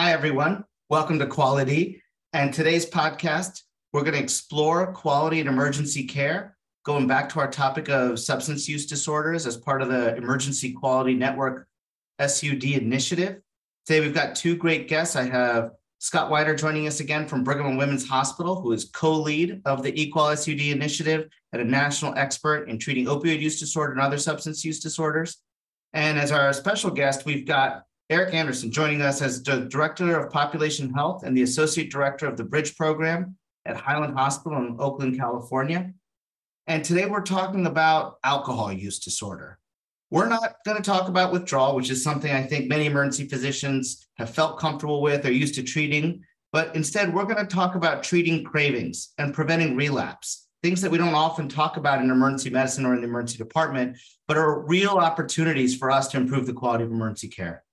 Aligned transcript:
Hi, 0.00 0.12
everyone. 0.12 0.64
Welcome 0.88 1.18
to 1.18 1.26
Quality. 1.26 2.00
And 2.32 2.54
today's 2.54 2.88
podcast, 2.88 3.62
we're 3.92 4.04
going 4.04 4.14
to 4.14 4.22
explore 4.22 4.92
quality 4.92 5.40
in 5.40 5.48
emergency 5.48 6.04
care, 6.04 6.56
going 6.84 7.08
back 7.08 7.28
to 7.30 7.40
our 7.40 7.50
topic 7.50 7.88
of 7.88 8.20
substance 8.20 8.68
use 8.68 8.86
disorders 8.86 9.44
as 9.44 9.56
part 9.56 9.82
of 9.82 9.88
the 9.88 10.14
Emergency 10.14 10.72
Quality 10.72 11.14
Network 11.14 11.66
SUD 12.24 12.62
initiative. 12.62 13.40
Today, 13.86 13.98
we've 13.98 14.14
got 14.14 14.36
two 14.36 14.54
great 14.54 14.86
guests. 14.86 15.16
I 15.16 15.24
have 15.24 15.72
Scott 15.98 16.30
Weiner 16.30 16.54
joining 16.54 16.86
us 16.86 17.00
again 17.00 17.26
from 17.26 17.42
Brigham 17.42 17.66
and 17.66 17.76
Women's 17.76 18.08
Hospital, 18.08 18.60
who 18.60 18.70
is 18.70 18.84
co 18.84 19.14
lead 19.14 19.60
of 19.64 19.82
the 19.82 20.00
E-QUAL 20.00 20.36
SUD 20.36 20.60
initiative 20.60 21.28
and 21.52 21.60
a 21.60 21.64
national 21.64 22.14
expert 22.14 22.68
in 22.68 22.78
treating 22.78 23.06
opioid 23.06 23.40
use 23.40 23.58
disorder 23.58 23.94
and 23.94 24.00
other 24.00 24.18
substance 24.18 24.64
use 24.64 24.78
disorders. 24.78 25.38
And 25.92 26.20
as 26.20 26.30
our 26.30 26.52
special 26.52 26.92
guest, 26.92 27.24
we've 27.24 27.44
got 27.44 27.82
Erik 28.10 28.32
Anderson 28.32 28.72
joining 28.72 29.02
us 29.02 29.20
as 29.20 29.42
the 29.42 29.66
Director 29.66 30.18
of 30.18 30.32
Population 30.32 30.90
Health 30.94 31.24
and 31.24 31.36
the 31.36 31.42
Associate 31.42 31.90
Director 31.90 32.26
of 32.26 32.38
the 32.38 32.44
Bridge 32.44 32.74
Program 32.74 33.36
at 33.66 33.76
Highland 33.76 34.14
Hospital 34.14 34.56
in 34.56 34.76
Oakland, 34.78 35.18
California. 35.18 35.92
And 36.66 36.82
today 36.82 37.04
we're 37.04 37.20
talking 37.20 37.66
about 37.66 38.16
alcohol 38.24 38.72
use 38.72 38.98
disorder. 38.98 39.58
We're 40.10 40.28
not 40.28 40.54
going 40.64 40.78
to 40.78 40.82
talk 40.82 41.10
about 41.10 41.34
withdrawal, 41.34 41.76
which 41.76 41.90
is 41.90 42.02
something 42.02 42.32
I 42.32 42.44
think 42.44 42.66
many 42.66 42.86
emergency 42.86 43.28
physicians 43.28 44.08
have 44.16 44.30
felt 44.30 44.58
comfortable 44.58 45.02
with 45.02 45.26
or 45.26 45.32
used 45.32 45.56
to 45.56 45.62
treating. 45.62 46.24
But 46.50 46.74
instead, 46.74 47.12
we're 47.12 47.24
going 47.24 47.46
to 47.46 47.54
talk 47.54 47.74
about 47.74 48.02
treating 48.02 48.42
cravings 48.42 49.12
and 49.18 49.34
preventing 49.34 49.76
relapse, 49.76 50.48
things 50.62 50.80
that 50.80 50.90
we 50.90 50.96
don't 50.96 51.12
often 51.12 51.46
talk 51.46 51.76
about 51.76 52.00
in 52.00 52.10
emergency 52.10 52.48
medicine 52.48 52.86
or 52.86 52.94
in 52.94 53.02
the 53.02 53.06
emergency 53.06 53.36
department, 53.36 53.98
but 54.26 54.38
are 54.38 54.60
real 54.66 54.92
opportunities 54.92 55.76
for 55.76 55.90
us 55.90 56.08
to 56.08 56.16
improve 56.16 56.46
the 56.46 56.54
quality 56.54 56.84
of 56.84 56.90
emergency 56.90 57.28
care. 57.28 57.64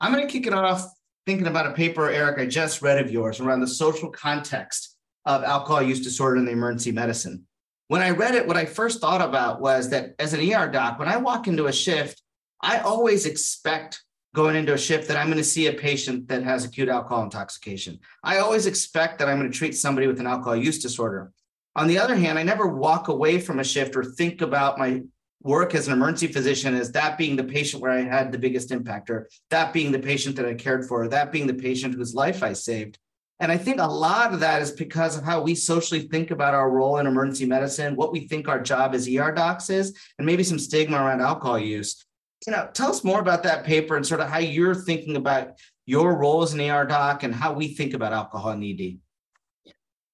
I'm 0.00 0.12
going 0.12 0.26
to 0.26 0.32
kick 0.32 0.46
it 0.46 0.54
off 0.54 0.86
thinking 1.26 1.46
about 1.46 1.66
a 1.66 1.72
paper, 1.72 2.10
Erik, 2.10 2.38
I 2.38 2.46
just 2.46 2.82
read 2.82 2.98
of 2.98 3.10
yours 3.10 3.40
around 3.40 3.60
the 3.60 3.66
social 3.66 4.10
context 4.10 4.96
of 5.26 5.44
alcohol 5.44 5.82
use 5.82 6.00
disorder 6.00 6.36
in 6.36 6.44
the 6.44 6.52
emergency 6.52 6.92
medicine. 6.92 7.46
When 7.88 8.02
I 8.02 8.10
read 8.10 8.34
it, 8.34 8.46
what 8.46 8.56
I 8.56 8.64
first 8.64 9.00
thought 9.00 9.20
about 9.20 9.60
was 9.60 9.90
that 9.90 10.14
as 10.18 10.32
an 10.32 10.40
ER 10.40 10.68
doc, 10.68 10.98
when 10.98 11.08
I 11.08 11.18
walk 11.18 11.46
into 11.46 11.66
a 11.66 11.72
shift, 11.72 12.22
I 12.62 12.78
always 12.78 13.26
expect 13.26 14.02
going 14.34 14.56
into 14.56 14.74
a 14.74 14.78
shift 14.78 15.08
that 15.08 15.16
I'm 15.16 15.26
going 15.26 15.38
to 15.38 15.44
see 15.44 15.66
a 15.66 15.72
patient 15.72 16.28
that 16.28 16.44
has 16.44 16.64
acute 16.64 16.88
alcohol 16.88 17.24
intoxication. 17.24 17.98
I 18.22 18.38
always 18.38 18.66
expect 18.66 19.18
that 19.18 19.28
I'm 19.28 19.38
going 19.38 19.50
to 19.50 19.56
treat 19.56 19.76
somebody 19.76 20.06
with 20.06 20.20
an 20.20 20.26
alcohol 20.26 20.56
use 20.56 20.80
disorder. 20.80 21.32
On 21.76 21.88
the 21.88 21.98
other 21.98 22.14
hand, 22.14 22.38
I 22.38 22.42
never 22.42 22.66
walk 22.66 23.08
away 23.08 23.40
from 23.40 23.58
a 23.58 23.64
shift 23.64 23.96
or 23.96 24.04
think 24.04 24.40
about 24.40 24.78
my 24.78 25.02
work 25.42 25.74
as 25.74 25.86
an 25.86 25.94
emergency 25.94 26.26
physician 26.26 26.74
as 26.74 26.92
that 26.92 27.16
being 27.16 27.36
the 27.36 27.44
patient 27.44 27.82
where 27.82 27.92
I 27.92 28.02
had 28.02 28.30
the 28.30 28.38
biggest 28.38 28.70
impact, 28.70 29.10
or 29.10 29.28
that 29.50 29.72
being 29.72 29.90
the 29.90 29.98
patient 29.98 30.36
that 30.36 30.46
I 30.46 30.54
cared 30.54 30.86
for, 30.86 31.04
or 31.04 31.08
that 31.08 31.32
being 31.32 31.46
the 31.46 31.54
patient 31.54 31.94
whose 31.94 32.14
life 32.14 32.42
I 32.42 32.52
saved. 32.52 32.98
And 33.40 33.50
I 33.50 33.56
think 33.56 33.80
a 33.80 33.86
lot 33.86 34.34
of 34.34 34.40
that 34.40 34.60
is 34.60 34.70
because 34.70 35.16
of 35.16 35.24
how 35.24 35.40
we 35.40 35.54
socially 35.54 36.00
think 36.02 36.30
about 36.30 36.52
our 36.52 36.70
role 36.70 36.98
in 36.98 37.06
emergency 37.06 37.46
medicine, 37.46 37.96
what 37.96 38.12
we 38.12 38.28
think 38.28 38.48
our 38.48 38.60
job 38.60 38.94
as 38.94 39.08
ER 39.08 39.32
docs 39.32 39.70
is, 39.70 39.98
and 40.18 40.26
maybe 40.26 40.44
some 40.44 40.58
stigma 40.58 40.98
around 40.98 41.22
alcohol 41.22 41.58
use. 41.58 42.04
You 42.46 42.52
know, 42.52 42.68
tell 42.74 42.90
us 42.90 43.02
more 43.02 43.20
about 43.20 43.42
that 43.44 43.64
paper 43.64 43.96
and 43.96 44.06
sort 44.06 44.20
of 44.20 44.28
how 44.28 44.38
you're 44.38 44.74
thinking 44.74 45.16
about 45.16 45.52
your 45.86 46.16
role 46.16 46.42
as 46.42 46.52
an 46.52 46.60
ER 46.60 46.84
doc 46.84 47.22
and 47.22 47.34
how 47.34 47.54
we 47.54 47.68
think 47.74 47.94
about 47.94 48.12
alcohol 48.12 48.50
and 48.50 48.62
ED. 48.62 48.98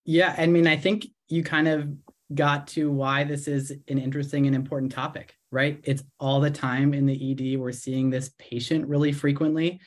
Yeah, 0.05 0.35
I 0.39 0.47
mean, 0.47 0.69
I 0.69 0.77
think 0.77 1.09
you 1.29 1.43
kind 1.43 1.67
of 1.67 1.89
got 2.35 2.67
to 2.69 2.91
why 2.91 3.25
this 3.25 3.47
is 3.47 3.71
an 3.89 3.99
interesting 3.99 4.47
and 4.47 4.57
important 4.57 4.93
topic, 4.93 5.35
right? 5.53 5.81
It's 5.85 6.03
all 6.19 6.41
the 6.41 6.51
time 6.51 6.93
in 6.93 7.07
the 7.07 7.55
ED. 7.55 7.59
We're 7.59 7.73
seeing 7.73 8.11
this 8.11 8.33
patient 8.39 8.87
really 8.89 9.13
frequently, 9.13 9.81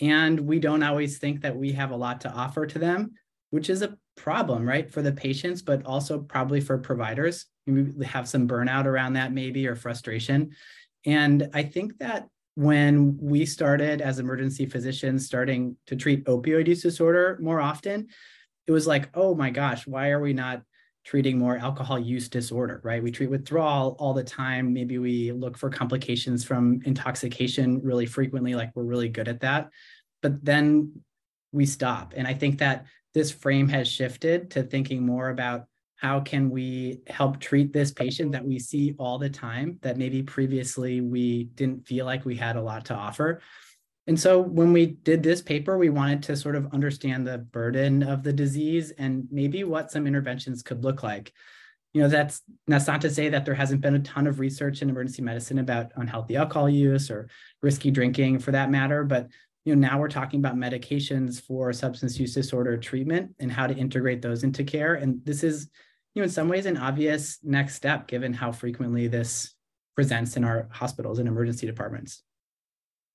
and 0.00 0.38
we 0.40 0.58
don't 0.58 0.82
always 0.82 1.18
think 1.18 1.42
that 1.42 1.56
we 1.56 1.72
have 1.72 1.90
a 1.90 1.96
lot 1.96 2.20
to 2.22 2.32
offer 2.32 2.66
to 2.66 2.78
them, 2.78 3.12
which 3.50 3.68
is 3.68 3.82
a 3.82 3.96
problem, 4.16 4.68
right? 4.68 4.90
For 4.90 5.02
the 5.02 5.12
patients, 5.12 5.62
but 5.62 5.84
also 5.84 6.20
probably 6.20 6.60
for 6.60 6.78
providers. 6.78 7.46
We 7.66 8.04
have 8.04 8.28
some 8.28 8.46
burnout 8.46 8.86
around 8.86 9.14
that, 9.14 9.32
maybe, 9.32 9.66
or 9.66 9.74
frustration. 9.74 10.50
And 11.06 11.48
I 11.54 11.62
think 11.62 11.98
that 11.98 12.28
when 12.54 13.16
we 13.20 13.46
started 13.46 14.00
as 14.00 14.18
emergency 14.18 14.66
physicians 14.66 15.24
starting 15.24 15.76
to 15.86 15.96
treat 15.96 16.24
opioid 16.26 16.68
use 16.68 16.82
disorder 16.82 17.38
more 17.40 17.60
often, 17.60 18.08
it 18.66 18.72
was 18.72 18.86
like, 18.86 19.08
oh 19.14 19.34
my 19.34 19.50
gosh, 19.50 19.86
why 19.86 20.10
are 20.10 20.20
we 20.20 20.32
not 20.32 20.62
treating 21.04 21.38
more 21.38 21.56
alcohol 21.56 21.98
use 21.98 22.28
disorder, 22.28 22.80
right? 22.84 23.02
We 23.02 23.10
treat 23.10 23.30
withdrawal 23.30 23.96
all 23.98 24.12
the 24.12 24.24
time. 24.24 24.72
Maybe 24.72 24.98
we 24.98 25.32
look 25.32 25.56
for 25.56 25.70
complications 25.70 26.44
from 26.44 26.80
intoxication 26.84 27.80
really 27.82 28.06
frequently, 28.06 28.54
like 28.54 28.70
we're 28.74 28.84
really 28.84 29.08
good 29.08 29.28
at 29.28 29.40
that. 29.40 29.70
But 30.22 30.44
then 30.44 30.92
we 31.52 31.66
stop. 31.66 32.12
And 32.16 32.26
I 32.26 32.34
think 32.34 32.58
that 32.58 32.86
this 33.14 33.30
frame 33.30 33.68
has 33.68 33.88
shifted 33.88 34.50
to 34.52 34.62
thinking 34.62 35.04
more 35.04 35.30
about 35.30 35.64
how 35.96 36.20
can 36.20 36.48
we 36.48 37.00
help 37.08 37.40
treat 37.40 37.72
this 37.72 37.90
patient 37.92 38.32
that 38.32 38.44
we 38.44 38.58
see 38.58 38.94
all 38.98 39.18
the 39.18 39.28
time 39.28 39.78
that 39.82 39.98
maybe 39.98 40.22
previously 40.22 41.00
we 41.00 41.44
didn't 41.44 41.86
feel 41.86 42.06
like 42.06 42.24
we 42.24 42.36
had 42.36 42.56
a 42.56 42.62
lot 42.62 42.86
to 42.86 42.94
offer 42.94 43.40
and 44.10 44.18
so 44.18 44.40
when 44.40 44.72
we 44.72 44.86
did 44.86 45.22
this 45.22 45.40
paper, 45.40 45.78
we 45.78 45.88
wanted 45.88 46.20
to 46.24 46.36
sort 46.36 46.56
of 46.56 46.74
understand 46.74 47.24
the 47.24 47.38
burden 47.38 48.02
of 48.02 48.24
the 48.24 48.32
disease 48.32 48.90
and 48.98 49.28
maybe 49.30 49.62
what 49.62 49.92
some 49.92 50.04
interventions 50.04 50.64
could 50.64 50.82
look 50.82 51.04
like. 51.04 51.32
You 51.94 52.02
know, 52.02 52.08
that's 52.08 52.42
that's 52.66 52.88
not 52.88 53.00
to 53.02 53.10
say 53.10 53.28
that 53.28 53.44
there 53.44 53.54
hasn't 53.54 53.82
been 53.82 53.94
a 53.94 54.00
ton 54.00 54.26
of 54.26 54.40
research 54.40 54.82
in 54.82 54.90
emergency 54.90 55.22
medicine 55.22 55.60
about 55.60 55.92
unhealthy 55.94 56.34
alcohol 56.34 56.68
use 56.68 57.08
or 57.08 57.28
risky 57.62 57.92
drinking 57.92 58.40
for 58.40 58.50
that 58.50 58.68
matter, 58.68 59.04
but 59.04 59.28
you 59.64 59.76
know, 59.76 59.88
now 59.88 60.00
we're 60.00 60.08
talking 60.08 60.40
about 60.40 60.56
medications 60.56 61.40
for 61.40 61.72
substance 61.72 62.18
use 62.18 62.34
disorder 62.34 62.76
treatment 62.76 63.30
and 63.38 63.52
how 63.52 63.68
to 63.68 63.76
integrate 63.76 64.22
those 64.22 64.42
into 64.42 64.64
care. 64.64 64.94
And 64.94 65.24
this 65.24 65.44
is, 65.44 65.70
you 66.16 66.20
know, 66.20 66.24
in 66.24 66.30
some 66.30 66.48
ways 66.48 66.66
an 66.66 66.78
obvious 66.78 67.38
next 67.44 67.76
step 67.76 68.08
given 68.08 68.32
how 68.32 68.50
frequently 68.50 69.06
this 69.06 69.54
presents 69.94 70.36
in 70.36 70.42
our 70.42 70.68
hospitals 70.72 71.20
and 71.20 71.28
emergency 71.28 71.64
departments. 71.64 72.24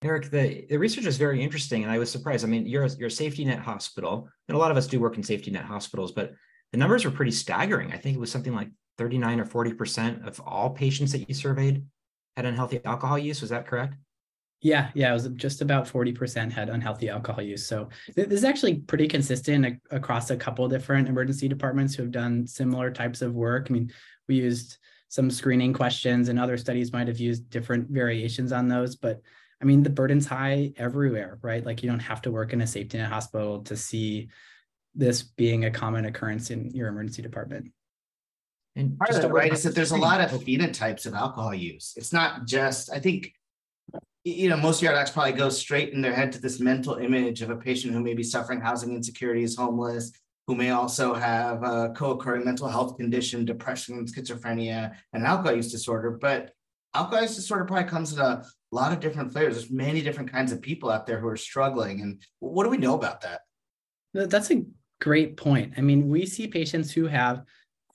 Erik, 0.01 0.29
the, 0.29 0.65
the 0.69 0.77
research 0.77 1.05
is 1.05 1.17
very 1.17 1.41
interesting, 1.41 1.83
and 1.83 1.91
I 1.91 1.97
was 1.97 2.11
surprised. 2.11 2.45
I 2.45 2.47
mean, 2.47 2.65
you're 2.65 2.83
a, 2.83 2.89
you're 2.91 3.07
a 3.07 3.11
safety 3.11 3.45
net 3.45 3.59
hospital, 3.59 4.29
and 4.47 4.55
a 4.55 4.59
lot 4.59 4.71
of 4.71 4.77
us 4.77 4.87
do 4.87 4.99
work 4.99 5.17
in 5.17 5.23
safety 5.23 5.51
net 5.51 5.65
hospitals, 5.65 6.11
but 6.11 6.33
the 6.71 6.77
numbers 6.77 7.05
were 7.05 7.11
pretty 7.11 7.31
staggering. 7.31 7.91
I 7.91 7.97
think 7.97 8.15
it 8.15 8.19
was 8.19 8.31
something 8.31 8.53
like 8.53 8.69
39 8.97 9.39
or 9.39 9.45
40% 9.45 10.27
of 10.27 10.39
all 10.41 10.69
patients 10.69 11.11
that 11.11 11.27
you 11.27 11.33
surveyed 11.33 11.83
had 12.35 12.45
unhealthy 12.45 12.83
alcohol 12.85 13.17
use. 13.17 13.41
Was 13.41 13.49
that 13.49 13.67
correct? 13.67 13.95
Yeah, 14.61 14.89
yeah, 14.95 15.11
it 15.11 15.13
was 15.13 15.27
just 15.35 15.61
about 15.61 15.85
40% 15.85 16.51
had 16.51 16.69
unhealthy 16.69 17.09
alcohol 17.09 17.43
use. 17.43 17.67
So 17.67 17.89
this 18.15 18.27
is 18.27 18.43
actually 18.43 18.75
pretty 18.75 19.07
consistent 19.07 19.79
across 19.91 20.31
a 20.31 20.37
couple 20.37 20.67
different 20.67 21.07
emergency 21.07 21.47
departments 21.47 21.93
who 21.93 22.03
have 22.03 22.11
done 22.11 22.47
similar 22.47 22.89
types 22.89 23.21
of 23.21 23.35
work. 23.35 23.67
I 23.69 23.73
mean, 23.73 23.91
we 24.27 24.35
used 24.35 24.77
some 25.09 25.29
screening 25.29 25.71
questions 25.71 26.29
and 26.29 26.39
other 26.39 26.57
studies 26.57 26.91
might 26.91 27.07
have 27.07 27.19
used 27.19 27.49
different 27.49 27.89
variations 27.89 28.51
on 28.51 28.67
those, 28.67 28.95
but 28.95 29.21
I 29.61 29.65
mean, 29.65 29.83
the 29.83 29.89
burden's 29.89 30.25
high 30.25 30.73
everywhere, 30.77 31.39
right? 31.41 31.65
Like 31.65 31.81
you 31.81 31.89
don't 31.89 31.99
have 31.99 32.21
to 32.23 32.31
work 32.31 32.53
in 32.53 32.61
a 32.61 32.67
safety 32.67 32.97
net 32.97 33.09
hospital 33.09 33.63
to 33.63 33.75
see 33.75 34.29
this 34.93 35.23
being 35.23 35.65
a 35.65 35.71
common 35.71 36.05
occurrence 36.05 36.51
in 36.51 36.71
your 36.71 36.87
emergency 36.87 37.21
department. 37.21 37.71
And 38.75 38.97
part 38.97 39.11
of 39.11 39.23
it, 39.23 39.31
right, 39.31 39.53
is 39.53 39.63
that 39.63 39.73
there's 39.73 39.91
a 39.91 39.97
lot 39.97 40.19
of 40.19 40.31
phenotypes 40.41 41.05
of 41.05 41.13
alcohol 41.13 41.53
use. 41.53 41.93
It's 41.95 42.11
not 42.11 42.45
just, 42.45 42.91
I 42.91 42.99
think, 42.99 43.31
you 44.25 44.49
know, 44.49 44.57
most 44.57 44.83
ER 44.83 44.91
docs 44.91 45.11
probably 45.11 45.33
go 45.33 45.49
straight 45.49 45.93
in 45.93 46.01
their 46.01 46.13
head 46.13 46.31
to 46.33 46.41
this 46.41 46.59
mental 46.59 46.95
image 46.95 47.41
of 47.41 47.49
a 47.49 47.55
patient 47.55 47.93
who 47.93 48.01
may 48.01 48.13
be 48.13 48.23
suffering 48.23 48.59
housing 48.59 48.93
insecurity, 48.93 49.43
is 49.43 49.55
homeless, 49.55 50.11
who 50.47 50.55
may 50.55 50.71
also 50.71 51.13
have 51.13 51.63
a 51.63 51.93
co-occurring 51.95 52.43
mental 52.43 52.67
health 52.67 52.97
condition, 52.97 53.45
depression, 53.45 54.05
schizophrenia, 54.05 54.95
and 55.13 55.23
alcohol 55.23 55.55
use 55.55 55.71
disorder. 55.71 56.11
But 56.11 56.51
alcohol 56.93 57.21
use 57.21 57.35
disorder 57.35 57.65
probably 57.65 57.89
comes 57.89 58.13
in 58.13 58.19
a 58.19 58.43
lot 58.75 58.91
of 58.91 58.99
different 58.99 59.31
flavors. 59.31 59.55
There's 59.55 59.71
many 59.71 60.01
different 60.01 60.31
kinds 60.31 60.51
of 60.51 60.61
people 60.61 60.89
out 60.89 61.05
there 61.05 61.19
who 61.19 61.27
are 61.27 61.37
struggling. 61.37 62.01
And 62.01 62.21
what 62.39 62.63
do 62.63 62.69
we 62.69 62.77
know 62.77 62.95
about 62.95 63.21
that? 63.21 63.41
That's 64.13 64.51
a 64.51 64.63
great 65.01 65.37
point. 65.37 65.73
I 65.77 65.81
mean, 65.81 66.09
we 66.09 66.25
see 66.25 66.47
patients 66.47 66.91
who 66.91 67.07
have 67.07 67.43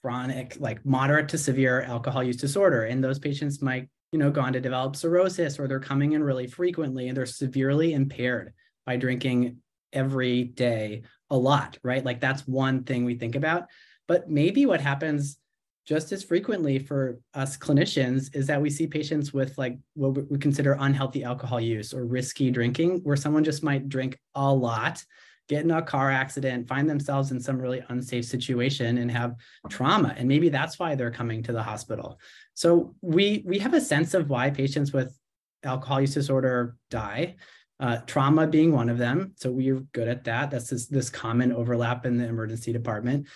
chronic, 0.02 0.56
like 0.58 0.84
moderate 0.84 1.28
to 1.30 1.38
severe 1.38 1.82
alcohol 1.82 2.22
use 2.24 2.36
disorder, 2.36 2.84
and 2.84 3.02
those 3.02 3.18
patients 3.18 3.62
might, 3.62 3.88
you 4.12 4.18
know, 4.18 4.30
go 4.30 4.40
on 4.40 4.52
to 4.54 4.60
develop 4.60 4.96
cirrhosis 4.96 5.58
or 5.58 5.68
they're 5.68 5.80
coming 5.80 6.12
in 6.12 6.22
really 6.22 6.46
frequently 6.46 7.08
and 7.08 7.16
they're 7.16 7.26
severely 7.26 7.92
impaired 7.92 8.52
by 8.86 8.96
drinking 8.96 9.58
every 9.92 10.44
day 10.44 11.02
a 11.30 11.36
lot, 11.36 11.78
right? 11.82 12.04
Like 12.04 12.20
that's 12.20 12.46
one 12.46 12.84
thing 12.84 13.04
we 13.04 13.14
think 13.14 13.34
about. 13.34 13.66
But 14.08 14.28
maybe 14.28 14.66
what 14.66 14.80
happens 14.80 15.38
just 15.86 16.12
as 16.12 16.22
frequently 16.22 16.78
for 16.78 17.18
us 17.34 17.56
clinicians 17.56 18.34
is 18.34 18.46
that 18.46 18.62
we 18.62 18.70
see 18.70 18.86
patients 18.86 19.32
with 19.32 19.56
like 19.58 19.78
what 19.94 20.30
we 20.30 20.38
consider 20.38 20.76
unhealthy 20.78 21.24
alcohol 21.24 21.60
use 21.60 21.92
or 21.92 22.04
risky 22.04 22.50
drinking, 22.50 23.00
where 23.02 23.16
someone 23.16 23.42
just 23.44 23.62
might 23.62 23.88
drink 23.88 24.18
a 24.34 24.54
lot, 24.54 25.02
get 25.48 25.64
in 25.64 25.70
a 25.70 25.82
car 25.82 26.10
accident, 26.10 26.68
find 26.68 26.88
themselves 26.88 27.32
in 27.32 27.40
some 27.40 27.58
really 27.58 27.82
unsafe 27.88 28.24
situation 28.24 28.98
and 28.98 29.10
have 29.10 29.34
trauma. 29.68 30.14
And 30.16 30.28
maybe 30.28 30.48
that's 30.48 30.78
why 30.78 30.94
they're 30.94 31.10
coming 31.10 31.42
to 31.44 31.52
the 31.52 31.62
hospital. 31.62 32.20
So 32.54 32.94
we 33.00 33.42
we 33.46 33.58
have 33.58 33.74
a 33.74 33.80
sense 33.80 34.14
of 34.14 34.30
why 34.30 34.50
patients 34.50 34.92
with 34.92 35.18
alcohol 35.64 36.00
use 36.02 36.14
disorder 36.14 36.76
die. 36.90 37.36
uh, 37.80 37.96
trauma 38.06 38.46
being 38.46 38.72
one 38.72 38.90
of 38.90 38.98
them. 38.98 39.32
So 39.36 39.50
we're 39.50 39.80
good 39.92 40.06
at 40.06 40.24
that. 40.24 40.50
That's 40.50 40.68
this, 40.68 40.86
this 40.86 41.08
common 41.08 41.50
overlap 41.50 42.04
in 42.04 42.18
the 42.18 42.28
emergency 42.28 42.72
department. 42.72 43.26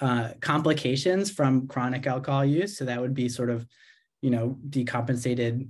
Uh, 0.00 0.30
complications 0.40 1.30
from 1.30 1.68
chronic 1.68 2.06
alcohol 2.06 2.42
use. 2.42 2.78
So 2.78 2.86
that 2.86 2.98
would 2.98 3.12
be 3.12 3.28
sort 3.28 3.50
of, 3.50 3.66
you 4.22 4.30
know, 4.30 4.56
decompensated 4.70 5.68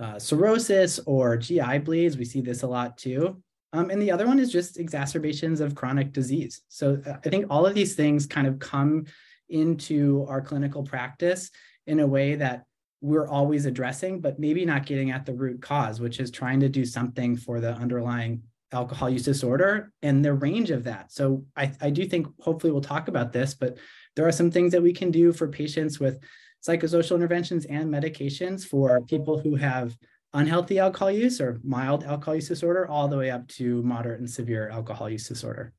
uh, 0.00 0.18
cirrhosis 0.18 0.98
or 1.06 1.36
GI 1.36 1.78
bleeds. 1.78 2.16
We 2.16 2.24
see 2.24 2.40
this 2.40 2.64
a 2.64 2.66
lot 2.66 2.98
too. 2.98 3.40
Um, 3.72 3.90
and 3.90 4.02
the 4.02 4.10
other 4.10 4.26
one 4.26 4.40
is 4.40 4.50
just 4.50 4.78
exacerbations 4.78 5.60
of 5.60 5.76
chronic 5.76 6.12
disease. 6.12 6.62
So 6.68 7.00
uh, 7.06 7.18
I 7.24 7.28
think 7.28 7.46
all 7.48 7.64
of 7.64 7.74
these 7.74 7.94
things 7.94 8.26
kind 8.26 8.48
of 8.48 8.58
come 8.58 9.04
into 9.48 10.26
our 10.28 10.40
clinical 10.40 10.82
practice 10.82 11.50
in 11.86 12.00
a 12.00 12.06
way 12.06 12.34
that 12.34 12.64
we're 13.00 13.28
always 13.28 13.66
addressing, 13.66 14.20
but 14.20 14.40
maybe 14.40 14.64
not 14.64 14.84
getting 14.84 15.12
at 15.12 15.26
the 15.26 15.32
root 15.32 15.62
cause, 15.62 16.00
which 16.00 16.18
is 16.18 16.32
trying 16.32 16.58
to 16.60 16.68
do 16.68 16.84
something 16.84 17.36
for 17.36 17.60
the 17.60 17.72
underlying 17.74 18.42
alcohol 18.72 19.10
use 19.10 19.24
disorder 19.24 19.92
and 20.02 20.24
the 20.24 20.32
range 20.32 20.70
of 20.70 20.84
that. 20.84 21.12
So 21.12 21.44
I, 21.56 21.72
I 21.80 21.90
do 21.90 22.06
think 22.06 22.26
hopefully 22.40 22.72
we'll 22.72 22.80
talk 22.80 23.08
about 23.08 23.32
this, 23.32 23.54
but 23.54 23.78
there 24.16 24.26
are 24.26 24.32
some 24.32 24.50
things 24.50 24.72
that 24.72 24.82
we 24.82 24.92
can 24.92 25.10
do 25.10 25.32
for 25.32 25.48
patients 25.48 25.98
with 25.98 26.18
psychosocial 26.66 27.16
interventions 27.16 27.64
and 27.66 27.92
medications 27.92 28.66
for 28.66 29.00
people 29.02 29.38
who 29.38 29.56
have 29.56 29.96
unhealthy 30.32 30.78
alcohol 30.78 31.10
use 31.10 31.40
or 31.40 31.60
mild 31.64 32.04
alcohol 32.04 32.34
use 32.34 32.48
disorder, 32.48 32.86
all 32.86 33.08
the 33.08 33.16
way 33.16 33.30
up 33.30 33.48
to 33.48 33.82
moderate 33.82 34.20
and 34.20 34.30
severe 34.30 34.68
alcohol 34.68 35.10
use 35.10 35.26
disorder. 35.26 35.72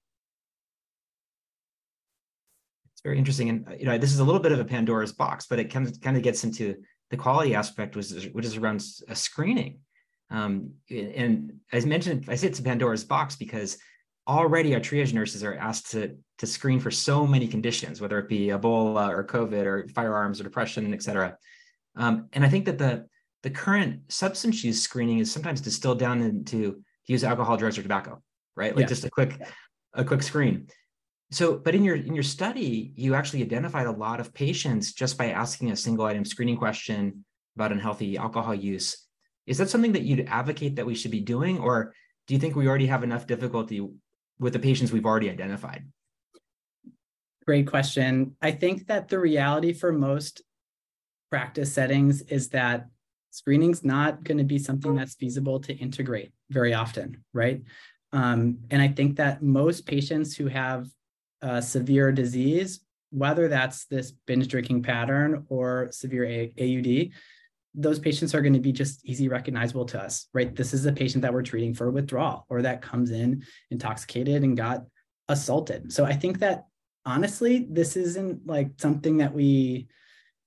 It's 2.94 3.02
very 3.02 3.18
interesting. 3.18 3.50
And 3.50 3.76
you 3.80 3.86
know, 3.86 3.98
this 3.98 4.12
is 4.12 4.20
a 4.20 4.24
little 4.24 4.42
bit 4.42 4.52
of 4.52 4.60
a 4.60 4.66
Pandora's 4.66 5.14
box, 5.14 5.48
but 5.48 5.60
it 5.60 5.72
kind 5.72 5.88
of 5.88 6.00
kind 6.02 6.18
of 6.18 6.24
gets 6.24 6.44
into 6.44 6.76
the 7.10 7.18
quality 7.18 7.56
aspect, 7.56 7.96
which 7.96 8.12
is, 8.12 8.28
which 8.32 8.46
is 8.46 8.58
around 8.58 8.84
a 9.08 9.16
screening. 9.16 9.80
Um, 10.32 10.72
and 10.90 11.60
as 11.72 11.86
mentioned, 11.86 12.26
I 12.28 12.36
say 12.36 12.48
it's 12.48 12.60
a 12.60 12.64
Pandora's 12.64 13.04
box 13.04 13.36
because 13.36 13.78
already 14.28 14.74
our 14.74 14.80
triage 14.80 15.14
nurses 15.14 15.44
are 15.44 15.56
asked 15.56 15.92
to, 15.92 16.16
to 16.38 16.48
screen 16.48 16.80
for 16.80 16.92
so 16.92 17.28
many 17.28 17.48
conditions, 17.48 18.00
whether 18.00 18.18
it 18.18 18.30
be 18.30 18.48
Ebola 18.48 19.10
or 19.10 19.26
COVID 19.26 19.66
or 19.66 19.88
firearms 19.90 20.40
or 20.40 20.44
depression, 20.44 20.94
et 20.94 21.04
cetera. 21.04 21.38
Um, 21.96 22.30
and 22.34 22.46
I 22.46 22.50
think 22.50 22.66
that 22.66 22.78
the, 22.78 23.06
the 23.44 23.50
current 23.50 24.02
substance 24.10 24.64
use 24.64 24.82
screening 24.82 25.20
is 25.20 25.32
sometimes 25.32 25.60
distilled 25.60 26.00
down 26.00 26.22
into 26.22 26.82
use 27.08 27.24
alcohol, 27.24 27.58
drugs, 27.58 27.78
or 27.78 27.84
tobacco, 27.84 28.22
right? 28.56 28.76
Like 28.76 28.84
yeah. 28.84 28.88
just 28.88 29.04
a 29.04 29.10
quick, 29.10 29.38
a 29.94 30.06
quick 30.06 30.24
screen. 30.24 30.68
So, 31.32 31.58
but 31.58 31.74
in 31.74 31.84
your 31.84 31.96
in 31.96 32.14
your 32.14 32.24
study, 32.24 32.92
you 32.96 33.16
actually 33.16 33.42
identified 33.42 33.88
a 33.88 33.92
lot 33.92 34.20
of 34.20 34.34
patients 34.34 34.92
just 34.92 35.18
by 35.18 35.32
asking 35.32 35.72
a 35.72 35.76
single 35.78 36.06
item 36.06 36.26
screening 36.26 36.58
question 36.58 37.26
about 37.56 37.72
unhealthy 37.72 38.18
alcohol 38.18 38.54
use. 38.54 39.08
Is 39.52 39.58
that 39.58 39.70
something 39.70 39.92
that 39.92 40.04
you'd 40.04 40.30
advocate 40.30 40.78
that 40.78 40.86
we 40.86 40.96
should 40.96 41.12
be 41.12 41.20
doing, 41.20 41.60
or 41.60 41.94
do 42.26 42.34
you 42.34 42.40
think 42.40 42.56
we 42.56 42.70
already 42.70 42.86
have 42.86 43.04
enough 43.04 43.28
difficulty 43.28 43.86
with 44.40 44.54
the 44.54 44.60
patients 44.60 44.94
we've 44.94 45.06
already 45.06 45.30
identified? 45.30 45.84
Great 47.46 47.68
question. 47.68 48.38
I 48.42 48.52
think 48.52 48.88
that 48.88 49.10
the 49.10 49.20
reality 49.20 49.74
for 49.74 49.92
most 49.92 50.42
practice 51.30 51.74
settings 51.74 52.22
is 52.22 52.48
that 52.52 52.88
screening's 53.32 53.84
not 53.84 54.24
going 54.24 54.38
to 54.38 54.46
be 54.46 54.58
something 54.58 54.96
that's 54.96 55.16
feasible 55.16 55.60
to 55.60 55.74
integrate 55.74 56.32
very 56.50 56.74
often, 56.74 57.22
right? 57.34 57.62
Um, 58.14 58.60
and 58.70 58.82
I 58.82 58.88
think 58.88 59.18
that 59.18 59.44
most 59.44 59.86
patients 59.86 60.34
who 60.34 60.48
have 60.48 60.88
uh, 61.42 61.60
severe 61.60 62.14
disease, 62.14 62.80
whether 63.10 63.50
that's 63.50 63.84
this 63.88 64.14
binge 64.28 64.48
drinking 64.48 64.84
pattern 64.84 65.46
or 65.50 65.90
severe 65.92 66.24
A- 66.24 66.54
AUD, 66.58 67.12
those 67.74 68.00
patients 68.00 68.36
are 68.36 68.42
going 68.42 68.54
to 68.54 68.60
be 68.60 68.72
just 68.72 69.06
easy 69.06 69.30
recognizable 69.30 69.86
to 69.86 70.02
us, 70.02 70.28
right? 70.34 70.56
This 70.56 70.74
is 70.74 70.86
a 70.86 70.92
patient 70.92 71.22
that 71.22 71.34
we're 71.34 71.42
treating 71.42 71.74
for 71.74 71.90
withdrawal 71.90 72.46
or 72.50 72.62
that 72.62 72.82
comes 72.82 73.12
in 73.12 73.46
intoxicated 73.70 74.44
and 74.44 74.58
got 74.58 74.84
assaulted. 75.30 75.92
So 75.94 76.04
I 76.04 76.14
think 76.14 76.40
that 76.40 76.66
honestly, 77.06 77.68
this 77.70 77.96
isn't 77.96 78.46
like 78.46 78.72
something 78.78 79.18
that 79.18 79.34
we 79.34 79.88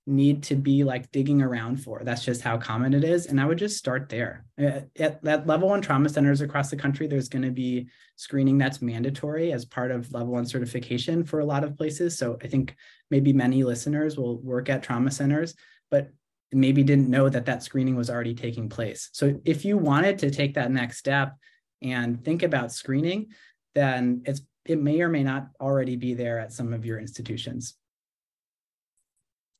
need 0.07 0.43
to 0.43 0.55
be 0.55 0.85
like 0.85 1.11
digging 1.13 1.41
around 1.41 1.79
for. 1.79 2.03
That's 2.05 2.23
just 2.23 2.43
how 2.43 2.59
common 2.59 2.93
it 2.93 3.05
is. 3.05 3.27
And 3.27 3.41
I 3.41 3.47
would 3.47 3.57
just 3.57 3.79
start 3.79 4.11
there. 4.11 4.45
Uh, 4.61 4.81
at, 4.99 5.27
at 5.27 5.47
level 5.47 5.71
one 5.71 5.81
trauma 5.81 6.11
centers 6.11 6.43
across 6.43 6.69
the 6.69 6.77
country, 6.77 7.07
there's 7.07 7.31
going 7.31 7.45
to 7.45 7.51
be 7.51 7.89
screening 8.17 8.59
that's 8.59 8.83
mandatory 8.83 9.53
as 9.53 9.65
part 9.65 9.91
of 9.91 10.13
level 10.13 10.35
one 10.35 10.45
certification 10.45 11.25
for 11.25 11.41
a 11.41 11.45
lot 11.45 11.65
of 11.65 11.77
places. 11.77 12.19
So 12.19 12.37
I 12.43 12.49
think 12.49 12.77
maybe 13.11 13.33
many 13.33 13.65
listeners 13.65 14.19
will 14.19 14.43
work 14.43 14.69
at 14.69 14.83
trauma 14.83 15.11
centers, 15.11 15.55
but 15.91 16.11
maybe 16.55 16.83
didn't 16.83 17.09
know 17.09 17.29
that 17.29 17.47
that 17.47 17.63
screening 17.63 17.97
was 17.97 18.11
already 18.11 18.35
taking 18.35 18.69
place. 18.69 19.11
So 19.13 19.41
if 19.45 19.65
you 19.65 19.79
wanted 19.79 20.19
to 20.21 20.31
take 20.31 20.55
that 20.55 20.71
next 20.71 20.99
step 20.99 21.37
and 21.83 22.25
think 22.25 22.43
about 22.43 22.73
screening, 22.73 23.29
then 23.75 24.23
it's 24.25 24.43
it 24.65 24.81
may 24.81 25.01
or 25.03 25.09
may 25.09 25.23
not 25.23 25.49
already 25.61 25.97
be 25.97 26.15
there 26.15 26.39
at 26.39 26.53
some 26.53 26.73
of 26.73 26.87
your 26.87 26.99
institutions. 26.99 27.75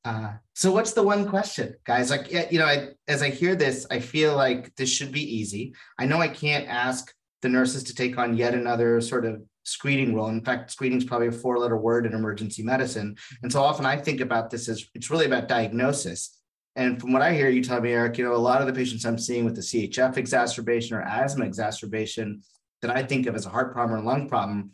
Uh, 0.03 0.33
so 0.53 0.71
what's 0.71 0.93
the 0.93 1.03
one 1.03 1.27
question, 1.27 1.75
guys? 1.83 2.09
Like, 2.11 2.31
you 2.51 2.59
know, 2.59 2.65
I, 2.65 2.89
as 3.07 3.21
I 3.21 3.29
hear 3.29 3.55
this, 3.55 3.87
I 3.89 3.99
feel 3.99 4.35
like 4.35 4.75
this 4.75 4.89
should 4.89 5.11
be 5.11 5.35
easy. 5.37 5.73
I 5.99 6.05
know 6.05 6.19
I 6.19 6.27
can't 6.27 6.67
ask 6.67 7.13
the 7.41 7.49
nurses 7.49 7.83
to 7.85 7.95
take 7.95 8.17
on 8.17 8.37
yet 8.37 8.53
another 8.53 9.01
sort 9.01 9.25
of 9.25 9.43
screening 9.63 10.15
role. 10.15 10.27
In 10.27 10.43
fact, 10.43 10.71
screening 10.71 10.99
is 10.99 11.05
probably 11.05 11.27
a 11.27 11.31
four-letter 11.31 11.77
word 11.77 12.05
in 12.05 12.13
emergency 12.13 12.63
medicine, 12.63 13.15
and 13.41 13.51
so 13.51 13.61
often 13.61 13.85
I 13.85 13.97
think 13.97 14.21
about 14.21 14.49
this 14.49 14.69
as 14.69 14.85
it's 14.93 15.09
really 15.09 15.25
about 15.25 15.47
diagnosis. 15.47 16.39
And 16.75 16.99
from 16.99 17.13
what 17.13 17.21
I 17.21 17.33
hear 17.33 17.49
you 17.49 17.63
tell 17.63 17.79
me, 17.79 17.93
Erik, 17.93 18.17
you 18.17 18.25
know, 18.25 18.35
a 18.35 18.37
lot 18.37 18.61
of 18.61 18.67
the 18.67 18.73
patients 18.73 19.05
I'm 19.05 19.17
seeing 19.17 19.45
with 19.45 19.55
the 19.55 19.61
CHF 19.61 20.17
exacerbation 20.17 20.97
or 20.97 21.01
asthma 21.01 21.45
exacerbation 21.45 22.41
that 22.81 22.95
I 22.95 23.03
think 23.03 23.27
of 23.27 23.35
as 23.35 23.45
a 23.45 23.49
heart 23.49 23.71
problem 23.71 23.99
or 23.99 24.03
lung 24.03 24.27
problem 24.27 24.71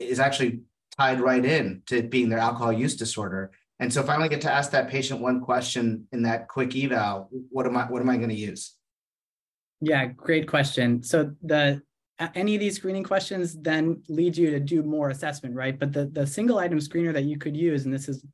is 0.00 0.18
actually 0.18 0.62
tied 0.98 1.20
right 1.20 1.44
in 1.44 1.82
to 1.86 2.02
being 2.02 2.28
their 2.28 2.40
alcohol 2.40 2.72
use 2.72 2.96
disorder. 2.96 3.52
And 3.78 3.92
so 3.92 4.00
if 4.00 4.08
I 4.08 4.16
only 4.16 4.28
get 4.28 4.40
to 4.42 4.52
ask 4.52 4.70
that 4.72 4.88
patient 4.88 5.20
one 5.20 5.40
question 5.40 6.06
in 6.12 6.22
that 6.22 6.48
quick 6.48 6.74
eval, 6.76 7.28
what 7.50 7.66
am 7.66 7.76
I 7.76 7.84
what 7.84 8.02
am 8.02 8.08
I 8.08 8.16
going 8.16 8.28
to 8.28 8.34
use? 8.34 8.74
Yeah, 9.80 10.06
great 10.06 10.48
question. 10.48 11.02
So 11.02 11.32
the 11.42 11.82
any 12.34 12.54
of 12.54 12.60
these 12.60 12.76
screening 12.76 13.02
questions 13.02 13.60
then 13.60 14.02
lead 14.08 14.36
you 14.36 14.50
to 14.50 14.60
do 14.60 14.82
more 14.82 15.10
assessment, 15.10 15.54
right? 15.54 15.78
But 15.78 15.92
the 15.92 16.06
the 16.06 16.26
single 16.26 16.58
item 16.58 16.78
screener 16.78 17.12
that 17.12 17.24
you 17.24 17.38
could 17.38 17.56
use, 17.56 17.84
and 17.84 17.92
this 17.92 18.08
is 18.08 18.24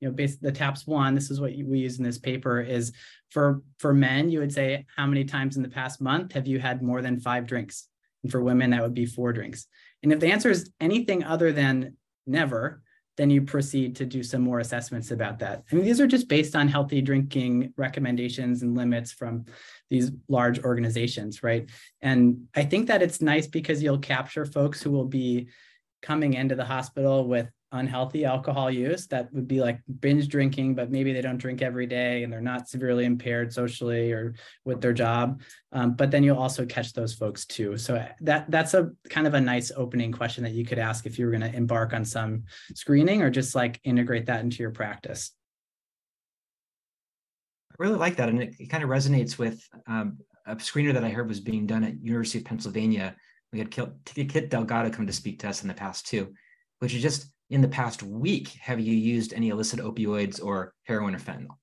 you 0.00 0.08
know 0.08 0.14
based 0.14 0.42
the 0.42 0.52
taps 0.52 0.86
one 0.86 1.14
this 1.14 1.30
is 1.30 1.40
what 1.40 1.52
we 1.52 1.78
use 1.78 1.98
in 1.98 2.04
this 2.04 2.18
paper 2.18 2.60
is 2.60 2.92
for 3.30 3.62
for 3.78 3.94
men 3.94 4.30
you 4.30 4.38
would 4.38 4.52
say 4.52 4.84
how 4.96 5.06
many 5.06 5.24
times 5.24 5.56
in 5.56 5.62
the 5.62 5.68
past 5.68 6.00
month 6.00 6.32
have 6.32 6.46
you 6.46 6.58
had 6.58 6.82
more 6.82 7.02
than 7.02 7.20
five 7.20 7.46
drinks 7.46 7.88
and 8.22 8.32
for 8.32 8.42
women 8.42 8.70
that 8.70 8.82
would 8.82 8.94
be 8.94 9.06
four 9.06 9.32
drinks 9.32 9.66
and 10.02 10.12
if 10.12 10.20
the 10.20 10.30
answer 10.30 10.50
is 10.50 10.70
anything 10.80 11.24
other 11.24 11.52
than 11.52 11.96
never 12.26 12.82
then 13.16 13.30
you 13.30 13.42
proceed 13.42 13.94
to 13.96 14.06
do 14.06 14.22
some 14.22 14.42
more 14.42 14.58
assessments 14.58 15.10
about 15.10 15.38
that. 15.38 15.62
I 15.70 15.74
mean, 15.74 15.84
these 15.84 16.00
are 16.00 16.06
just 16.06 16.28
based 16.28 16.56
on 16.56 16.68
healthy 16.68 17.00
drinking 17.00 17.72
recommendations 17.76 18.62
and 18.62 18.76
limits 18.76 19.12
from 19.12 19.44
these 19.88 20.10
large 20.28 20.58
organizations, 20.64 21.42
right? 21.42 21.70
And 22.02 22.46
I 22.54 22.64
think 22.64 22.88
that 22.88 23.02
it's 23.02 23.22
nice 23.22 23.46
because 23.46 23.82
you'll 23.82 23.98
capture 23.98 24.44
folks 24.44 24.82
who 24.82 24.90
will 24.90 25.04
be 25.06 25.48
coming 26.02 26.34
into 26.34 26.54
the 26.54 26.64
hospital 26.64 27.26
with 27.26 27.48
unhealthy 27.74 28.24
alcohol 28.24 28.70
use 28.70 29.06
that 29.08 29.32
would 29.32 29.48
be 29.48 29.60
like 29.60 29.80
binge 30.00 30.28
drinking 30.28 30.74
but 30.74 30.90
maybe 30.90 31.12
they 31.12 31.20
don't 31.20 31.38
drink 31.38 31.60
every 31.60 31.86
day 31.86 32.22
and 32.22 32.32
they're 32.32 32.40
not 32.40 32.68
severely 32.68 33.04
impaired 33.04 33.52
socially 33.52 34.12
or 34.12 34.34
with 34.64 34.80
their 34.80 34.92
job. 34.92 35.42
Um, 35.72 35.94
but 35.94 36.10
then 36.10 36.22
you'll 36.22 36.38
also 36.38 36.64
catch 36.64 36.92
those 36.92 37.14
folks 37.14 37.44
too. 37.44 37.76
So 37.76 37.96
uh, 37.96 38.08
that 38.20 38.50
that's 38.50 38.74
a 38.74 38.90
kind 39.10 39.26
of 39.26 39.34
a 39.34 39.40
nice 39.40 39.72
opening 39.76 40.12
question 40.12 40.44
that 40.44 40.52
you 40.52 40.64
could 40.64 40.78
ask 40.78 41.04
if 41.04 41.18
you 41.18 41.26
were 41.26 41.32
going 41.32 41.50
to 41.52 41.54
embark 41.54 41.92
on 41.92 42.04
some 42.04 42.44
screening 42.74 43.22
or 43.22 43.30
just 43.30 43.54
like 43.54 43.80
integrate 43.84 44.26
that 44.26 44.40
into 44.40 44.62
your 44.62 44.70
practice. 44.70 45.32
I 47.72 47.74
really 47.78 47.98
like 47.98 48.16
that 48.16 48.28
and 48.28 48.40
it, 48.40 48.54
it 48.58 48.70
kind 48.70 48.84
of 48.84 48.90
resonates 48.90 49.36
with 49.36 49.68
um, 49.88 50.18
a 50.46 50.54
screener 50.56 50.92
that 50.92 51.02
i 51.02 51.08
heard 51.08 51.26
was 51.26 51.40
being 51.40 51.66
done 51.66 51.82
at 51.82 52.00
university 52.00 52.38
of 52.38 52.44
pennsylvania. 52.44 53.16
We 53.52 53.58
had 53.58 53.70
kit 53.70 54.50
delgado 54.50 54.90
come 54.90 55.06
to 55.06 55.12
speak 55.12 55.40
to 55.40 55.48
us 55.48 55.62
in 55.62 55.68
the 55.68 55.74
past 55.74 56.06
too 56.06 56.34
which 56.84 56.94
is 56.94 57.02
just 57.02 57.32
in 57.50 57.60
the 57.60 57.68
past 57.68 58.02
week 58.02 58.48
have 58.60 58.80
you 58.80 58.94
used 58.94 59.32
any 59.32 59.50
illicit 59.50 59.80
opioids 59.80 60.42
or 60.42 60.74
heroin 60.84 61.14
or 61.14 61.18
fentanyl? 61.18 61.56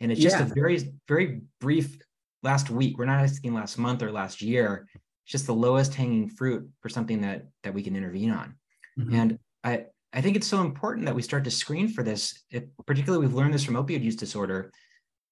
And 0.00 0.12
it's 0.12 0.20
just 0.20 0.38
yeah. 0.38 0.44
a 0.44 0.54
very, 0.54 0.92
very 1.08 1.42
brief 1.60 1.98
last 2.42 2.70
week. 2.70 2.98
We're 2.98 3.06
not 3.06 3.22
asking 3.22 3.54
last 3.54 3.78
month 3.78 4.02
or 4.02 4.12
last 4.12 4.42
year. 4.42 4.86
It's 4.94 5.32
just 5.32 5.46
the 5.46 5.54
lowest 5.54 5.94
hanging 5.94 6.28
fruit 6.28 6.68
for 6.80 6.88
something 6.88 7.20
that 7.22 7.46
that 7.62 7.72
we 7.72 7.82
can 7.82 7.96
intervene 7.96 8.30
on. 8.30 8.54
Mm-hmm. 8.98 9.14
And 9.14 9.38
I 9.62 9.86
I 10.12 10.20
think 10.20 10.36
it's 10.36 10.46
so 10.46 10.60
important 10.60 11.06
that 11.06 11.14
we 11.14 11.22
start 11.22 11.44
to 11.44 11.50
screen 11.50 11.88
for 11.88 12.04
this. 12.04 12.44
It, 12.50 12.68
particularly, 12.86 13.26
we've 13.26 13.34
learned 13.34 13.54
this 13.54 13.64
from 13.64 13.74
opioid 13.74 14.02
use 14.02 14.16
disorder. 14.16 14.70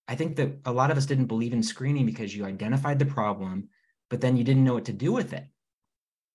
I 0.08 0.16
think 0.16 0.36
that 0.36 0.58
a 0.64 0.72
lot 0.72 0.90
of 0.90 0.96
us 0.96 1.06
didn't 1.06 1.26
believe 1.26 1.52
in 1.52 1.62
screening 1.62 2.04
because 2.04 2.34
you 2.34 2.44
identified 2.44 2.98
the 2.98 3.06
problem, 3.06 3.68
but 4.10 4.20
then 4.20 4.36
you 4.36 4.42
didn't 4.42 4.64
know 4.64 4.74
what 4.74 4.86
to 4.86 4.92
do 4.92 5.12
with 5.12 5.32
it. 5.32 5.44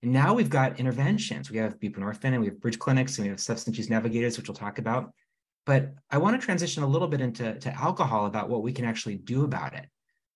Now 0.08 0.34
we've 0.34 0.50
got 0.50 0.80
interventions. 0.80 1.52
We 1.52 1.58
have 1.58 1.80
buprenorphine 1.80 2.34
and 2.34 2.40
we 2.40 2.48
have 2.48 2.62
bridge 2.62 2.80
clinics 2.80 3.18
and 3.18 3.26
we 3.26 3.30
have 3.30 3.40
substance 3.40 3.78
use 3.78 3.90
navigators, 3.90 4.38
which 4.38 4.48
we'll 4.48 4.56
talk 4.56 4.80
about. 4.80 5.12
But 5.66 5.94
I 6.10 6.18
want 6.18 6.40
to 6.40 6.44
transition 6.46 6.84
a 6.84 6.88
little 6.88 7.10
bit 7.10 7.20
into 7.20 7.60
to 7.60 7.74
alcohol 7.76 8.26
about 8.26 8.50
what 8.50 8.64
we 8.64 8.72
can 8.72 8.86
actually 8.86 9.18
do 9.18 9.44
about 9.44 9.74
it. 9.74 9.86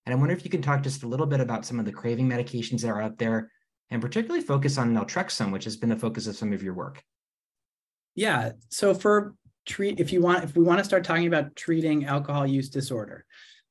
And 0.05 0.13
I 0.13 0.17
wonder 0.17 0.33
if 0.33 0.43
you 0.43 0.51
can 0.51 0.61
talk 0.61 0.83
just 0.83 1.03
a 1.03 1.07
little 1.07 1.25
bit 1.25 1.39
about 1.39 1.65
some 1.65 1.79
of 1.79 1.85
the 1.85 1.91
craving 1.91 2.27
medications 2.27 2.81
that 2.81 2.89
are 2.89 3.01
out 3.01 3.17
there, 3.17 3.49
and 3.89 4.01
particularly 4.01 4.43
focus 4.43 4.77
on 4.77 4.93
naltrexone, 4.93 5.51
which 5.51 5.63
has 5.63 5.77
been 5.77 5.89
the 5.89 5.95
focus 5.95 6.27
of 6.27 6.35
some 6.35 6.51
of 6.51 6.63
your 6.63 6.73
work. 6.73 7.01
Yeah. 8.15 8.51
So 8.69 8.93
for 8.93 9.35
treat, 9.65 9.99
if 9.99 10.11
you 10.11 10.21
want, 10.21 10.43
if 10.43 10.55
we 10.55 10.63
want 10.63 10.79
to 10.79 10.85
start 10.85 11.05
talking 11.05 11.27
about 11.27 11.55
treating 11.55 12.05
alcohol 12.05 12.45
use 12.45 12.69
disorder, 12.69 13.25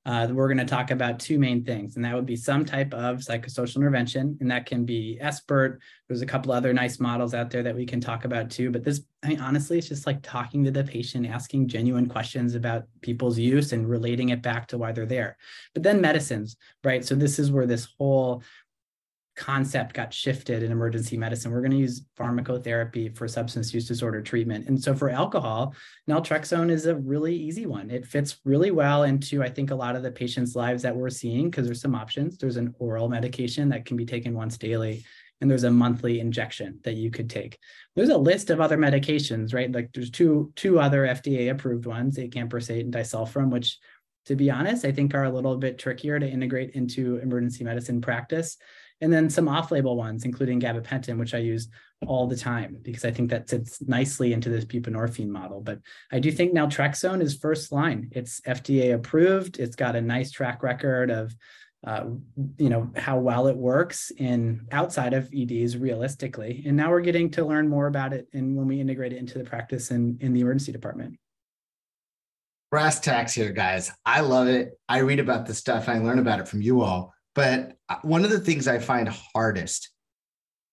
uh, 0.07 0.29
we're 0.31 0.49
going 0.49 0.59
to 0.59 0.65
talk 0.65 0.91
about 0.91 1.21
two 1.21 1.39
main 1.39 1.63
things, 1.63 1.97
and 1.97 2.05
that 2.05 2.15
would 2.15 2.25
be 2.25 2.37
some 2.37 2.65
type 2.65 2.95
of 2.95 3.19
psychosocial 3.19 3.77
intervention, 3.77 4.37
and 4.41 4.51
that 4.51 4.65
can 4.65 4.87
be 4.87 5.19
SBIRT. 5.23 5.79
There's 6.09 6.23
a 6.23 6.27
couple 6.27 6.53
other 6.53 6.73
nice 6.73 6.99
models 6.99 7.35
out 7.35 7.51
there 7.51 7.63
that 7.63 7.77
we 7.77 7.85
can 7.85 8.01
talk 8.01 8.25
about 8.25 8.51
too. 8.51 8.71
But 8.71 8.83
this, 8.83 9.03
I 9.23 9.29
mean, 9.29 9.41
honestly, 9.41 9.77
it's 9.77 9.89
just 9.89 10.07
like 10.07 10.23
talking 10.23 10.65
to 10.65 10.71
the 10.71 10.85
patient, 10.85 11.27
asking 11.27 11.69
genuine 11.69 12.09
questions 12.09 12.55
about 12.55 12.85
people's 13.03 13.39
use 13.39 13.73
and 13.73 13.89
relating 13.89 14.31
it 14.31 14.41
back 14.41 14.67
to 14.69 14.79
why 14.79 14.93
they're 14.93 15.05
there. 15.05 15.37
But 15.75 15.83
then 15.83 16.01
medicines, 16.01 16.57
right? 16.83 17.05
So 17.05 17.15
this 17.15 17.39
is 17.39 17.53
where 17.53 17.67
this 17.67 17.89
whole 17.99 18.43
concept 19.37 19.95
got 19.95 20.13
shifted 20.13 20.63
in 20.63 20.73
emergency 20.73 21.17
medicine. 21.17 21.51
We're 21.51 21.61
going 21.61 21.71
to 21.71 21.77
use 21.77 22.03
pharmacotherapy 22.19 23.17
for 23.17 23.27
substance 23.29 23.73
use 23.73 23.87
disorder 23.87 24.21
treatment. 24.21 24.67
And 24.69 24.83
so 24.83 24.95
for 24.95 25.11
alcohol, 25.11 25.75
naltrexone 26.09 26.71
is 26.71 26.87
a 26.87 26.97
really 26.97 27.35
easy 27.35 27.67
one. 27.67 27.91
It 27.91 28.07
fits 28.07 28.39
really 28.45 28.71
well 28.71 29.05
into, 29.05 29.43
I 29.43 29.49
think, 29.49 29.71
a 29.71 29.75
lot 29.75 29.97
of 29.97 30.03
the 30.03 30.11
patients' 30.11 30.57
lives 30.57 30.83
that 30.83 30.95
we're 30.95 31.11
seeing 31.11 31.51
because 31.51 31.67
there's 31.67 31.81
some 31.81 31.95
options. 31.95 32.39
There's 32.39 32.57
an 32.57 32.75
oral 32.79 33.09
medication 33.09 33.69
that 33.71 33.87
can 33.87 33.97
be 33.97 34.05
taken 34.05 34.35
once 34.35 34.59
daily. 34.59 35.05
And 35.41 35.51
there's 35.51 35.65
a 35.65 35.71
monthly 35.71 36.21
injection 36.21 36.81
that 36.85 36.97
you 36.97 37.11
could 37.11 37.31
take. 37.31 37.59
There's 37.97 38.11
a 38.11 38.19
list 38.19 38.51
of 38.51 38.61
other 38.61 38.77
medications, 38.77 39.55
right? 39.55 39.73
Like 39.73 39.91
there's 39.95 40.11
two 40.11 40.53
two 40.55 40.79
other 40.79 41.07
FDA 41.07 41.51
approved 41.51 41.87
ones, 41.87 42.19
acamprosate 42.19 42.81
and 42.81 42.93
disulfiram, 42.93 43.51
which 43.51 43.79
to 44.27 44.37
be 44.37 44.51
honest, 44.51 44.85
I 44.85 44.93
think 44.93 45.15
are 45.15 45.25
a 45.25 45.31
little 45.31 45.57
bit 45.57 45.79
trickier 45.79 46.19
to 46.21 46.29
integrate 46.29 46.73
into 46.73 47.17
emergency 47.17 47.65
medicine 47.65 48.03
practice 48.03 48.59
and 49.01 49.13
then 49.13 49.31
some 49.31 49.49
off-label 49.49 49.97
ones, 49.97 50.25
including 50.25 50.61
gabapentin, 50.61 51.19
which 51.19 51.35
I 51.35 51.39
use 51.39 51.69
all 52.07 52.27
the 52.27 52.37
time 52.37 52.79
because 52.83 53.05
I 53.05 53.11
think 53.11 53.31
that 53.31 53.49
fits 53.49 53.81
nicely 53.83 54.33
into 54.33 54.49
this 54.49 54.65
buprenorphine 54.65 55.29
model. 55.29 55.61
But 55.61 55.81
I 56.11 56.19
do 56.19 56.31
think 56.31 56.53
naltrexone 56.53 57.23
is 57.23 57.37
first 57.37 57.73
line. 57.73 58.11
It's 58.13 58.41
FDA 58.43 58.95
approved. 58.95 59.59
It's 59.59 59.77
got 59.77 59.97
a 59.97 60.01
nice 60.01 60.31
track 60.31 60.63
record 60.63 61.11
of, 61.11 61.35
uh, 61.87 62.05
you 62.59 62.69
know, 62.69 62.91
how 62.97 63.19
well 63.19 63.47
it 63.47 63.57
works 63.57 64.11
in 64.19 64.67
outside 64.71 65.15
of 65.15 65.31
EDs 65.35 65.77
realistically. 65.77 66.63
And 66.67 66.77
now 66.77 66.91
we're 66.91 67.01
getting 67.01 67.31
to 67.33 67.45
learn 67.45 67.69
more 67.69 67.87
about 67.87 68.13
it, 68.13 68.29
and 68.35 68.57
when 68.57 68.67
we 68.67 68.81
integrate 68.81 69.13
it 69.13 69.19
into 69.19 69.39
the 69.39 69.45
practice 69.45 69.91
in 69.91 70.19
in 70.21 70.33
the 70.33 70.41
emergency 70.41 70.73
department. 70.73 71.19
Brass 72.71 73.01
tacks 73.01 73.33
here, 73.35 73.51
guys. 73.51 73.91
I 74.07 74.21
love 74.21 74.47
it. 74.47 74.79
I 74.89 74.99
read 74.99 75.19
about 75.19 75.47
this 75.47 75.59
stuff. 75.59 75.89
I 75.89 75.99
learn 75.99 76.21
about 76.21 76.39
it 76.39 76.47
from 76.47 76.63
you 76.63 76.83
all 76.83 77.13
but 77.35 77.77
uh, 77.89 77.97
one 78.03 78.25
of 78.25 78.31
the 78.31 78.41
things 78.41 78.69
I 78.69 78.79
find 78.79 79.09
hardest 79.09 79.91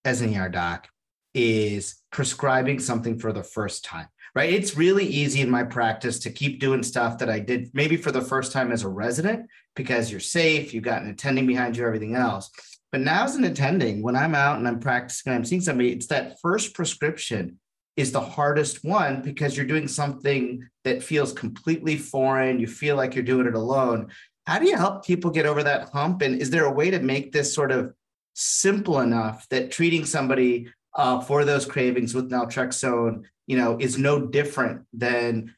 as 0.05 0.21
an 0.21 0.35
ER 0.35 0.49
doc 0.49 0.87
is 1.33 2.01
prescribing 2.11 2.79
something 2.79 3.19
for 3.19 3.31
the 3.31 3.43
first 3.43 3.83
time, 3.85 4.07
right? 4.33 4.51
It's 4.51 4.77
really 4.77 5.05
easy 5.05 5.41
in 5.41 5.49
my 5.49 5.63
practice 5.63 6.19
to 6.19 6.31
keep 6.31 6.59
doing 6.59 6.83
stuff 6.83 7.19
that 7.19 7.29
I 7.29 7.39
did 7.39 7.69
maybe 7.73 7.97
for 7.97 8.11
the 8.11 8.21
first 8.21 8.51
time 8.51 8.71
as 8.71 8.83
a 8.83 8.89
resident 8.89 9.47
because 9.75 10.09
you're 10.09 10.19
safe, 10.19 10.73
you've 10.73 10.83
got 10.83 11.03
an 11.03 11.09
attending 11.09 11.45
behind 11.45 11.77
you, 11.77 11.85
everything 11.85 12.15
else. 12.15 12.49
But 12.91 13.01
now 13.01 13.25
as 13.25 13.35
an 13.35 13.43
attending, 13.43 14.01
when 14.01 14.15
I'm 14.15 14.33
out 14.33 14.57
and 14.57 14.67
I'm 14.67 14.79
practicing, 14.79 15.33
I'm 15.33 15.45
seeing 15.45 15.61
somebody, 15.61 15.91
it's 15.91 16.07
that 16.07 16.39
first 16.41 16.73
prescription 16.73 17.59
is 17.97 18.11
the 18.11 18.21
hardest 18.21 18.83
one 18.83 19.21
because 19.21 19.57
you're 19.57 19.65
doing 19.65 19.87
something 19.87 20.67
that 20.83 21.03
feels 21.03 21.33
completely 21.33 21.97
foreign. 21.97 22.59
You 22.59 22.67
feel 22.67 22.95
like 22.95 23.15
you're 23.15 23.23
doing 23.23 23.47
it 23.47 23.55
alone. 23.55 24.09
How 24.48 24.60
do 24.60 24.66
you 24.66 24.77
help 24.77 25.06
people 25.06 25.30
get 25.30 25.46
over 25.46 25.62
that 25.62 25.89
hump? 25.89 26.22
And 26.22 26.42
is 26.42 26.50
there 26.50 26.63
a 26.63 26.72
way 26.72 26.89
to 26.89 27.00
make 27.00 27.34
this 27.34 27.54
sort 27.54 27.70
of 27.70 27.94
simple 28.34 29.01
enough 29.01 29.46
that 29.50 29.72
treating 29.72 30.06
somebody 30.06 30.70
uh, 30.96 31.20
for 31.20 31.44
those 31.44 31.66
cravings 31.66 32.16
with 32.16 32.32
naltrexone, 32.32 33.25
you 33.46 33.58
know, 33.58 33.77
is 33.77 33.98
no 33.98 34.25
different 34.25 34.86
than 34.94 35.54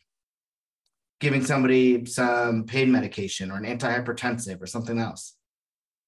giving 1.20 1.46
somebody 1.46 2.04
some 2.06 2.64
pain 2.64 2.92
medication 2.92 3.52
or 3.52 3.58
an 3.58 3.64
antihypertensive 3.64 4.60
or 4.60 4.66
something 4.66 4.98
else? 4.98 5.36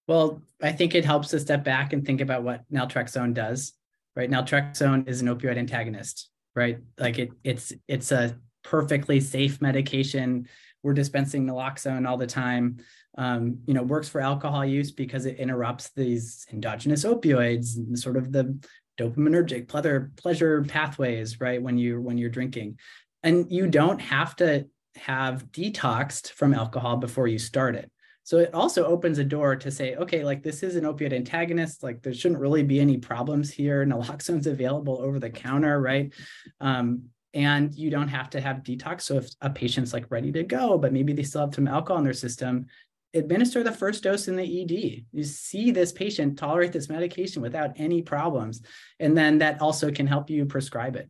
Well, 0.07 0.41
I 0.59 0.71
think 0.71 0.95
it 0.95 1.05
helps 1.05 1.29
to 1.29 1.39
step 1.39 1.63
back 1.63 1.93
and 1.93 2.03
think 2.03 2.19
about 2.19 2.41
what 2.41 2.63
naltrexone 2.73 3.35
does. 3.35 3.73
Right, 4.15 4.29
naltrexone 4.29 5.07
is 5.07 5.21
an 5.21 5.27
opioid 5.27 5.57
antagonist. 5.57 6.29
Right, 6.55 6.79
like 6.97 7.19
it, 7.19 7.29
it's 7.43 7.71
it's 7.87 8.11
a 8.11 8.35
perfectly 8.63 9.19
safe 9.19 9.61
medication 9.61 10.47
we're 10.83 10.93
dispensing 10.93 11.45
naloxone 11.45 12.07
all 12.07 12.17
the 12.17 12.27
time. 12.27 12.77
Um, 13.17 13.59
you 13.65 13.73
know, 13.73 13.83
works 13.83 14.09
for 14.09 14.21
alcohol 14.21 14.65
use 14.65 14.91
because 14.91 15.25
it 15.25 15.37
interrupts 15.37 15.91
these 15.95 16.45
endogenous 16.51 17.03
opioids 17.03 17.97
sort 17.97 18.17
of 18.17 18.31
the 18.31 18.57
dopaminergic 18.97 19.67
pleasure 19.67 20.11
pleasure 20.15 20.63
pathways, 20.63 21.39
right? 21.39 21.61
When 21.61 21.77
you 21.77 22.01
when 22.01 22.17
you're 22.17 22.29
drinking, 22.29 22.79
and 23.23 23.51
you 23.51 23.67
don't 23.67 23.99
have 23.99 24.35
to 24.37 24.67
have 24.95 25.45
detoxed 25.51 26.31
from 26.31 26.53
alcohol 26.53 26.97
before 26.97 27.27
you 27.27 27.39
start 27.39 27.75
it. 27.75 27.91
So 28.23 28.37
it 28.37 28.53
also 28.53 28.85
opens 28.85 29.17
a 29.17 29.23
door 29.23 29.55
to 29.55 29.71
say, 29.71 29.95
okay, 29.95 30.23
like 30.23 30.43
this 30.43 30.63
is 30.63 30.75
an 30.75 30.83
opioid 30.83 31.13
antagonist. 31.13 31.83
Like 31.83 32.01
there 32.01 32.13
shouldn't 32.13 32.39
really 32.39 32.63
be 32.63 32.79
any 32.79 32.97
problems 32.97 33.51
here. 33.51 33.85
Naloxone's 33.85 34.47
available 34.47 35.01
over 35.01 35.19
the 35.19 35.29
counter, 35.29 35.81
right? 35.81 36.13
Um, 36.59 37.03
and 37.33 37.73
you 37.75 37.89
don't 37.89 38.09
have 38.09 38.29
to 38.31 38.41
have 38.41 38.57
detox. 38.57 39.01
So 39.01 39.17
if 39.17 39.29
a 39.41 39.49
patient's 39.49 39.93
like 39.93 40.05
ready 40.09 40.31
to 40.33 40.43
go, 40.43 40.77
but 40.77 40.93
maybe 40.93 41.13
they 41.13 41.23
still 41.23 41.41
have 41.41 41.55
some 41.55 41.67
alcohol 41.67 41.99
in 41.99 42.03
their 42.03 42.13
system, 42.13 42.67
administer 43.13 43.63
the 43.63 43.71
first 43.71 44.03
dose 44.03 44.27
in 44.27 44.35
the 44.35 44.61
ED. 44.61 45.05
You 45.11 45.23
see 45.23 45.71
this 45.71 45.91
patient 45.91 46.37
tolerate 46.37 46.71
this 46.71 46.89
medication 46.89 47.41
without 47.41 47.71
any 47.77 48.01
problems. 48.01 48.61
And 48.99 49.17
then 49.17 49.37
that 49.39 49.61
also 49.61 49.91
can 49.91 50.07
help 50.07 50.29
you 50.29 50.45
prescribe 50.45 50.95
it. 50.95 51.09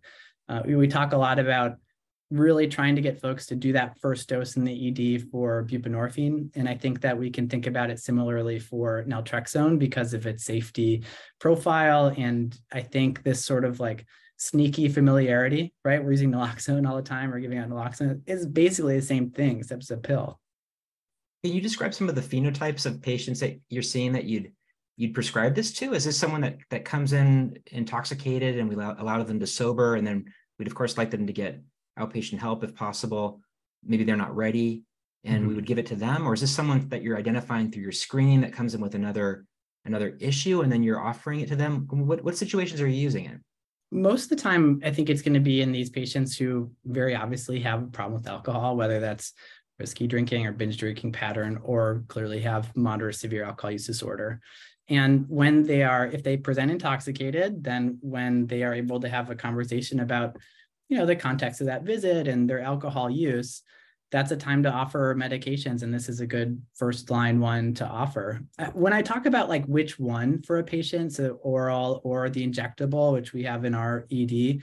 Uh, 0.49 0.61
we, 0.65 0.75
we, 0.75 0.87
talk 0.87 1.13
a 1.13 1.17
lot 1.17 1.39
about 1.39 1.77
really 2.29 2.67
trying 2.67 2.95
to 2.95 3.01
get 3.01 3.21
folks 3.21 3.45
to 3.45 3.55
do 3.55 3.73
that 3.73 3.99
first 3.99 4.27
dose 4.29 4.55
in 4.55 4.63
the 4.63 4.87
ED 4.87 5.29
for 5.29 5.65
buprenorphine. 5.65 6.49
And 6.55 6.67
I 6.67 6.75
think 6.75 7.01
that 7.01 7.17
we 7.17 7.29
can 7.29 7.47
think 7.47 7.67
about 7.67 7.89
it 7.89 7.99
similarly 7.99 8.57
for 8.59 9.03
naltrexone 9.07 9.77
because 9.77 10.13
of 10.13 10.25
its 10.25 10.43
safety 10.43 11.03
profile. 11.39 12.13
And 12.17 12.57
I 12.71 12.81
think 12.81 13.23
this 13.23 13.43
sort 13.43 13.65
of 13.65 13.79
like 13.79 14.05
sneaky 14.41 14.89
familiarity, 14.89 15.71
right? 15.85 16.03
We're 16.03 16.13
using 16.13 16.31
naloxone 16.31 16.89
all 16.89 16.95
the 16.95 17.03
time 17.03 17.31
or 17.31 17.39
giving 17.39 17.59
out 17.59 17.69
naloxone. 17.69 18.21
It's 18.25 18.43
basically 18.43 18.95
the 18.95 19.05
same 19.05 19.29
thing, 19.29 19.59
except 19.59 19.83
it's 19.83 19.91
a 19.91 19.97
pill. 19.97 20.39
Can 21.43 21.53
you 21.53 21.61
describe 21.61 21.93
some 21.93 22.09
of 22.09 22.15
the 22.15 22.21
phenotypes 22.21 22.87
of 22.87 23.03
patients 23.03 23.39
that 23.41 23.59
you're 23.69 23.83
seeing 23.83 24.13
that 24.13 24.23
you'd 24.23 24.51
you'd 24.97 25.13
prescribe 25.13 25.53
this 25.53 25.71
to? 25.73 25.93
Is 25.93 26.05
this 26.05 26.17
someone 26.17 26.41
that 26.41 26.57
that 26.71 26.85
comes 26.85 27.13
in 27.13 27.59
intoxicated 27.67 28.57
and 28.57 28.67
we 28.67 28.73
allow, 28.73 28.95
allow 28.97 29.21
them 29.21 29.39
to 29.39 29.45
sober, 29.45 29.93
and 29.93 30.07
then 30.07 30.25
we'd 30.57 30.67
of 30.67 30.73
course 30.73 30.97
like 30.97 31.11
them 31.11 31.27
to 31.27 31.33
get 31.33 31.61
outpatient 31.99 32.39
help 32.39 32.63
if 32.63 32.73
possible. 32.73 33.41
Maybe 33.85 34.03
they're 34.03 34.17
not 34.17 34.35
ready, 34.35 34.83
and 35.23 35.41
mm-hmm. 35.41 35.49
we 35.49 35.53
would 35.53 35.67
give 35.67 35.77
it 35.77 35.85
to 35.87 35.95
them, 35.95 36.27
or 36.27 36.33
is 36.33 36.41
this 36.41 36.51
someone 36.51 36.89
that 36.89 37.03
you're 37.03 37.17
identifying 37.17 37.69
through 37.69 37.83
your 37.83 37.91
screening 37.91 38.41
that 38.41 38.53
comes 38.53 38.73
in 38.73 38.81
with 38.81 38.95
another 38.95 39.45
another 39.85 40.17
issue, 40.19 40.61
and 40.61 40.71
then 40.71 40.81
you're 40.81 40.99
offering 40.99 41.41
it 41.41 41.49
to 41.49 41.55
them? 41.55 41.87
What 41.91 42.23
what 42.23 42.37
situations 42.37 42.81
are 42.81 42.87
you 42.87 42.99
using 42.99 43.25
it? 43.25 43.37
Most 43.91 44.23
of 44.23 44.29
the 44.29 44.35
time, 44.37 44.81
I 44.83 44.91
think 44.91 45.09
it's 45.09 45.21
going 45.21 45.33
to 45.33 45.39
be 45.39 45.61
in 45.61 45.71
these 45.71 45.89
patients 45.89 46.37
who 46.37 46.71
very 46.85 47.15
obviously 47.15 47.59
have 47.61 47.83
a 47.83 47.87
problem 47.87 48.13
with 48.13 48.27
alcohol, 48.27 48.77
whether 48.77 48.99
that's 48.99 49.33
risky 49.79 50.07
drinking 50.07 50.45
or 50.45 50.53
binge 50.53 50.77
drinking 50.77 51.11
pattern, 51.11 51.59
or 51.63 52.03
clearly 52.07 52.39
have 52.41 52.75
moderate 52.75 53.15
severe 53.15 53.43
alcohol 53.43 53.71
use 53.71 53.85
disorder. 53.85 54.39
And 54.87 55.25
when 55.27 55.63
they 55.63 55.83
are, 55.83 56.07
if 56.07 56.23
they 56.23 56.37
present 56.37 56.71
intoxicated, 56.71 57.63
then 57.63 57.97
when 58.01 58.47
they 58.47 58.63
are 58.63 58.73
able 58.73 58.99
to 59.01 59.09
have 59.09 59.29
a 59.29 59.35
conversation 59.35 59.99
about, 59.99 60.37
you 60.87 60.97
know, 60.97 61.05
the 61.05 61.15
context 61.15 61.61
of 61.61 61.67
that 61.67 61.83
visit 61.83 62.27
and 62.27 62.49
their 62.49 62.61
alcohol 62.61 63.09
use, 63.09 63.61
that's 64.11 64.31
a 64.31 64.37
time 64.37 64.61
to 64.63 64.69
offer 64.69 65.15
medications 65.15 65.83
and 65.83 65.93
this 65.93 66.09
is 66.09 66.19
a 66.19 66.27
good 66.27 66.61
first 66.75 67.09
line 67.09 67.39
one 67.39 67.73
to 67.73 67.85
offer. 67.85 68.41
Uh, 68.59 68.67
when 68.73 68.93
i 68.93 69.01
talk 69.01 69.25
about 69.25 69.49
like 69.49 69.65
which 69.65 69.99
one 69.99 70.41
for 70.41 70.59
a 70.59 70.63
patient 70.63 71.13
so 71.13 71.39
oral 71.41 72.01
or 72.03 72.29
the 72.29 72.45
injectable 72.45 73.13
which 73.13 73.33
we 73.33 73.43
have 73.43 73.65
in 73.65 73.73
our 73.73 74.05
ed 74.11 74.61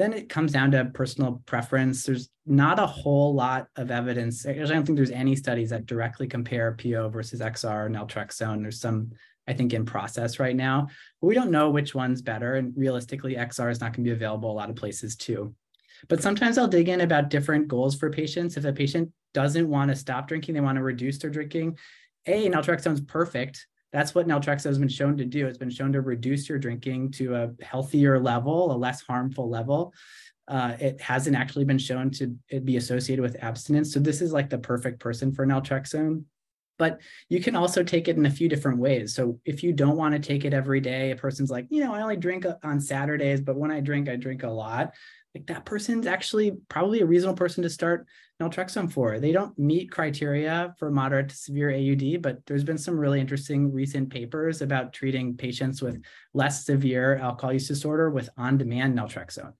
then 0.00 0.12
it 0.14 0.30
comes 0.30 0.52
down 0.52 0.70
to 0.70 0.86
personal 0.86 1.42
preference. 1.44 2.04
There's 2.04 2.30
not 2.46 2.78
a 2.78 2.86
whole 2.86 3.34
lot 3.34 3.66
of 3.76 3.90
evidence. 3.90 4.46
I 4.46 4.54
don't 4.54 4.86
think 4.86 4.96
there's 4.96 5.10
any 5.10 5.36
studies 5.36 5.68
that 5.70 5.84
directly 5.84 6.26
compare 6.26 6.72
po 6.72 7.10
versus 7.10 7.40
xr 7.40 7.86
and 7.86 7.94
naltrexone. 7.94 8.62
There's 8.62 8.80
some 8.80 9.10
i 9.46 9.52
think 9.52 9.74
in 9.74 9.84
process 9.84 10.38
right 10.38 10.56
now. 10.56 10.88
But 11.20 11.26
we 11.26 11.34
don't 11.34 11.50
know 11.50 11.70
which 11.70 11.94
one's 11.94 12.22
better 12.22 12.54
and 12.54 12.72
realistically 12.76 13.34
xr 13.34 13.70
is 13.70 13.80
not 13.80 13.92
going 13.92 14.04
to 14.04 14.10
be 14.10 14.14
available 14.14 14.50
a 14.50 14.54
lot 14.54 14.70
of 14.70 14.76
places 14.76 15.16
too 15.16 15.54
but 16.08 16.22
sometimes 16.22 16.58
I'll 16.58 16.68
dig 16.68 16.88
in 16.88 17.00
about 17.00 17.30
different 17.30 17.68
goals 17.68 17.96
for 17.96 18.10
patients. 18.10 18.56
If 18.56 18.64
a 18.64 18.72
patient 18.72 19.10
doesn't 19.34 19.68
want 19.68 19.90
to 19.90 19.96
stop 19.96 20.28
drinking, 20.28 20.54
they 20.54 20.60
want 20.60 20.76
to 20.76 20.82
reduce 20.82 21.18
their 21.18 21.30
drinking. 21.30 21.78
A, 22.26 22.48
naltrexone's 22.48 23.00
perfect. 23.00 23.66
That's 23.92 24.14
what 24.14 24.28
naltrexone 24.28 24.64
has 24.66 24.78
been 24.78 24.88
shown 24.88 25.16
to 25.16 25.24
do. 25.24 25.46
It's 25.46 25.58
been 25.58 25.70
shown 25.70 25.92
to 25.92 26.00
reduce 26.00 26.48
your 26.48 26.58
drinking 26.58 27.12
to 27.12 27.34
a 27.34 27.50
healthier 27.64 28.20
level, 28.20 28.72
a 28.72 28.76
less 28.76 29.00
harmful 29.02 29.48
level. 29.48 29.92
Uh, 30.48 30.76
it 30.80 31.00
hasn't 31.00 31.36
actually 31.36 31.64
been 31.64 31.78
shown 31.78 32.10
to 32.10 32.26
be 32.64 32.76
associated 32.76 33.22
with 33.22 33.36
abstinence. 33.42 33.92
So 33.92 34.00
this 34.00 34.20
is 34.20 34.32
like 34.32 34.50
the 34.50 34.58
perfect 34.58 34.98
person 35.00 35.32
for 35.32 35.46
naltrexone. 35.46 36.24
but 36.80 36.98
you 37.28 37.40
can 37.40 37.54
also 37.54 37.84
take 37.84 38.08
it 38.08 38.16
in 38.16 38.24
a 38.24 38.30
few 38.30 38.48
different 38.48 38.78
ways. 38.78 39.14
So 39.14 39.38
if 39.44 39.62
you 39.62 39.72
don't 39.72 39.98
want 39.98 40.14
to 40.14 40.18
take 40.18 40.46
it 40.46 40.54
every 40.54 40.80
day, 40.80 41.10
a 41.10 41.16
person's 41.16 41.50
like, 41.50 41.66
you 41.68 41.84
know, 41.84 41.94
I 41.94 42.00
only 42.00 42.16
drink 42.16 42.46
on 42.64 42.80
Saturdays, 42.80 43.42
but 43.42 43.56
when 43.56 43.70
I 43.70 43.80
drink, 43.80 44.08
I 44.08 44.16
drink 44.16 44.42
a 44.42 44.48
lot. 44.48 44.94
Like 45.34 45.46
that 45.46 45.64
person's 45.64 46.06
actually 46.06 46.52
probably 46.68 47.00
a 47.00 47.06
reasonable 47.06 47.36
person 47.36 47.62
to 47.62 47.70
start 47.70 48.06
naltrexone 48.40 48.90
for. 48.90 49.20
They 49.20 49.32
don't 49.32 49.56
meet 49.58 49.92
criteria 49.92 50.74
for 50.78 50.90
moderate 50.90 51.28
to 51.28 51.36
severe 51.36 51.70
AUD, 51.70 52.20
but 52.22 52.44
there's 52.46 52.64
been 52.64 52.78
some 52.78 52.98
really 52.98 53.20
interesting 53.20 53.72
recent 53.72 54.10
papers 54.10 54.60
about 54.60 54.92
treating 54.92 55.36
patients 55.36 55.82
with 55.82 56.02
less 56.34 56.64
severe 56.64 57.16
alcohol 57.18 57.52
use 57.52 57.68
disorder 57.68 58.10
with 58.10 58.30
on-demand 58.36 58.98
naltrexone. 58.98 59.52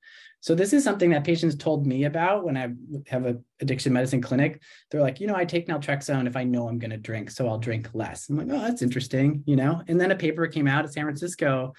So 0.42 0.54
this 0.54 0.72
is 0.72 0.82
something 0.82 1.10
that 1.10 1.22
patients 1.22 1.54
told 1.54 1.86
me 1.86 2.04
about 2.04 2.44
when 2.44 2.56
I 2.56 2.68
have 3.08 3.26
a 3.26 3.38
addiction 3.60 3.92
medicine 3.92 4.22
clinic. 4.22 4.62
They're 4.90 5.02
like, 5.02 5.20
you 5.20 5.26
know, 5.26 5.36
I 5.36 5.44
take 5.44 5.68
naltrexone 5.68 6.26
if 6.26 6.34
I 6.34 6.44
know 6.44 6.66
I'm 6.66 6.78
going 6.78 6.92
to 6.92 6.96
drink, 6.96 7.30
so 7.30 7.46
I'll 7.46 7.58
drink 7.58 7.90
less. 7.92 8.30
I'm 8.30 8.38
like, 8.38 8.48
oh, 8.50 8.62
that's 8.62 8.80
interesting, 8.80 9.42
you 9.44 9.54
know. 9.54 9.82
And 9.86 10.00
then 10.00 10.10
a 10.10 10.16
paper 10.16 10.46
came 10.46 10.66
out 10.66 10.86
at 10.86 10.94
San 10.94 11.04
Francisco 11.04 11.74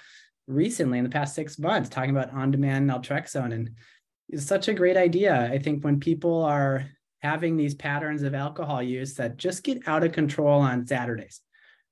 recently 0.51 0.97
in 0.97 1.03
the 1.03 1.09
past 1.09 1.35
six 1.35 1.57
months 1.57 1.89
talking 1.89 2.11
about 2.11 2.33
on-demand 2.33 2.89
naltrexone, 2.89 3.53
and 3.53 3.71
it's 4.29 4.45
such 4.45 4.67
a 4.67 4.73
great 4.73 4.97
idea. 4.97 5.49
I 5.51 5.57
think 5.57 5.83
when 5.83 5.99
people 5.99 6.43
are 6.43 6.85
having 7.21 7.55
these 7.55 7.75
patterns 7.75 8.23
of 8.23 8.33
alcohol 8.33 8.81
use 8.81 9.13
that 9.15 9.37
just 9.37 9.63
get 9.63 9.87
out 9.87 10.03
of 10.03 10.11
control 10.11 10.59
on 10.61 10.85
Saturdays, 10.85 11.41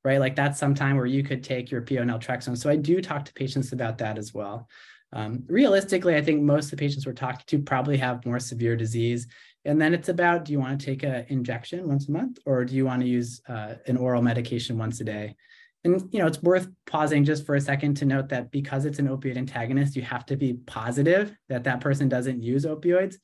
right? 0.04 0.20
Like 0.20 0.36
that's 0.36 0.60
some 0.60 0.74
time 0.74 0.98
where 0.98 1.06
you 1.06 1.24
could 1.24 1.44
take 1.44 1.70
your 1.70 1.82
PO 1.82 2.04
naltrexone. 2.04 2.58
So 2.58 2.70
I 2.70 2.76
do 2.76 3.02
talk 3.02 3.26
to 3.26 3.34
patients 3.34 3.72
about 3.72 4.00
that 4.00 4.18
as 4.18 4.34
well. 4.34 4.68
Um, 5.12 5.44
realistically, 5.48 6.16
I 6.16 6.22
think 6.22 6.42
most 6.42 6.66
of 6.66 6.72
the 6.72 6.78
patients 6.78 7.06
we're 7.06 7.14
talking 7.14 7.44
to 7.48 7.60
probably 7.60 7.98
have 7.98 8.26
more 8.26 8.40
severe 8.40 8.76
disease. 8.76 9.28
And 9.66 9.82
then 9.82 9.94
it's 9.94 10.10
about 10.10 10.46
do 10.46 10.52
you 10.52 10.60
want 10.60 10.80
to 10.80 10.86
take 10.86 11.04
an 11.04 11.26
injection 11.30 11.88
once 11.88 12.08
a 12.08 12.12
month 12.12 12.40
or 12.46 12.66
do 12.66 12.76
you 12.76 12.86
want 12.86 13.02
to 13.02 13.08
use 13.08 13.42
uh, 13.48 13.76
an 13.88 13.98
oral 13.98 14.22
medication 14.22 14.78
once 14.78 15.00
a 15.02 15.04
day? 15.04 15.36
And 15.84 16.10
you 16.12 16.20
know, 16.20 16.28
it's 16.28 16.44
worth 16.44 16.68
pausing 16.86 17.24
just 17.24 17.46
for 17.46 17.56
a 17.56 17.62
second 17.62 17.96
to 17.96 18.06
note 18.06 18.30
that 18.30 18.52
because 18.52 18.86
it's 18.86 19.00
an 19.00 19.08
opioid 19.08 19.38
antagonist, 19.38 19.96
you 19.96 20.02
have 20.02 20.26
to 20.26 20.36
be 20.36 20.54
positive 20.54 21.36
that 21.48 21.64
that 21.64 21.80
person 21.80 22.10
doesn't 22.10 22.44
use 22.44 22.66
opioids, 22.66 23.16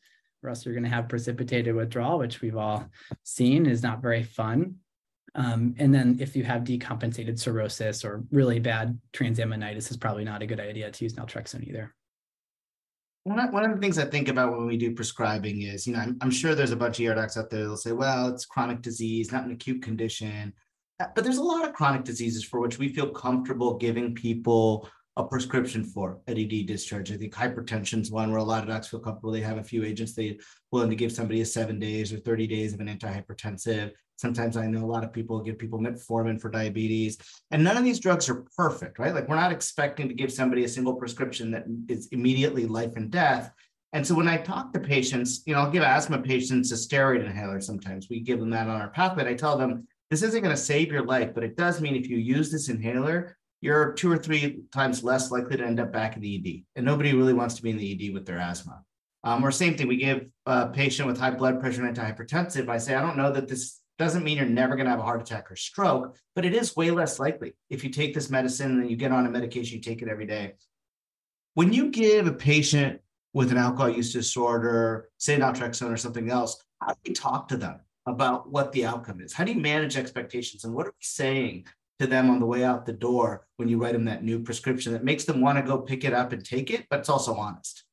or 0.42 0.50
else 0.50 0.66
you're 0.66 0.74
going 0.74 0.86
to 0.86 0.90
have 0.90 1.10
precipitated 1.10 1.76
withdrawal, 1.76 2.18
which 2.18 2.42
we've 2.42 2.56
all 2.56 2.88
seen 3.24 3.66
is 3.66 3.84
not 3.84 4.02
very 4.02 4.24
fun. 4.24 4.76
Um, 5.36 5.76
and 5.78 5.94
then 5.94 6.18
if 6.22 6.36
you 6.36 6.46
have 6.46 6.64
decompensated 6.64 7.38
cirrhosis 7.38 8.06
or 8.06 8.24
really 8.32 8.60
bad 8.60 8.98
transaminitis, 9.12 9.92
is 9.92 9.98
probably 9.98 10.24
not 10.24 10.42
a 10.42 10.46
good 10.46 10.62
idea 10.62 10.90
to 10.90 11.04
use 11.04 11.14
naltrexone 11.14 11.68
either. 11.68 11.94
One 13.26 13.40
of, 13.40 13.52
one 13.52 13.66
of 13.66 13.72
the 13.72 13.82
things 13.82 13.98
I 13.98 14.06
think 14.06 14.30
about 14.30 14.52
when 14.52 14.66
we 14.66 14.78
do 14.78 14.94
prescribing 14.94 15.64
is, 15.64 15.86
you 15.86 15.94
know, 15.94 16.00
I'm, 16.00 16.18
I'm 16.22 16.32
sure 16.32 16.56
there's 16.56 16.72
a 16.72 16.78
bunch 16.78 17.00
of 17.00 17.08
ER 17.08 17.16
docs 17.16 17.38
out 17.38 17.50
there 17.50 17.62
that'll 17.62 17.76
say, 17.76 17.92
well, 17.92 18.30
it's 18.30 18.46
chronic 18.46 18.82
disease, 18.82 19.32
not 19.32 19.44
an 19.44 19.52
acute 19.52 19.82
condition. 19.82 20.54
But 20.98 21.24
there's 21.24 21.38
a 21.38 21.44
lot 21.44 21.68
of 21.68 21.74
chronic 21.74 22.04
diseases 22.04 22.44
for 22.44 22.60
which 22.60 22.80
we 22.80 22.90
feel 22.90 23.10
comfortable 23.10 23.78
giving 23.78 24.16
people 24.16 24.88
a 25.18 25.24
prescription 25.24 25.84
for 25.84 26.20
ED 26.28 26.66
discharge. 26.68 27.12
I 27.12 27.18
think 27.18 27.34
hypertension 27.34 28.02
is 28.02 28.12
one 28.12 28.32
where 28.32 28.40
a 28.40 28.44
lot 28.44 28.64
of 28.64 28.70
docs 28.70 28.88
feel 28.88 29.00
comfortable. 29.00 29.32
They 29.32 29.42
have 29.42 29.58
a 29.58 29.64
few 29.64 29.84
agents 29.84 30.14
they 30.14 30.40
willing 30.72 30.90
to 30.90 30.96
give 30.96 31.12
somebody 31.12 31.42
a 31.42 31.46
seven 31.46 31.80
days 31.80 32.12
or 32.12 32.18
30 32.18 32.48
days 32.48 32.74
of 32.74 32.82
an 32.82 32.88
antihypertensive. 32.88 33.92
Sometimes 34.18 34.58
I 34.58 34.68
know 34.68 34.84
a 34.84 34.92
lot 34.92 35.04
of 35.04 35.14
people 35.14 35.42
give 35.42 35.58
people 35.58 35.80
metformin 35.80 36.40
for 36.40 36.50
diabetes, 36.50 37.18
and 37.52 37.64
none 37.64 37.78
of 37.78 37.84
these 37.84 38.00
drugs 38.00 38.30
are 38.30 38.46
perfect, 38.58 39.00
right? 39.00 39.14
Like 39.14 39.28
we're 39.28 39.36
not 39.36 39.52
expecting 39.52 40.08
to 40.08 40.14
give 40.14 40.32
somebody 40.32 40.64
a 40.64 40.70
single 40.70 40.96
prescription 40.96 41.52
that 41.52 41.66
is 41.90 42.08
immediately 42.12 42.66
life 42.66 42.96
and 42.96 43.10
death. 43.10 43.52
And 43.94 44.06
so 44.06 44.16
when 44.16 44.28
I 44.28 44.38
talk 44.38 44.74
to 44.74 44.80
patients, 44.80 45.44
you 45.46 45.54
know, 45.54 45.62
I'll 45.62 45.72
give 45.72 45.84
asthma 45.84 46.22
patients 46.22 46.72
a 46.72 46.75
steroid 46.75 47.25
inhaler 47.25 47.62
sometimes. 47.62 48.08
We 48.10 48.20
give 48.20 48.40
them 48.40 48.50
that 48.50 48.68
on 48.68 48.82
our 48.82 48.90
pathway. 48.90 49.30
I 49.30 49.36
tell 49.36 49.58
them 49.58 49.88
this 50.10 50.22
isn't 50.22 50.42
going 50.42 50.56
to 50.56 50.62
save 50.62 50.92
your 50.92 51.04
life, 51.04 51.34
but 51.34 51.44
it 51.44 51.58
does 51.58 51.82
mean 51.82 51.96
if 51.96 52.08
you 52.08 52.18
use 52.18 52.52
this 52.52 52.70
inhaler, 52.70 53.36
you're 53.62 53.94
two 53.94 54.12
or 54.12 54.18
three 54.18 54.60
times 54.72 55.04
less 55.04 55.32
likely 55.32 55.58
to 55.58 55.66
end 55.66 55.80
up 55.80 55.92
back 55.92 56.16
in 56.16 56.22
the 56.22 56.36
ED. 56.36 56.64
And 56.76 56.86
nobody 56.86 57.14
really 57.14 57.34
wants 57.34 57.56
to 57.56 57.64
be 57.64 57.72
in 57.72 57.78
the 57.78 58.10
ED 58.10 58.14
with 58.14 58.26
their 58.26 58.38
asthma. 58.38 58.84
Um, 59.24 59.44
or 59.44 59.52
same 59.52 59.76
thing, 59.76 59.88
we 59.88 59.98
give 59.98 60.30
a 60.46 60.68
patient 60.68 61.08
with 61.08 61.18
high 61.18 61.32
blood 61.32 61.60
pressure 61.60 61.84
and 61.84 61.98
antihypertensive. 61.98 62.70
I 62.70 62.78
say, 62.78 62.94
I 62.94 63.02
don't 63.02 63.18
know 63.18 63.32
that 63.32 63.48
this 63.48 63.82
doesn't 63.98 64.24
mean 64.24 64.38
you're 64.38 64.46
never 64.46 64.76
going 64.76 64.86
to 64.86 64.91
have 64.91 65.00
a 65.00 65.04
heart 65.04 65.22
attack 65.22 65.50
or 65.50 65.56
stroke, 65.56 66.15
but 66.36 66.46
it 66.46 66.54
is 66.54 66.76
way 66.76 66.91
less 66.91 67.18
likely 67.18 67.56
if 67.70 67.84
you 67.84 67.89
take 67.89 68.13
this 68.13 68.30
medicine 68.30 68.80
and 68.80 68.91
you 68.91 68.98
get 68.98 69.12
on 69.12 69.26
a 69.26 69.30
medication, 69.30 69.78
you 69.78 69.82
take 69.82 70.04
it 70.04 70.10
every 70.10 70.28
day. 70.28 70.54
When 71.56 71.74
you 71.74 71.89
give 71.89 72.28
a 72.28 72.34
patient 72.34 73.00
with 73.34 73.52
an 73.52 73.58
alcohol 73.58 73.89
use 73.89 74.13
disorder, 74.13 75.10
say 75.18 75.38
naltrexone 75.38 75.91
or 75.91 75.98
something 75.98 76.30
else, 76.30 76.63
how 76.80 76.89
do 76.89 77.00
you 77.06 77.13
talk 77.15 77.48
to 77.48 77.58
them 77.58 77.80
about 78.06 78.50
what 78.50 78.72
the 78.72 78.86
outcome 78.86 79.22
is? 79.22 79.34
How 79.34 79.44
do 79.44 79.52
you 79.52 79.60
manage 79.60 79.98
expectations? 79.98 80.63
And 80.63 80.74
what 80.74 80.88
are 80.88 80.91
we 80.91 81.04
saying 81.04 81.65
to 82.00 82.08
them 82.08 82.30
on 82.30 82.39
the 82.39 82.46
way 82.46 82.63
out 82.63 82.86
the 82.86 82.94
door 82.94 83.48
when 83.58 83.70
you 83.70 83.78
write 83.78 83.94
them 83.94 84.06
that 84.06 84.24
new 84.24 84.39
prescription 84.39 84.94
that 84.94 85.04
makes 85.04 85.24
them 85.24 85.41
want 85.41 85.58
to 85.58 85.63
go 85.63 85.78
pick 85.78 86.04
it 86.04 86.13
up 86.13 86.34
and 86.34 86.44
take 86.44 86.72
it, 86.72 86.86
but 86.89 87.00
it's 87.00 87.10
also 87.10 87.36
honest? 87.36 87.84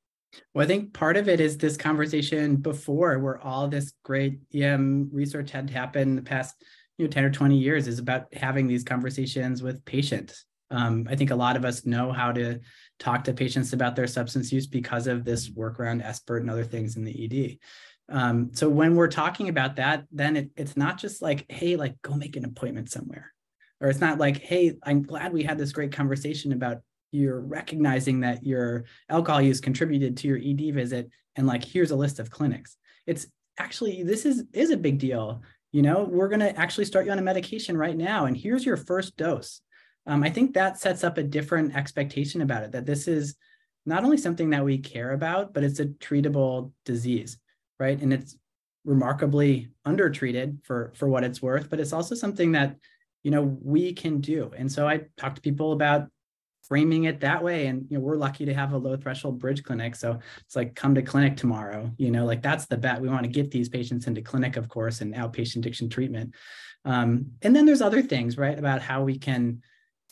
Well, 0.55 0.65
I 0.65 0.67
think 0.67 0.93
part 0.93 1.17
of 1.17 1.29
it 1.29 1.41
is 1.41 1.59
this 1.59 1.77
conversation 1.77 2.57
before 2.57 3.19
where 3.19 3.41
all 3.41 3.69
this 3.69 3.93
great 4.03 4.41
EM 4.55 5.11
research 5.13 5.51
had 5.51 5.71
happened 5.71 6.19
the 6.19 6.23
past 6.23 6.63
you 6.99 7.05
know 7.05 7.11
10 7.11 7.25
or 7.25 7.31
20 7.31 7.57
years 7.57 7.87
is 7.87 7.99
about 7.99 8.33
having 8.35 8.67
these 8.67 8.85
conversations 8.85 9.63
with 9.63 9.85
patients. 9.85 10.45
Um, 10.71 11.07
I 11.11 11.17
think 11.17 11.31
a 11.31 11.37
lot 11.37 11.57
of 11.57 11.65
us 11.65 11.85
know 11.85 12.13
how 12.13 12.33
to 12.33 12.61
talk 12.99 13.25
to 13.25 13.35
patients 13.35 13.75
about 13.75 13.95
their 13.95 14.07
substance 14.07 14.51
use 14.51 14.67
because 14.67 15.07
of 15.07 15.25
this 15.25 15.51
work 15.51 15.79
around 15.79 16.03
SBIRT 16.03 16.41
and 16.41 16.51
other 16.51 16.65
things 16.65 16.97
in 16.97 17.05
the 17.05 17.25
ED. 17.25 17.59
Um, 18.09 18.51
so 18.53 18.69
when 18.69 18.97
we're 18.97 19.09
talking 19.09 19.49
about 19.49 19.77
that, 19.77 20.05
then 20.11 20.37
it, 20.37 20.51
it's 20.57 20.77
not 20.77 20.99
just 20.99 21.23
like, 21.23 21.51
hey, 21.51 21.77
like 21.77 22.01
go 22.03 22.15
make 22.15 22.37
an 22.37 22.45
appointment 22.45 22.91
somewhere. 22.91 23.33
Or 23.81 23.89
it's 23.89 24.01
not 24.01 24.19
like, 24.19 24.39
hey, 24.39 24.77
I'm 24.85 25.03
glad 25.03 25.33
we 25.33 25.43
had 25.43 25.59
this 25.59 25.73
great 25.73 25.93
conversation 25.93 26.53
about 26.53 26.79
you're 27.11 27.41
recognizing 27.41 28.21
that 28.21 28.45
your 28.45 28.85
alcohol 29.09 29.43
use 29.43 29.61
contributed 29.61 30.17
to 30.17 30.29
your 30.29 30.39
ED 30.39 30.75
visit 30.75 31.11
and 31.37 31.47
like 31.47 31.65
here's 31.65 31.91
a 31.91 31.97
list 31.97 32.19
of 32.19 32.31
clinics. 32.31 32.77
It's 33.07 33.27
actually 33.59 34.03
this 34.03 34.25
is 34.25 34.45
is 34.53 34.71
a 34.71 34.77
big 34.77 34.99
deal. 34.99 35.43
You 35.73 35.83
know, 35.83 36.05
we're 36.05 36.29
going 36.29 36.41
to 36.41 36.57
actually 36.59 36.85
start 36.85 37.07
you 37.07 37.13
on 37.13 37.19
a 37.19 37.23
medication 37.23 37.77
right 37.77 37.97
now 37.97 38.27
and 38.27 38.37
here's 38.37 38.65
your 38.65 38.77
first 38.77 39.17
dose. 39.17 39.61
Um, 40.07 40.23
I 40.23 40.31
think 40.31 40.55
that 40.55 40.79
sets 40.79 41.05
up 41.05 41.19
a 41.19 41.23
different 41.23 41.77
expectation 41.77 42.41
about 42.41 42.65
it 42.65 42.73
that 42.73 42.87
this 42.87 43.07
is 43.07 43.37
not 43.85 44.05
only 44.05 44.17
something 44.17 44.51
that 44.51 44.65
we 44.65 44.79
care 44.79 45.13
about, 45.13 45.53
but 45.53 45.65
it's 45.65 45.81
a 45.81 45.87
treatable 45.87 46.73
disease, 46.85 47.39
right? 47.83 48.01
And 48.01 48.13
it's 48.13 48.37
remarkably 48.85 49.69
undertreated 49.85 50.59
for 50.63 50.93
for 50.95 51.09
what 51.09 51.25
it's 51.25 51.43
worth, 51.43 51.69
but 51.69 51.81
it's 51.81 51.93
also 51.93 52.15
something 52.15 52.53
that 52.53 52.77
you 53.25 53.31
know 53.33 53.59
we 53.61 53.93
can 53.93 54.21
do. 54.21 54.53
And 54.57 54.71
so 54.71 54.87
I 54.87 55.03
talk 55.17 55.35
to 55.35 55.41
people 55.41 55.73
about 55.73 56.09
framing 56.63 57.05
it 57.05 57.21
that 57.21 57.43
way 57.43 57.67
and 57.67 57.87
you 57.91 57.99
know 57.99 58.03
we're 58.03 58.17
lucky 58.17 58.45
to 58.45 58.55
have 58.55 58.73
a 58.73 58.79
low 58.79 58.97
threshold 58.97 59.37
bridge 59.37 59.65
clinic 59.65 59.97
so 59.97 60.17
it's 60.47 60.55
like 60.55 60.77
come 60.77 60.95
to 60.95 61.03
clinic 61.03 61.37
tomorrow 61.37 61.91
you 61.99 62.09
know 62.09 62.25
like 62.25 62.41
that's 62.41 62.67
the 62.67 62.77
bet 62.77 63.03
we 63.03 63.09
want 63.09 63.25
to 63.25 63.29
get 63.29 63.51
these 63.51 63.69
patients 63.69 64.07
into 64.07 64.23
clinic 64.23 64.57
of 64.57 64.69
course 64.69 65.01
and 65.01 65.13
outpatient 65.15 65.57
addiction 65.57 65.89
treatment 65.89 66.33
um, 66.85 67.27
and 67.43 67.55
then 67.55 67.67
there's 67.67 67.83
other 67.83 68.01
things 68.01 68.39
right 68.39 68.59
about 68.59 68.81
how 68.81 69.03
we 69.03 69.19
can 69.19 69.61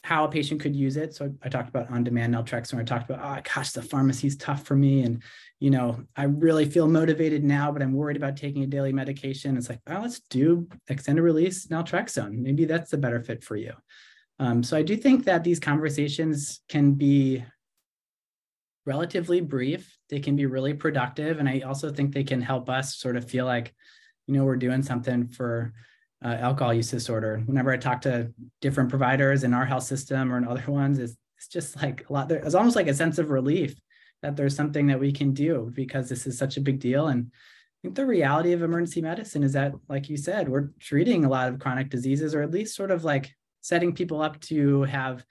how 0.03 0.25
a 0.25 0.29
patient 0.29 0.61
could 0.61 0.75
use 0.75 0.97
it. 0.97 1.15
So 1.15 1.33
i 1.43 1.49
talked 1.49 1.69
about 1.69 1.91
on-demand 1.91 2.35
naltrexone. 2.35 2.81
I 2.81 2.85
talked 2.85 3.11
about 3.11 3.39
oh 3.39 3.43
gosh 3.55 3.73
the 3.73 3.83
pharmacy's 3.83 4.37
tough 4.37 4.65
for 4.65 4.77
me. 4.77 5.03
And 5.03 5.23
you 5.59 5.71
know 5.71 6.03
i 6.17 6.25
really 6.25 6.65
feel 6.65 6.89
motivated 6.89 7.45
now 7.45 7.71
but 7.71 7.83
i'm 7.83 7.93
worried 7.93 8.17
about 8.17 8.37
taking 8.37 8.63
a 8.63 8.67
daily 8.67 8.93
medication. 8.93 9.57
It's 9.57 9.69
like 9.69 9.81
oh, 9.87 10.01
let's 10.01 10.21
do 10.21 10.69
extended 10.89 11.23
release 11.23 11.67
naltrexone. 11.67 12.39
Maybe 12.39 12.65
that's 12.65 12.91
the 12.91 12.99
better 12.99 13.21
fit 13.21 13.45
for 13.45 13.57
you. 13.57 13.73
Um, 14.39 14.63
so 14.63 14.77
I 14.77 14.83
do 14.83 14.97
think 14.97 15.27
that 15.27 15.45
these 15.45 15.61
conversations 15.61 16.61
can 16.69 16.93
be 16.93 17.45
relatively 18.87 19.43
brief. 19.43 19.99
They 20.09 20.19
can 20.19 20.35
be 20.35 20.47
really 20.47 20.73
productive. 20.73 21.39
And 21.39 21.49
I 21.49 21.61
also 21.61 21.93
think 21.93 22.15
they 22.15 22.25
can 22.25 22.41
help 22.41 22.71
us 22.71 22.97
sort 22.97 23.17
of 23.17 23.29
feel 23.29 23.45
like, 23.45 23.75
you 24.27 24.35
know, 24.35 24.45
we're 24.45 24.57
doing 24.57 24.83
something 24.83 25.29
for 25.29 25.75
uh, 26.25 26.37
alcohol 26.41 26.75
use 26.75 26.91
disorder. 26.91 27.43
Whenever 27.47 27.73
I 27.73 27.77
talk 27.77 28.03
to 28.03 28.33
different 28.61 28.91
providers 28.91 29.45
in 29.45 29.55
our 29.55 29.65
health 29.65 29.85
system 29.85 30.33
or 30.33 30.39
in 30.39 30.47
other 30.47 30.71
ones, 30.71 30.99
it's, 30.99 31.17
it's 31.37 31.49
just 31.49 31.77
like 31.81 32.09
a 32.09 32.13
lot, 32.13 32.29
there, 32.29 32.39
it's 32.39 32.55
almost 32.55 32.77
like 32.77 32.89
a 32.89 32.95
sense 32.95 33.19
of 33.19 33.31
relief 33.31 33.75
that 34.23 34.37
there's 34.37 34.55
something 34.55 34.87
that 34.89 35.01
we 35.01 35.13
can 35.13 35.33
do 35.33 35.71
because 35.75 36.09
this 36.09 36.27
is 36.27 36.37
such 36.37 36.57
a 36.57 36.61
big 36.61 36.79
deal. 36.79 37.09
And 37.09 37.31
I 37.33 37.79
think 37.83 37.95
the 37.95 38.05
reality 38.05 38.53
of 38.53 38.63
emergency 38.63 39.01
medicine 39.01 39.43
is 39.43 39.55
that, 39.55 39.73
like 39.89 40.11
you 40.11 40.19
said, 40.19 40.49
we're 40.49 40.69
treating 40.79 41.25
a 41.25 41.31
lot 41.31 41.49
of 41.49 41.59
chronic 41.59 41.89
diseases, 41.89 42.35
or 42.35 42.43
at 42.43 42.51
least 42.51 42.77
sort 42.77 42.91
of 42.91 43.05
like 43.05 43.35
setting 43.63 43.95
people 43.95 44.21
up 44.21 44.39
to 44.41 44.83
have 44.83 45.25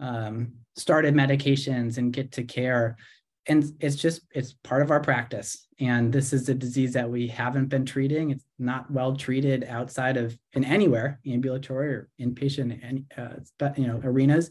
um, 0.00 0.54
started 0.76 1.14
medications 1.14 1.98
and 1.98 2.12
get 2.12 2.32
to 2.32 2.42
care 2.42 2.96
and 3.46 3.72
it's 3.80 3.96
just 3.96 4.22
it's 4.34 4.54
part 4.64 4.82
of 4.82 4.90
our 4.90 5.00
practice. 5.00 5.66
And 5.80 6.12
this 6.12 6.32
is 6.32 6.48
a 6.48 6.54
disease 6.54 6.92
that 6.94 7.10
we 7.10 7.28
haven't 7.28 7.66
been 7.66 7.84
treating. 7.84 8.30
It's 8.30 8.44
not 8.58 8.90
well 8.90 9.16
treated 9.16 9.64
outside 9.64 10.16
of 10.16 10.36
in 10.52 10.64
anywhere 10.64 11.20
ambulatory 11.26 11.94
or 11.94 12.08
inpatient 12.20 12.80
and 12.82 13.04
uh, 13.16 13.70
you 13.76 13.86
know 13.86 14.00
arenas. 14.02 14.50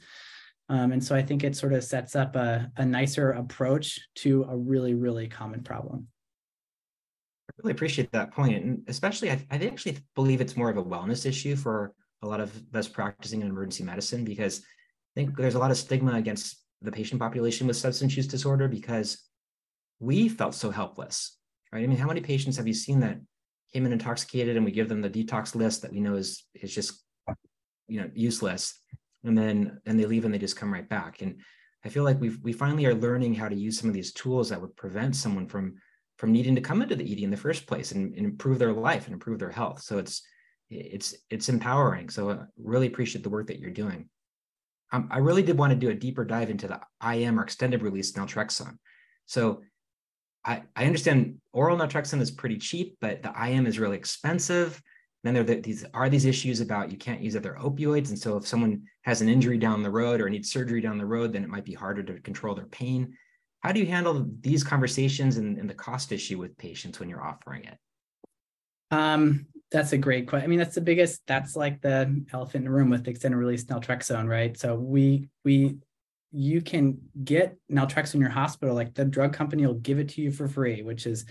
Um, 0.69 0.93
and 0.93 1.03
so 1.03 1.13
i 1.13 1.21
think 1.21 1.43
it 1.43 1.58
sort 1.58 1.73
of 1.73 1.84
sets 1.84 2.15
up 2.15 2.38
a, 2.38 2.71
a 2.77 2.86
nicer 2.86 3.32
approach 3.32 3.99
to 4.15 4.45
a 4.49 4.56
really 4.56 4.93
really 4.93 5.27
common 5.27 5.62
problem. 5.62 6.08
I 7.49 7.53
really 7.58 7.73
appreciate 7.73 8.12
that 8.13 8.32
point, 8.32 8.63
and 8.63 8.84
especially 8.88 9.32
I, 9.32 9.45
I 9.51 9.58
actually 9.58 9.97
believe 10.15 10.39
it's 10.39 10.56
more 10.56 10.69
of 10.69 10.77
a 10.77 10.84
wellness 10.84 11.25
issue 11.25 11.56
for 11.56 11.93
a 12.21 12.27
lot 12.27 12.39
of 12.39 12.71
best 12.71 12.93
practicing 12.93 13.41
in 13.41 13.47
emergency 13.47 13.84
medicine 13.84 14.23
because 14.23 14.60
I 15.15 15.19
think 15.19 15.36
there's 15.36 15.56
a 15.56 15.60
lot 15.60 15.71
of 15.71 15.77
stigma 15.77 16.13
against 16.13 16.62
the 16.84 16.91
patient 16.91 17.19
population 17.19 17.65
with 17.65 17.78
substance 17.78 18.15
use 18.15 18.28
disorder 18.28 18.67
because 18.67 19.17
we 20.00 20.28
felt 20.30 20.54
so 20.54 20.69
helpless, 20.69 21.38
right? 21.72 21.84
I 21.84 21.88
mean, 21.88 21.98
how 21.98 22.08
many 22.08 22.22
patients 22.22 22.58
have 22.58 22.67
you 22.67 22.74
seen 22.74 23.00
that 23.00 23.19
came 23.74 23.86
in 23.86 23.93
intoxicated 23.93 24.56
and 24.56 24.65
we 24.65 24.72
give 24.72 24.89
them 24.89 25.02
the 25.02 25.10
detox 25.10 25.56
list 25.56 25.82
that 25.82 25.91
we 25.91 26.00
know 26.00 26.15
is 26.15 26.43
is 26.54 26.74
just 26.74 27.04
you 27.88 28.02
know 28.02 28.10
useless, 28.13 28.80
and 29.24 29.38
then 29.38 29.80
and 29.86 30.00
they 30.00 30.06
leave 30.06 30.26
and 30.26 30.34
they 30.34 30.39
just 30.39 30.58
come 30.58 30.74
right 30.74 30.88
back. 30.88 31.22
And 31.22 31.41
I 31.86 31.89
feel 31.89 32.04
like 32.04 32.19
we 32.19 32.30
we 32.41 32.54
finally 32.54 32.86
are 32.86 32.93
learning 32.93 33.34
how 33.34 33.48
to 33.48 33.56
use 33.56 33.80
some 33.80 33.89
of 33.89 33.93
these 33.93 34.13
tools 34.13 34.50
that 34.50 34.62
would 34.62 34.76
prevent 34.76 35.15
someone 35.15 35.48
from 35.48 35.76
from 36.17 36.32
needing 36.32 36.56
to 36.56 36.62
come 36.62 36.82
into 36.82 36.96
the 36.96 37.12
ED 37.12 37.19
in 37.19 37.32
the 37.32 37.38
first 37.38 37.65
place 37.65 37.91
and, 37.91 38.13
and 38.15 38.26
improve 38.26 38.60
their 38.60 38.74
life 38.74 39.06
and 39.06 39.13
improve 39.13 39.39
their 39.39 39.52
health. 39.52 39.82
So 39.82 39.98
it's 39.98 40.22
it's 40.69 41.15
it's 41.30 41.50
empowering. 41.50 42.10
So 42.10 42.32
I 42.32 42.38
really 42.58 42.88
appreciate 42.88 43.24
the 43.24 43.30
work 43.30 43.48
that 43.48 43.60
you're 43.60 43.72
doing. 43.72 44.10
Um, 44.93 45.10
I 45.12 45.17
really 45.17 45.41
did 45.41 45.58
want 45.58 45.71
to 45.71 45.75
do 45.75 45.89
a 45.89 45.95
deeper 45.95 46.23
dive 46.23 46.51
into 46.51 46.67
the 46.67 46.79
IM 47.06 47.39
or 47.39 47.43
extended 47.43 47.82
release 47.82 48.12
naltrexone. 48.13 48.77
So 49.25 49.63
I, 50.45 50.62
I 50.75 50.86
understand 50.86 51.39
oral 51.51 51.77
naltrexone 51.77 52.21
is 52.21 52.29
pretty 52.32 52.60
cheap, 52.60 52.97
but 53.01 53.23
the 53.23 53.34
IM 53.43 53.65
is 53.65 53.79
really 53.79 53.97
expensive. 53.97 54.82
Then 55.23 55.34
there 55.34 55.43
are 55.43 55.62
these 55.62 55.86
are 55.93 56.10
these 56.10 56.25
issues 56.25 56.60
about 56.60 56.91
you 56.91 56.97
can't 56.97 57.21
use 57.21 57.36
other 57.36 57.58
opioids, 57.60 58.10
and 58.10 58.19
so 58.19 58.36
if 58.36 58.45
someone 58.45 58.84
has 59.03 59.21
an 59.21 59.29
injury 59.29 59.58
down 59.58 59.82
the 59.82 59.89
road 59.89 60.19
or 60.19 60.29
needs 60.29 60.51
surgery 60.51 60.82
down 60.82 60.97
the 60.97 61.06
road, 61.06 61.32
then 61.32 61.43
it 61.43 61.49
might 61.49 61.63
be 61.63 61.73
harder 61.73 62.03
to 62.03 62.19
control 62.19 62.53
their 62.53 62.65
pain. 62.65 63.15
How 63.62 63.71
do 63.71 63.79
you 63.79 63.86
handle 63.86 64.27
these 64.41 64.65
conversations 64.65 65.38
and, 65.38 65.58
and 65.58 65.69
the 65.69 65.73
cost 65.73 66.12
issue 66.12 66.38
with 66.38 66.58
patients 66.58 66.99
when 66.99 67.08
you're 67.08 67.23
offering 67.23 67.63
it? 67.63 67.77
Um, 68.91 69.45
that's 69.73 69.91
a 69.91 69.97
great 69.97 70.27
question. 70.27 70.45
I 70.45 70.47
mean, 70.47 70.59
that's 70.59 70.75
the 70.75 70.81
biggest. 70.81 71.23
That's 71.25 71.55
like 71.55 71.81
the 71.81 72.23
elephant 72.31 72.62
in 72.62 72.63
the 72.65 72.69
room 72.71 72.91
with 72.91 73.07
extended 73.07 73.38
release 73.38 73.65
naltrexone, 73.65 74.29
right? 74.29 74.57
So 74.57 74.75
we 74.75 75.29
we 75.43 75.77
you 76.31 76.62
can 76.62 76.99
get 77.23 77.57
naltrexone 77.71 78.15
in 78.15 78.21
your 78.21 78.29
hospital. 78.29 78.75
Like 78.75 78.93
the 78.93 79.03
drug 79.03 79.33
company 79.33 79.65
will 79.65 79.73
give 79.73 79.97
it 79.97 80.09
to 80.09 80.21
you 80.21 80.31
for 80.31 80.47
free, 80.47 80.83
which 80.83 81.07
is 81.07 81.25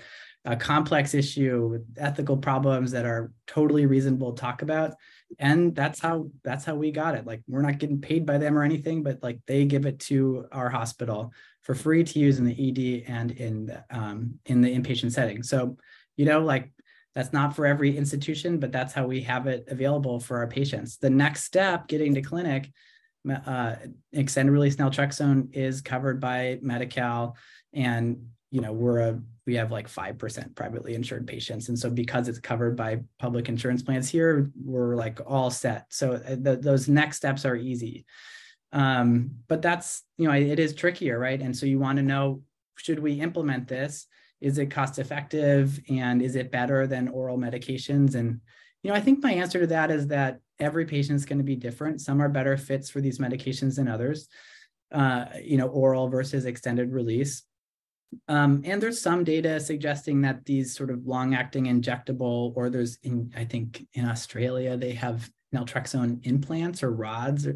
a 0.44 0.56
complex 0.56 1.14
issue 1.14 1.68
with 1.68 1.86
ethical 1.96 2.36
problems 2.36 2.90
that 2.90 3.04
are 3.04 3.30
totally 3.46 3.86
reasonable 3.86 4.32
to 4.32 4.40
talk 4.40 4.62
about. 4.62 4.94
And 5.38 5.72
that's 5.72 6.00
how 6.00 6.28
that's 6.42 6.64
how 6.64 6.74
we 6.74 6.90
got 6.90 7.14
it. 7.14 7.24
Like 7.24 7.42
we're 7.46 7.62
not 7.62 7.78
getting 7.78 8.00
paid 8.00 8.26
by 8.26 8.38
them 8.38 8.58
or 8.58 8.64
anything, 8.64 9.04
but 9.04 9.22
like 9.22 9.38
they 9.46 9.64
give 9.66 9.86
it 9.86 10.00
to 10.00 10.46
our 10.50 10.68
hospital 10.68 11.32
for 11.62 11.76
free 11.76 12.02
to 12.02 12.18
use 12.18 12.40
in 12.40 12.44
the 12.44 12.68
ED 12.68 13.04
and 13.08 13.30
in 13.30 13.66
the, 13.66 13.84
um, 13.88 14.40
in 14.46 14.60
the 14.62 14.76
inpatient 14.76 15.12
setting. 15.12 15.44
So 15.44 15.76
you 16.16 16.26
know, 16.26 16.40
like 16.40 16.72
that's 17.14 17.32
not 17.32 17.54
for 17.54 17.66
every 17.66 17.96
institution, 17.96 18.58
but 18.58 18.72
that's 18.72 18.92
how 18.92 19.06
we 19.06 19.20
have 19.22 19.46
it 19.46 19.64
available 19.68 20.18
for 20.18 20.38
our 20.38 20.46
patients. 20.46 20.96
The 20.96 21.10
next 21.10 21.44
step, 21.44 21.86
getting 21.88 22.14
to 22.14 22.22
clinic, 22.22 22.70
uh, 23.46 23.76
extended 24.12 24.52
release 24.52 24.76
naltrexone 24.76 25.54
is 25.54 25.80
covered 25.80 26.20
by 26.20 26.58
Medi-Cal, 26.62 27.36
and 27.72 28.26
you 28.50 28.60
know 28.60 28.72
we're 28.72 29.00
a 29.00 29.20
we 29.46 29.56
have 29.56 29.70
like 29.70 29.88
five 29.88 30.18
percent 30.18 30.54
privately 30.54 30.94
insured 30.94 31.26
patients, 31.26 31.68
and 31.68 31.78
so 31.78 31.90
because 31.90 32.28
it's 32.28 32.38
covered 32.38 32.76
by 32.76 33.00
public 33.18 33.48
insurance 33.48 33.82
plans 33.82 34.08
here, 34.08 34.50
we're 34.64 34.96
like 34.96 35.20
all 35.26 35.50
set. 35.50 35.86
So 35.90 36.14
uh, 36.14 36.36
those 36.38 36.88
next 36.88 37.18
steps 37.18 37.44
are 37.44 37.56
easy, 37.56 38.06
um, 38.72 39.30
but 39.48 39.62
that's 39.62 40.02
you 40.18 40.26
know 40.26 40.34
it 40.34 40.58
is 40.58 40.74
trickier, 40.74 41.18
right? 41.18 41.40
And 41.40 41.56
so 41.56 41.66
you 41.66 41.78
want 41.78 41.98
to 41.98 42.02
know 42.02 42.42
should 42.76 42.98
we 42.98 43.20
implement 43.20 43.68
this? 43.68 44.06
Is 44.42 44.58
it 44.58 44.70
cost 44.70 44.98
effective 44.98 45.80
and 45.88 46.20
is 46.20 46.36
it 46.36 46.52
better 46.52 46.86
than 46.86 47.08
oral 47.08 47.38
medications? 47.38 48.14
And 48.14 48.40
you 48.82 48.90
know 48.90 48.96
i 48.96 49.00
think 49.00 49.22
my 49.22 49.32
answer 49.32 49.60
to 49.60 49.66
that 49.68 49.92
is 49.92 50.08
that 50.08 50.40
every 50.58 50.84
patient 50.84 51.16
is 51.16 51.24
going 51.24 51.38
to 51.38 51.44
be 51.44 51.56
different. 51.56 52.00
Some 52.00 52.20
are 52.20 52.28
better 52.28 52.56
fits 52.56 52.90
for 52.90 53.00
these 53.00 53.18
medications 53.18 53.76
than 53.76 53.88
others 53.88 54.28
uh, 54.92 55.26
you 55.42 55.56
know 55.56 55.68
oral 55.68 56.08
versus 56.08 56.44
extended 56.44 56.92
release. 56.92 57.42
Um, 58.28 58.62
and 58.66 58.82
there's 58.82 59.00
some 59.00 59.24
data 59.24 59.58
suggesting 59.58 60.20
that 60.20 60.44
these 60.44 60.76
sort 60.76 60.90
of 60.90 61.06
long 61.06 61.34
acting 61.34 61.64
injectable 61.64 62.52
or 62.56 62.68
there's 62.68 62.98
in 63.02 63.32
i 63.34 63.44
think 63.44 63.86
in 63.94 64.04
australia 64.04 64.76
they 64.76 64.92
have 64.92 65.30
naltrexone 65.54 66.24
implants 66.26 66.82
or 66.82 66.90
rods 66.90 67.46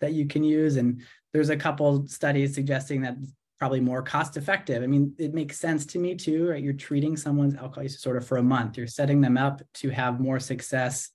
that 0.00 0.12
you 0.12 0.26
can 0.26 0.44
use. 0.44 0.76
And 0.76 1.02
there's 1.32 1.50
a 1.50 1.56
couple 1.56 2.06
studies 2.06 2.54
suggesting 2.54 3.02
that 3.02 3.16
probably 3.58 3.80
more 3.80 4.02
cost 4.02 4.36
effective. 4.36 4.82
I 4.82 4.86
mean, 4.86 5.14
it 5.18 5.32
makes 5.32 5.58
sense 5.58 5.86
to 5.86 5.98
me 5.98 6.14
too, 6.14 6.48
right? 6.48 6.62
You're 6.62 6.72
treating 6.72 7.16
someone's 7.16 7.54
alcohol 7.54 7.84
use 7.84 7.94
disorder 7.94 8.20
for 8.20 8.38
a 8.38 8.42
month. 8.42 8.76
You're 8.76 8.86
setting 8.86 9.20
them 9.20 9.36
up 9.36 9.62
to 9.74 9.90
have 9.90 10.20
more 10.20 10.40
success 10.40 11.10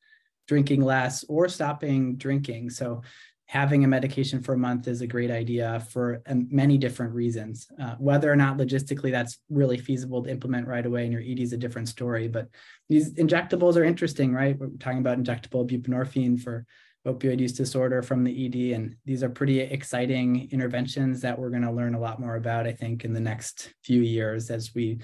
drinking 0.47 0.82
less 0.82 1.23
or 1.25 1.47
stopping 1.47 2.15
drinking. 2.15 2.71
So 2.71 3.02
having 3.49 3.84
a 3.84 3.88
medication 3.88 4.41
for 4.41 4.54
a 4.54 4.58
month 4.58 4.88
is 4.88 5.02
a 5.02 5.08
great 5.08 5.32
idea 5.32 5.80
for 5.91 6.21
um, 6.28 6.47
many 6.52 6.78
different 6.78 7.13
reasons. 7.13 7.67
Uh, 7.82 7.95
whether 7.97 8.32
or 8.32 8.36
not 8.36 8.58
logistically 8.58 9.12
that's 9.12 9.39
really 9.49 9.78
feasible 9.78 10.23
to 10.23 10.30
implement 10.30 10.67
right 10.67 10.86
away 10.86 11.06
in 11.06 11.12
your 11.12 11.21
ED 11.21 11.39
is 11.39 11.52
a 11.52 11.58
different 11.58 11.88
story. 11.88 12.28
But 12.28 12.47
these 12.89 13.13
injectables 13.15 13.75
are 13.75 13.84
interesting, 13.84 14.34
right? 14.34 14.58
We're 14.58 14.69
talking 14.80 14.99
about 14.99 15.17
injectable 15.17 15.67
buprenorphine 15.67 16.39
for 16.39 16.65
opioid 17.13 17.39
use 17.39 17.54
disorder 17.54 18.02
from 18.02 18.24
the 18.24 18.45
ED. 18.45 18.76
And 18.76 18.95
these 19.06 19.24
are 19.24 19.30
pretty 19.30 19.60
exciting 19.60 20.50
interventions 20.52 21.22
that 21.22 21.38
we're 21.38 21.50
going 21.50 21.63
to 21.63 21.72
learn 21.72 21.95
a 21.95 22.00
lot 22.00 22.19
more 22.19 22.36
about, 22.36 22.67
I 22.67 22.72
think, 22.72 23.06
in 23.06 23.13
the 23.13 23.19
next 23.19 23.74
few 23.84 24.02
years 24.02 24.50
as 24.50 24.74
we 24.74 25.00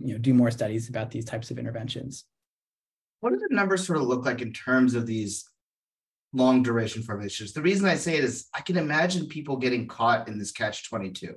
you 0.00 0.14
know, 0.14 0.18
do 0.18 0.34
more 0.34 0.50
studies 0.50 0.88
about 0.88 1.10
these 1.10 1.24
types 1.24 1.50
of 1.50 1.58
interventions. 1.58 2.24
What 3.20 3.32
do 3.32 3.38
the 3.38 3.54
numbers 3.54 3.86
sort 3.86 3.98
of 3.98 4.06
look 4.06 4.24
like 4.24 4.42
in 4.42 4.52
terms 4.52 4.94
of 4.94 5.06
these 5.06 5.48
long 6.32 6.62
duration 6.62 7.02
formations? 7.02 7.52
The 7.52 7.62
reason 7.62 7.86
I 7.86 7.94
say 7.94 8.16
it 8.16 8.24
is 8.24 8.48
I 8.54 8.60
can 8.60 8.76
imagine 8.76 9.26
people 9.26 9.56
getting 9.56 9.86
caught 9.86 10.28
in 10.28 10.38
this 10.38 10.52
catch 10.52 10.88
22, 10.88 11.34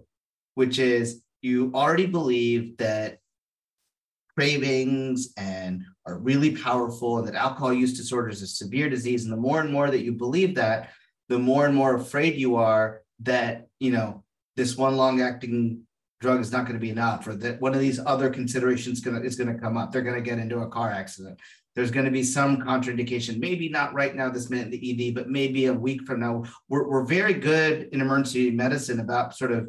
which 0.56 0.80
is 0.80 1.22
you 1.42 1.72
already 1.74 2.06
believe 2.06 2.78
that 2.78 3.20
cravings 4.38 5.34
and 5.36 5.84
are 6.06 6.20
really 6.20 6.56
powerful 6.56 7.18
and 7.18 7.28
that 7.28 7.34
alcohol 7.34 7.74
use 7.74 7.98
disorder 7.98 8.30
is 8.30 8.44
a 8.44 8.48
severe 8.48 8.88
disease. 8.88 9.24
And 9.24 9.34
the 9.34 9.38
more 9.38 9.62
and 9.62 9.74
more 9.74 9.90
that 9.90 10.04
you 10.04 10.12
believe 10.12 10.54
that 10.56 10.92
the 11.28 11.40
more 11.40 11.66
and 11.66 11.76
more 11.76 11.96
afraid 11.96 12.36
you 12.36 12.56
are 12.56 13.02
that 13.22 13.68
you 13.80 13.92
know 13.92 14.24
this 14.56 14.78
one 14.78 14.96
long 14.96 15.22
acting 15.22 15.82
drug 16.22 16.40
is 16.40 16.52
not 16.52 16.66
going 16.66 16.76
to 16.76 16.80
be 16.80 16.92
enough 16.92 17.28
or 17.28 17.36
that 17.36 17.60
one 17.62 17.74
of 17.74 17.80
these 17.80 18.00
other 18.06 18.30
considerations 18.30 19.02
gonna, 19.02 19.20
is 19.22 19.36
going 19.36 19.52
to 19.52 19.60
come 19.60 19.76
up. 19.76 19.92
They're 19.92 20.02
going 20.04 20.24
to 20.24 20.30
get 20.30 20.40
into 20.40 20.60
a 20.60 20.70
car 20.70 20.92
accident. 20.92 21.40
There's 21.76 21.92
going 21.92 22.06
to 22.06 22.12
be 22.12 22.24
some 22.24 22.58
contraindication 22.58 23.40
maybe 23.40 23.70
not 23.70 23.94
right 23.94 24.16
now 24.16 24.30
this 24.30 24.52
minute 24.52 24.66
in 24.66 24.72
the 24.72 25.08
ed 25.10 25.16
but 25.16 25.30
maybe 25.30 25.66
a 25.66 25.74
week 25.74 26.04
from 26.04 26.20
now. 26.20 26.44
We're, 26.70 26.88
we're 26.88 27.06
very 27.06 27.34
good 27.34 27.90
in 27.92 28.02
emergency 28.02 28.52
medicine 28.52 29.00
about 29.00 29.36
sort 29.36 29.52
of 29.52 29.68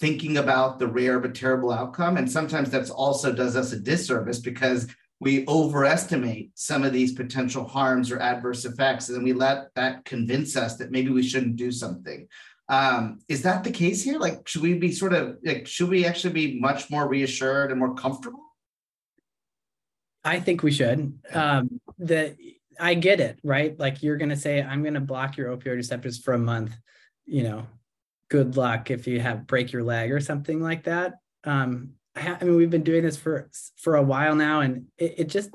thinking 0.00 0.38
about 0.38 0.78
the 0.78 0.86
rare 0.86 1.20
but 1.20 1.34
terrible 1.34 1.72
outcome. 1.72 2.16
And 2.16 2.30
sometimes 2.30 2.70
that's 2.70 2.90
also 2.90 3.32
does 3.32 3.56
us 3.56 3.72
a 3.72 3.78
disservice 3.78 4.40
because 4.40 4.88
we 5.20 5.46
overestimate 5.46 6.50
some 6.54 6.84
of 6.84 6.92
these 6.92 7.12
potential 7.12 7.64
harms 7.64 8.10
or 8.10 8.20
adverse 8.20 8.64
effects, 8.64 9.08
and 9.08 9.16
then 9.16 9.24
we 9.24 9.32
let 9.32 9.74
that 9.74 10.04
convince 10.04 10.56
us 10.56 10.76
that 10.76 10.90
maybe 10.90 11.10
we 11.10 11.22
shouldn't 11.22 11.56
do 11.56 11.70
something. 11.70 12.28
Um, 12.68 13.20
is 13.28 13.42
that 13.42 13.62
the 13.64 13.70
case 13.70 14.02
here? 14.02 14.18
Like, 14.18 14.46
should 14.48 14.62
we 14.62 14.74
be 14.74 14.90
sort 14.90 15.12
of 15.12 15.36
like, 15.44 15.66
should 15.66 15.88
we 15.88 16.04
actually 16.04 16.32
be 16.32 16.60
much 16.60 16.90
more 16.90 17.08
reassured 17.08 17.70
and 17.70 17.78
more 17.78 17.94
comfortable? 17.94 18.40
I 20.24 20.40
think 20.40 20.62
we 20.62 20.72
should. 20.72 21.18
Um, 21.32 21.80
the 21.98 22.36
I 22.80 22.94
get 22.94 23.20
it, 23.20 23.38
right? 23.44 23.78
Like 23.78 24.02
you're 24.02 24.16
going 24.16 24.30
to 24.30 24.36
say, 24.36 24.62
I'm 24.62 24.82
going 24.82 24.94
to 24.94 25.00
block 25.00 25.36
your 25.36 25.56
opioid 25.56 25.76
receptors 25.76 26.18
for 26.18 26.34
a 26.34 26.38
month. 26.38 26.76
You 27.26 27.44
know, 27.44 27.66
good 28.30 28.56
luck 28.56 28.90
if 28.90 29.06
you 29.06 29.20
have 29.20 29.46
break 29.46 29.72
your 29.72 29.82
leg 29.82 30.12
or 30.12 30.20
something 30.20 30.60
like 30.60 30.84
that. 30.84 31.14
Um, 31.44 31.90
I, 32.16 32.36
I 32.40 32.44
mean, 32.44 32.56
we've 32.56 32.70
been 32.70 32.82
doing 32.82 33.02
this 33.02 33.16
for 33.16 33.50
for 33.76 33.96
a 33.96 34.02
while 34.02 34.34
now, 34.34 34.60
and 34.60 34.86
it, 34.98 35.14
it 35.18 35.24
just 35.28 35.50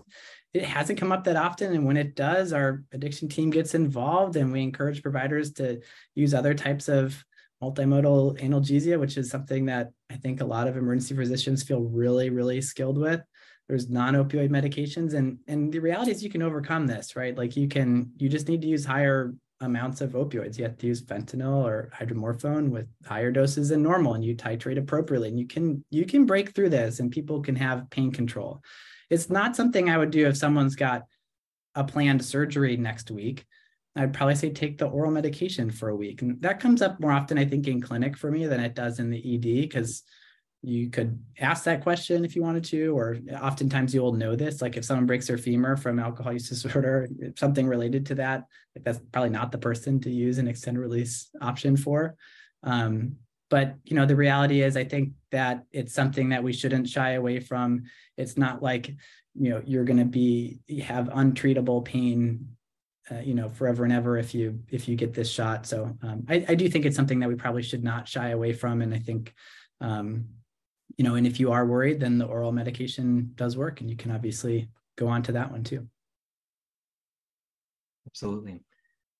it 0.53 0.63
hasn't 0.63 0.99
come 0.99 1.11
up 1.11 1.23
that 1.25 1.35
often. 1.35 1.73
And 1.73 1.85
when 1.85 1.97
it 1.97 2.15
does, 2.15 2.53
our 2.53 2.83
addiction 2.91 3.29
team 3.29 3.49
gets 3.49 3.75
involved, 3.75 4.35
and 4.35 4.51
we 4.51 4.61
encourage 4.61 5.03
providers 5.03 5.53
to 5.53 5.81
use 6.15 6.33
other 6.33 6.53
types 6.53 6.89
of 6.89 7.23
multimodal 7.61 8.39
analgesia, 8.39 8.99
which 8.99 9.17
is 9.17 9.29
something 9.29 9.65
that 9.65 9.91
I 10.09 10.15
think 10.15 10.41
a 10.41 10.45
lot 10.45 10.67
of 10.67 10.77
emergency 10.77 11.15
physicians 11.15 11.63
feel 11.63 11.81
really, 11.81 12.29
really 12.29 12.61
skilled 12.61 12.97
with. 12.97 13.21
There's 13.67 13.89
non-opioid 13.89 14.49
medications, 14.49 15.13
and 15.13 15.39
and 15.47 15.71
the 15.71 15.79
reality 15.79 16.11
is 16.11 16.23
you 16.23 16.29
can 16.29 16.41
overcome 16.41 16.87
this, 16.87 17.15
right? 17.15 17.37
Like 17.37 17.55
you 17.55 17.67
can, 17.67 18.11
you 18.17 18.29
just 18.29 18.47
need 18.47 18.61
to 18.61 18.67
use 18.67 18.85
higher 18.85 19.33
amounts 19.61 20.01
of 20.01 20.11
opioids. 20.11 20.57
You 20.57 20.63
have 20.63 20.77
to 20.77 20.87
use 20.87 21.01
fentanyl 21.01 21.63
or 21.63 21.91
hydromorphone 21.97 22.69
with 22.69 22.87
higher 23.05 23.31
doses 23.31 23.69
than 23.69 23.83
normal, 23.83 24.13
and 24.13 24.23
you 24.23 24.35
titrate 24.35 24.77
appropriately. 24.77 25.29
And 25.29 25.39
you 25.39 25.47
can 25.47 25.83
you 25.89 26.05
can 26.05 26.25
break 26.25 26.53
through 26.53 26.69
this, 26.69 26.99
and 26.99 27.11
people 27.11 27.41
can 27.41 27.55
have 27.55 27.89
pain 27.89 28.11
control. 28.11 28.61
It's 29.09 29.29
not 29.29 29.55
something 29.55 29.89
I 29.89 29.97
would 29.97 30.11
do 30.11 30.27
if 30.27 30.37
someone's 30.37 30.75
got 30.75 31.03
a 31.75 31.83
planned 31.83 32.23
surgery 32.23 32.77
next 32.77 33.11
week. 33.11 33.45
I'd 33.95 34.13
probably 34.13 34.35
say 34.35 34.51
take 34.51 34.77
the 34.77 34.87
oral 34.87 35.11
medication 35.11 35.71
for 35.71 35.89
a 35.89 35.95
week, 35.95 36.21
and 36.21 36.41
that 36.41 36.59
comes 36.59 36.81
up 36.81 36.99
more 36.99 37.11
often, 37.11 37.37
I 37.37 37.45
think, 37.45 37.67
in 37.67 37.81
clinic 37.81 38.17
for 38.17 38.31
me 38.31 38.45
than 38.45 38.59
it 38.59 38.75
does 38.75 38.99
in 38.99 39.09
the 39.09 39.35
ED 39.35 39.61
because 39.61 40.03
you 40.61 40.89
could 40.89 41.17
ask 41.39 41.63
that 41.63 41.81
question 41.83 42.25
if 42.25 42.35
you 42.35 42.41
wanted 42.41 42.65
to, 42.65 42.97
or 42.97 43.17
oftentimes 43.41 43.93
you'll 43.93 44.13
know 44.13 44.35
this. 44.35 44.61
Like 44.61 44.75
if 44.75 44.83
someone 44.83 45.05
breaks 45.05 45.27
their 45.27 45.37
femur 45.37 45.77
from 45.77 45.99
alcohol 45.99 46.33
use 46.33 46.49
disorder, 46.49 47.07
something 47.37 47.67
related 47.67 48.05
to 48.07 48.15
that, 48.15 48.45
like 48.75 48.83
that's 48.83 48.99
probably 49.11 49.29
not 49.29 49.51
the 49.51 49.57
person 49.57 49.99
to 50.01 50.09
use 50.09 50.37
an 50.37 50.47
extended 50.47 50.81
release 50.81 51.29
option 51.41 51.77
for. 51.77 52.15
Um, 52.63 53.15
but 53.49 53.75
you 53.83 53.95
know, 53.95 54.05
the 54.05 54.15
reality 54.15 54.61
is, 54.61 54.77
I 54.77 54.83
think 54.83 55.13
that 55.31 55.63
it's 55.71 55.93
something 55.93 56.29
that 56.29 56.43
we 56.43 56.53
shouldn't 56.53 56.87
shy 56.87 57.11
away 57.11 57.39
from. 57.39 57.83
It's 58.17 58.37
not 58.37 58.61
like 58.61 58.93
you 59.35 59.49
know 59.51 59.61
you're 59.65 59.85
going 59.85 59.99
to 59.99 60.05
be 60.05 60.59
have 60.83 61.07
untreatable 61.09 61.83
pain 61.83 62.47
uh, 63.11 63.19
you 63.19 63.33
know 63.33 63.49
forever 63.49 63.83
and 63.83 63.93
ever 63.93 64.17
if 64.17 64.35
you 64.35 64.59
if 64.69 64.87
you 64.87 64.95
get 64.95 65.13
this 65.13 65.31
shot 65.31 65.65
so 65.65 65.95
um, 66.03 66.25
I, 66.27 66.45
I 66.49 66.55
do 66.55 66.69
think 66.69 66.85
it's 66.85 66.95
something 66.95 67.19
that 67.19 67.29
we 67.29 67.35
probably 67.35 67.63
should 67.63 67.83
not 67.83 68.07
shy 68.07 68.29
away 68.29 68.53
from 68.53 68.81
and 68.81 68.93
i 68.93 68.99
think 68.99 69.33
um, 69.81 70.25
you 70.99 71.05
know 71.05 71.15
and 71.15 71.25
if 71.25 71.39
you 71.39 71.51
are 71.53 71.65
worried 71.65 72.01
then 72.01 72.17
the 72.17 72.25
oral 72.25 72.51
medication 72.51 73.31
does 73.35 73.55
work 73.55 73.79
and 73.79 73.89
you 73.89 73.95
can 73.95 74.11
obviously 74.11 74.67
go 74.97 75.07
on 75.07 75.23
to 75.23 75.31
that 75.31 75.49
one 75.49 75.63
too. 75.63 75.87
Absolutely. 78.05 78.61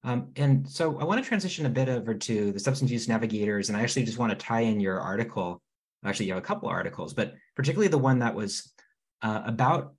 Um, 0.04 0.32
and 0.36 0.68
so 0.68 1.00
i 1.00 1.04
want 1.06 1.24
to 1.24 1.28
transition 1.28 1.66
a 1.66 1.70
bit 1.70 1.88
over 1.90 2.14
to 2.14 2.52
the 2.52 2.60
substance 2.60 2.92
use 2.92 3.08
navigators 3.08 3.70
and 3.70 3.78
i 3.78 3.82
actually 3.82 4.04
just 4.04 4.18
want 4.18 4.32
to 4.32 4.46
tie 4.46 4.62
in 4.62 4.80
your 4.80 5.00
article. 5.00 5.62
Actually 6.06 6.28
you 6.28 6.34
have 6.34 6.44
a 6.44 6.46
couple 6.46 6.68
articles 6.68 7.14
but 7.14 7.34
particularly 7.56 7.88
the 7.88 7.98
one 7.98 8.20
that 8.20 8.36
was 8.36 8.74
uh, 9.22 9.42
about 9.46 9.94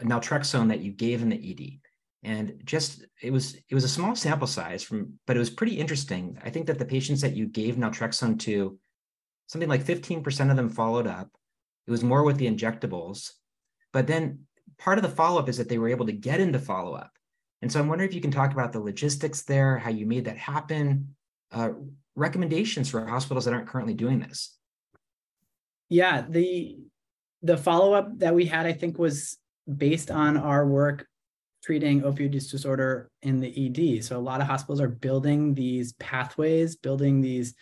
naltrexone 0.00 0.68
that 0.68 0.80
you 0.80 0.92
gave 0.92 1.20
in 1.20 1.28
the 1.28 1.50
ed 1.50 1.78
and 2.22 2.58
just 2.64 3.04
it 3.20 3.30
was 3.30 3.56
it 3.68 3.74
was 3.74 3.84
a 3.84 3.88
small 3.88 4.16
sample 4.16 4.46
size 4.46 4.82
from 4.82 5.18
but 5.26 5.36
it 5.36 5.40
was 5.40 5.50
pretty 5.50 5.78
interesting. 5.78 6.38
I 6.42 6.48
think 6.48 6.66
that 6.68 6.78
the 6.78 6.86
patients 6.86 7.20
that 7.20 7.36
you 7.36 7.46
gave 7.46 7.76
naltrexone 7.76 8.38
to 8.40 8.78
something 9.52 9.68
like 9.68 9.84
15% 9.84 10.50
of 10.50 10.56
them 10.56 10.70
followed 10.70 11.06
up. 11.06 11.28
It 11.86 11.90
was 11.90 12.02
more 12.02 12.24
with 12.24 12.38
the 12.38 12.50
injectables. 12.50 13.32
But 13.92 14.06
then 14.06 14.46
part 14.78 14.96
of 14.96 15.02
the 15.02 15.10
follow-up 15.10 15.46
is 15.46 15.58
that 15.58 15.68
they 15.68 15.76
were 15.76 15.90
able 15.90 16.06
to 16.06 16.12
get 16.12 16.40
into 16.40 16.58
follow-up. 16.58 17.10
And 17.60 17.70
so 17.70 17.78
i'm 17.78 17.86
wondering 17.86 18.08
if 18.08 18.14
you 18.14 18.22
can 18.22 18.30
talk 18.30 18.52
about 18.52 18.72
the 18.72 18.80
logistics 18.80 19.42
there 19.42 19.78
how 19.78 19.90
you 19.90 20.06
made 20.06 20.24
that 20.24 20.38
happen 20.38 21.14
uh, 21.52 21.70
recommendations 22.16 22.88
for 22.88 23.06
hospitals 23.06 23.44
that 23.44 23.52
aren't 23.52 23.68
currently 23.68 23.94
doing 23.94 24.20
this. 24.20 24.56
Yeah 25.90 26.24
the 26.26 26.78
the 27.42 27.58
follow-up 27.58 28.18
that 28.20 28.34
we 28.34 28.46
had 28.46 28.66
i 28.66 28.72
think 28.72 28.98
was 28.98 29.36
based 29.76 30.10
on 30.10 30.36
our 30.36 30.66
work 30.66 31.06
treating 31.62 32.02
opioid 32.02 32.34
use 32.34 32.50
disorder 32.50 33.08
in 33.22 33.38
the 33.38 33.50
ED. 33.66 34.02
So 34.04 34.18
a 34.18 34.18
lot 34.18 34.40
of 34.40 34.48
hospitals 34.48 34.80
are 34.80 34.88
building 34.88 35.54
these 35.54 35.92
pathways, 35.92 36.74
building 36.74 37.20
these 37.20 37.54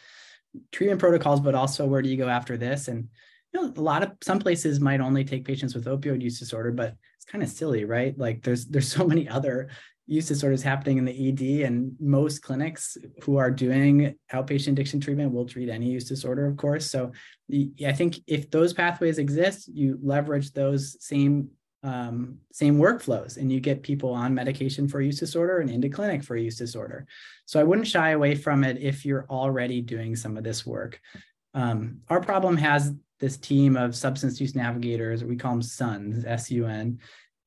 treatment 0.72 1.00
protocols, 1.00 1.40
but 1.40 1.54
also 1.54 1.86
where 1.86 2.02
do 2.02 2.08
you 2.08 2.16
go 2.16 2.28
after 2.28 2.56
this? 2.56 2.88
And 2.88 3.08
you 3.52 3.60
know, 3.60 3.72
a 3.76 3.80
lot 3.80 4.02
of 4.02 4.12
some 4.22 4.38
places 4.38 4.80
might 4.80 5.00
only 5.00 5.24
take 5.24 5.44
patients 5.44 5.74
with 5.74 5.86
opioid 5.86 6.22
use 6.22 6.38
disorder, 6.38 6.70
but 6.70 6.94
it's 7.16 7.24
kind 7.24 7.42
of 7.42 7.50
silly, 7.50 7.84
right? 7.84 8.16
Like 8.18 8.42
there's 8.42 8.66
there's 8.66 8.92
so 8.92 9.06
many 9.06 9.28
other 9.28 9.68
use 10.06 10.26
disorders 10.26 10.62
happening 10.62 10.98
in 10.98 11.04
the 11.04 11.28
ED, 11.28 11.66
and 11.66 11.92
most 12.00 12.42
clinics 12.42 12.96
who 13.22 13.36
are 13.36 13.50
doing 13.50 14.16
outpatient 14.32 14.72
addiction 14.72 15.00
treatment 15.00 15.32
will 15.32 15.46
treat 15.46 15.68
any 15.68 15.86
use 15.86 16.04
disorder, 16.04 16.46
of 16.46 16.56
course. 16.56 16.90
So 16.90 17.12
I 17.86 17.92
think 17.92 18.18
if 18.26 18.50
those 18.50 18.72
pathways 18.72 19.18
exist, 19.18 19.70
you 19.72 19.98
leverage 20.02 20.52
those 20.52 20.96
same 21.00 21.50
um, 21.82 22.38
same 22.52 22.76
workflows 22.76 23.36
and 23.36 23.50
you 23.50 23.60
get 23.60 23.82
people 23.82 24.12
on 24.12 24.34
medication 24.34 24.86
for 24.86 25.00
use 25.00 25.18
disorder 25.18 25.60
and 25.60 25.70
into 25.70 25.88
clinic 25.88 26.22
for 26.22 26.36
use 26.36 26.56
disorder. 26.56 27.06
So 27.46 27.58
I 27.58 27.64
wouldn't 27.64 27.86
shy 27.86 28.10
away 28.10 28.34
from 28.34 28.64
it 28.64 28.78
if 28.80 29.06
you're 29.06 29.26
already 29.30 29.80
doing 29.80 30.14
some 30.14 30.36
of 30.36 30.44
this 30.44 30.66
work. 30.66 31.00
Um, 31.54 32.00
our 32.08 32.20
problem 32.20 32.56
has 32.58 32.92
this 33.18 33.36
team 33.36 33.76
of 33.76 33.96
substance 33.96 34.40
use 34.40 34.54
navigators, 34.54 35.24
we 35.24 35.36
call 35.36 35.52
them 35.52 35.62
SUNs, 35.62 36.24
S-U-N, 36.24 36.98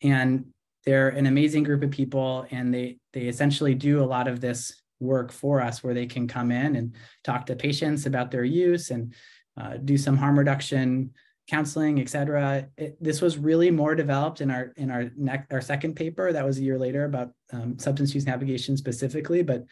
and 0.01 0.45
they're 0.85 1.09
an 1.09 1.27
amazing 1.27 1.63
group 1.63 1.83
of 1.83 1.91
people 1.91 2.45
and 2.51 2.73
they 2.73 2.97
they 3.13 3.21
essentially 3.21 3.73
do 3.73 4.03
a 4.03 4.05
lot 4.05 4.27
of 4.27 4.41
this 4.41 4.81
work 4.99 5.31
for 5.31 5.61
us 5.61 5.83
where 5.83 5.93
they 5.93 6.05
can 6.05 6.27
come 6.27 6.51
in 6.51 6.75
and 6.75 6.95
talk 7.23 7.45
to 7.45 7.55
patients 7.55 8.05
about 8.05 8.31
their 8.31 8.43
use 8.43 8.89
and 8.89 9.13
uh, 9.59 9.77
do 9.77 9.97
some 9.97 10.17
harm 10.17 10.37
reduction 10.37 11.11
counseling, 11.49 11.99
et 11.99 12.09
cetera. 12.09 12.67
It, 12.77 13.01
this 13.01 13.21
was 13.21 13.37
really 13.37 13.69
more 13.69 13.95
developed 13.95 14.41
in 14.41 14.49
our 14.49 14.73
in 14.77 14.89
our 14.89 15.11
next 15.15 15.51
our 15.51 15.61
second 15.61 15.95
paper 15.95 16.31
that 16.31 16.45
was 16.45 16.57
a 16.57 16.63
year 16.63 16.77
later 16.77 17.05
about 17.05 17.31
um, 17.51 17.77
substance 17.77 18.13
use 18.15 18.25
navigation 18.25 18.77
specifically. 18.77 19.43
But 19.43 19.65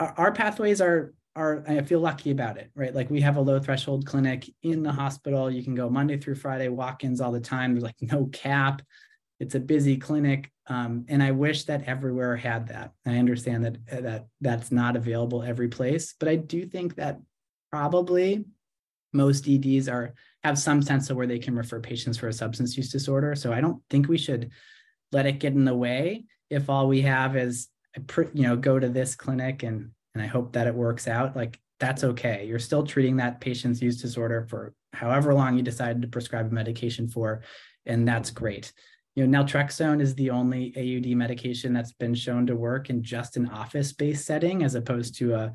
our, 0.00 0.14
our, 0.16 0.32
pathways 0.32 0.80
are 0.80 1.14
are 1.36 1.64
I 1.68 1.82
feel 1.82 2.00
lucky 2.00 2.30
about 2.30 2.58
it, 2.58 2.70
right? 2.74 2.94
Like 2.94 3.10
we 3.10 3.20
have 3.20 3.36
a 3.36 3.40
low 3.40 3.60
threshold 3.60 4.06
clinic 4.06 4.48
in 4.62 4.82
the 4.82 4.92
hospital. 4.92 5.50
You 5.50 5.62
can 5.62 5.74
go 5.74 5.88
Monday 5.88 6.18
through 6.18 6.36
Friday, 6.36 6.68
walk-ins 6.68 7.20
all 7.20 7.32
the 7.32 7.40
time. 7.40 7.72
There's 7.72 7.84
like 7.84 8.00
no 8.00 8.26
cap. 8.26 8.82
It's 9.40 9.54
a 9.56 9.60
busy 9.60 9.96
clinic, 9.96 10.50
um, 10.68 11.06
and 11.08 11.22
I 11.22 11.32
wish 11.32 11.64
that 11.64 11.84
everywhere 11.84 12.36
had 12.36 12.68
that. 12.68 12.92
I 13.04 13.18
understand 13.18 13.64
that 13.64 13.86
that 14.02 14.26
that's 14.40 14.72
not 14.72 14.96
available 14.96 15.42
every 15.42 15.68
place, 15.68 16.14
but 16.18 16.28
I 16.28 16.36
do 16.36 16.66
think 16.66 16.96
that 16.96 17.20
probably 17.70 18.44
most 19.14 19.48
EDs 19.48 19.88
are 19.88 20.14
have 20.42 20.58
some 20.58 20.82
sense 20.82 21.08
of 21.08 21.16
where 21.16 21.26
they 21.26 21.38
can 21.38 21.56
refer 21.56 21.80
patients 21.80 22.18
for 22.18 22.28
a 22.28 22.32
substance 22.32 22.76
use 22.76 22.92
disorder. 22.92 23.34
So 23.34 23.52
I 23.52 23.60
don't 23.60 23.82
think 23.88 24.08
we 24.08 24.18
should 24.18 24.50
let 25.12 25.26
it 25.26 25.38
get 25.38 25.54
in 25.54 25.64
the 25.64 25.74
way 25.74 26.24
if 26.50 26.68
all 26.68 26.86
we 26.86 27.00
have 27.00 27.36
is 27.36 27.68
you 28.34 28.42
know 28.42 28.56
go 28.56 28.78
to 28.78 28.88
this 28.88 29.14
clinic 29.14 29.62
and 29.62 29.90
and 30.14 30.22
I 30.22 30.26
hope 30.26 30.52
that 30.52 30.66
it 30.66 30.74
works 30.74 31.08
out. 31.08 31.34
Like 31.34 31.58
that's 31.80 32.04
okay. 32.04 32.46
You're 32.46 32.58
still 32.58 32.86
treating 32.86 33.16
that 33.16 33.40
patient's 33.40 33.82
use 33.82 34.00
disorder 34.00 34.46
for 34.48 34.74
however 34.92 35.34
long 35.34 35.56
you 35.56 35.62
decided 35.62 36.02
to 36.02 36.08
prescribe 36.08 36.46
a 36.46 36.54
medication 36.54 37.08
for, 37.08 37.42
and 37.86 38.06
that's 38.06 38.30
great. 38.30 38.72
You 39.16 39.26
know, 39.26 39.44
naltrexone 39.44 40.00
is 40.00 40.14
the 40.14 40.30
only 40.30 40.72
AUD 40.76 41.16
medication 41.16 41.72
that's 41.72 41.92
been 41.92 42.14
shown 42.14 42.46
to 42.46 42.56
work 42.56 42.90
in 42.90 43.02
just 43.02 43.36
an 43.36 43.48
office-based 43.48 44.24
setting 44.24 44.64
as 44.64 44.74
opposed 44.74 45.16
to 45.18 45.34
a 45.34 45.52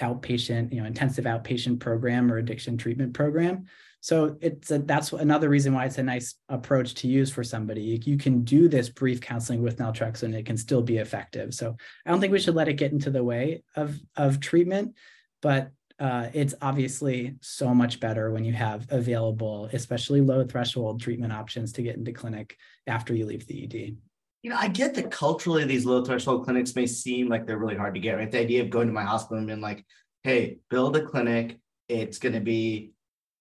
outpatient, 0.00 0.72
you 0.72 0.80
know, 0.80 0.86
intensive 0.86 1.24
outpatient 1.24 1.80
program 1.80 2.30
or 2.30 2.38
addiction 2.38 2.76
treatment 2.76 3.14
program. 3.14 3.66
So 4.00 4.36
it's 4.42 4.70
a, 4.70 4.80
that's 4.80 5.12
another 5.12 5.48
reason 5.48 5.72
why 5.72 5.86
it's 5.86 5.96
a 5.96 6.02
nice 6.02 6.34
approach 6.50 6.92
to 6.96 7.08
use 7.08 7.30
for 7.30 7.42
somebody. 7.42 7.98
You, 8.04 8.18
can 8.18 8.44
do 8.44 8.68
this 8.68 8.90
brief 8.90 9.20
counseling 9.20 9.62
with 9.62 9.78
naltrexone; 9.78 10.34
it 10.34 10.44
can 10.44 10.58
still 10.58 10.82
be 10.82 10.98
effective. 10.98 11.54
So 11.54 11.74
I 12.04 12.10
don't 12.10 12.20
think 12.20 12.32
we 12.32 12.38
should 12.38 12.54
let 12.54 12.68
it 12.68 12.74
get 12.74 12.92
into 12.92 13.10
the 13.10 13.24
way 13.24 13.62
of 13.76 13.98
of 14.14 14.40
treatment, 14.40 14.94
but 15.40 15.70
uh, 15.98 16.28
it's 16.34 16.54
obviously 16.60 17.36
so 17.40 17.74
much 17.74 17.98
better 18.00 18.30
when 18.30 18.44
you 18.44 18.52
have 18.52 18.86
available, 18.90 19.70
especially 19.72 20.20
low 20.20 20.44
threshold 20.44 21.00
treatment 21.00 21.32
options 21.32 21.72
to 21.72 21.82
get 21.82 21.96
into 21.96 22.12
clinic 22.12 22.58
after 22.86 23.14
you 23.14 23.24
leave 23.24 23.46
the 23.46 23.64
ED. 23.64 23.96
You 24.44 24.50
know, 24.50 24.56
I 24.60 24.68
get 24.68 24.92
that 24.96 25.10
culturally 25.10 25.64
these 25.64 25.86
low 25.86 26.04
threshold 26.04 26.44
clinics 26.44 26.76
may 26.76 26.86
seem 26.86 27.30
like 27.30 27.46
they're 27.46 27.56
really 27.56 27.78
hard 27.78 27.94
to 27.94 28.00
get, 28.00 28.18
right? 28.18 28.30
The 28.30 28.40
idea 28.40 28.62
of 28.62 28.68
going 28.68 28.88
to 28.88 28.92
my 28.92 29.02
hospital 29.02 29.38
and 29.38 29.46
being 29.46 29.62
like, 29.62 29.82
hey, 30.22 30.58
build 30.68 30.94
a 30.96 31.02
clinic. 31.02 31.58
It's 31.88 32.18
going 32.18 32.34
to 32.34 32.42
be 32.42 32.92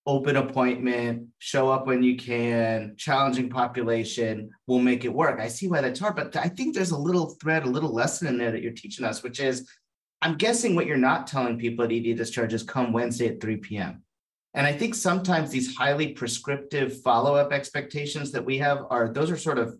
open 0.05 0.37
appointment, 0.37 1.27
show 1.39 1.69
up 1.69 1.87
when 1.87 2.03
you 2.03 2.15
can, 2.15 2.95
challenging 2.97 3.49
population, 3.49 4.49
we'll 4.65 4.79
make 4.79 5.03
it 5.03 5.13
work. 5.13 5.41
I 5.41 5.49
see 5.49 5.67
why 5.67 5.81
that's 5.81 5.99
hard, 5.99 6.15
but 6.15 6.37
I 6.37 6.47
think 6.47 6.73
there's 6.73 6.91
a 6.91 6.97
little 6.97 7.35
thread, 7.41 7.65
a 7.65 7.69
little 7.69 7.93
lesson 7.93 8.27
in 8.29 8.37
there 8.37 8.51
that 8.51 8.61
you're 8.61 8.71
teaching 8.71 9.05
us, 9.05 9.23
which 9.23 9.41
is 9.41 9.69
I'm 10.21 10.35
guessing 10.37 10.73
what 10.73 10.85
you're 10.85 10.95
not 10.95 11.27
telling 11.27 11.59
people 11.59 11.83
at 11.83 11.91
ED 11.91 12.15
discharges 12.15 12.63
come 12.63 12.93
Wednesday 12.93 13.27
at 13.27 13.41
3 13.41 13.57
p.m. 13.57 14.03
And 14.53 14.65
I 14.65 14.71
think 14.71 14.95
sometimes 14.95 15.49
these 15.49 15.75
highly 15.75 16.13
prescriptive 16.13 17.01
follow-up 17.01 17.51
expectations 17.51 18.31
that 18.31 18.45
we 18.45 18.57
have 18.59 18.85
are 18.89 19.11
those 19.11 19.29
are 19.29 19.37
sort 19.37 19.59
of 19.59 19.77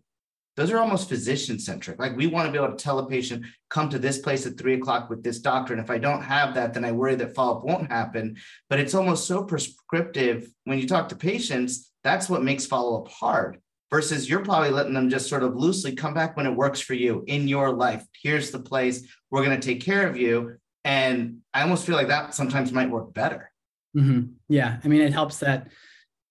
those 0.56 0.72
are 0.72 0.78
almost 0.78 1.10
physician 1.10 1.58
centric. 1.58 2.00
Like 2.00 2.16
we 2.16 2.28
want 2.28 2.46
to 2.46 2.52
be 2.52 2.63
able 2.63 2.76
to 2.76 2.84
tell 2.84 3.00
a 3.00 3.08
patient, 3.08 3.46
come 3.70 3.89
to 3.89 3.98
this 3.98 4.20
place 4.20 4.46
at 4.46 4.58
three 4.58 4.76
o'clock 4.76 5.10
with 5.10 5.24
this 5.24 5.39
doctor. 5.39 5.74
And 5.74 5.82
if 5.82 5.89
I 5.89 5.98
don't 5.98 6.22
have 6.22 6.54
that, 6.54 6.74
then 6.74 6.86
I 6.86 6.92
worry 6.92 7.16
that 7.16 7.34
follow 7.34 7.58
up 7.58 7.63
won't 7.63 7.92
happen. 7.92 8.38
But 8.70 8.80
it's 8.80 8.94
almost 8.94 9.28
so 9.28 9.44
prescriptive 9.44 10.48
when 10.66 10.78
you 10.78 10.88
talk 10.88 11.10
to 11.10 11.16
patients, 11.16 11.92
that's 12.04 12.30
what 12.30 12.44
makes 12.44 12.66
follow 12.66 13.02
up 13.02 13.08
hard 13.12 13.60
versus 13.89 14.30
you're 14.30 14.44
probably 14.44 14.70
letting 14.70 14.94
them 14.94 15.10
just 15.10 15.30
sort 15.30 15.44
of 15.44 15.56
loosely 15.56 15.96
come 15.96 16.13
back 16.13 16.36
when 16.36 16.46
it 16.46 16.56
works 16.56 16.80
for 16.80 16.94
you 16.94 17.24
in 17.28 17.48
your 17.48 17.72
life. 17.72 18.04
Here's 18.22 18.52
the 18.52 18.60
place, 18.60 19.08
we're 19.32 19.46
going 19.46 19.60
to 19.60 19.66
take 19.66 19.82
care 19.82 20.08
of 20.08 20.18
you. 20.18 20.58
And 20.84 21.39
I 21.54 21.62
almost 21.62 21.86
feel 21.86 21.96
like 21.96 22.08
that 22.08 22.34
sometimes 22.34 22.72
might 22.72 22.89
work 22.89 23.13
better. 23.13 23.52
Mm-hmm. 23.96 24.34
Yeah. 24.50 24.80
I 24.84 24.88
mean, 24.88 25.02
it 25.02 25.13
helps 25.13 25.38
that 25.39 25.70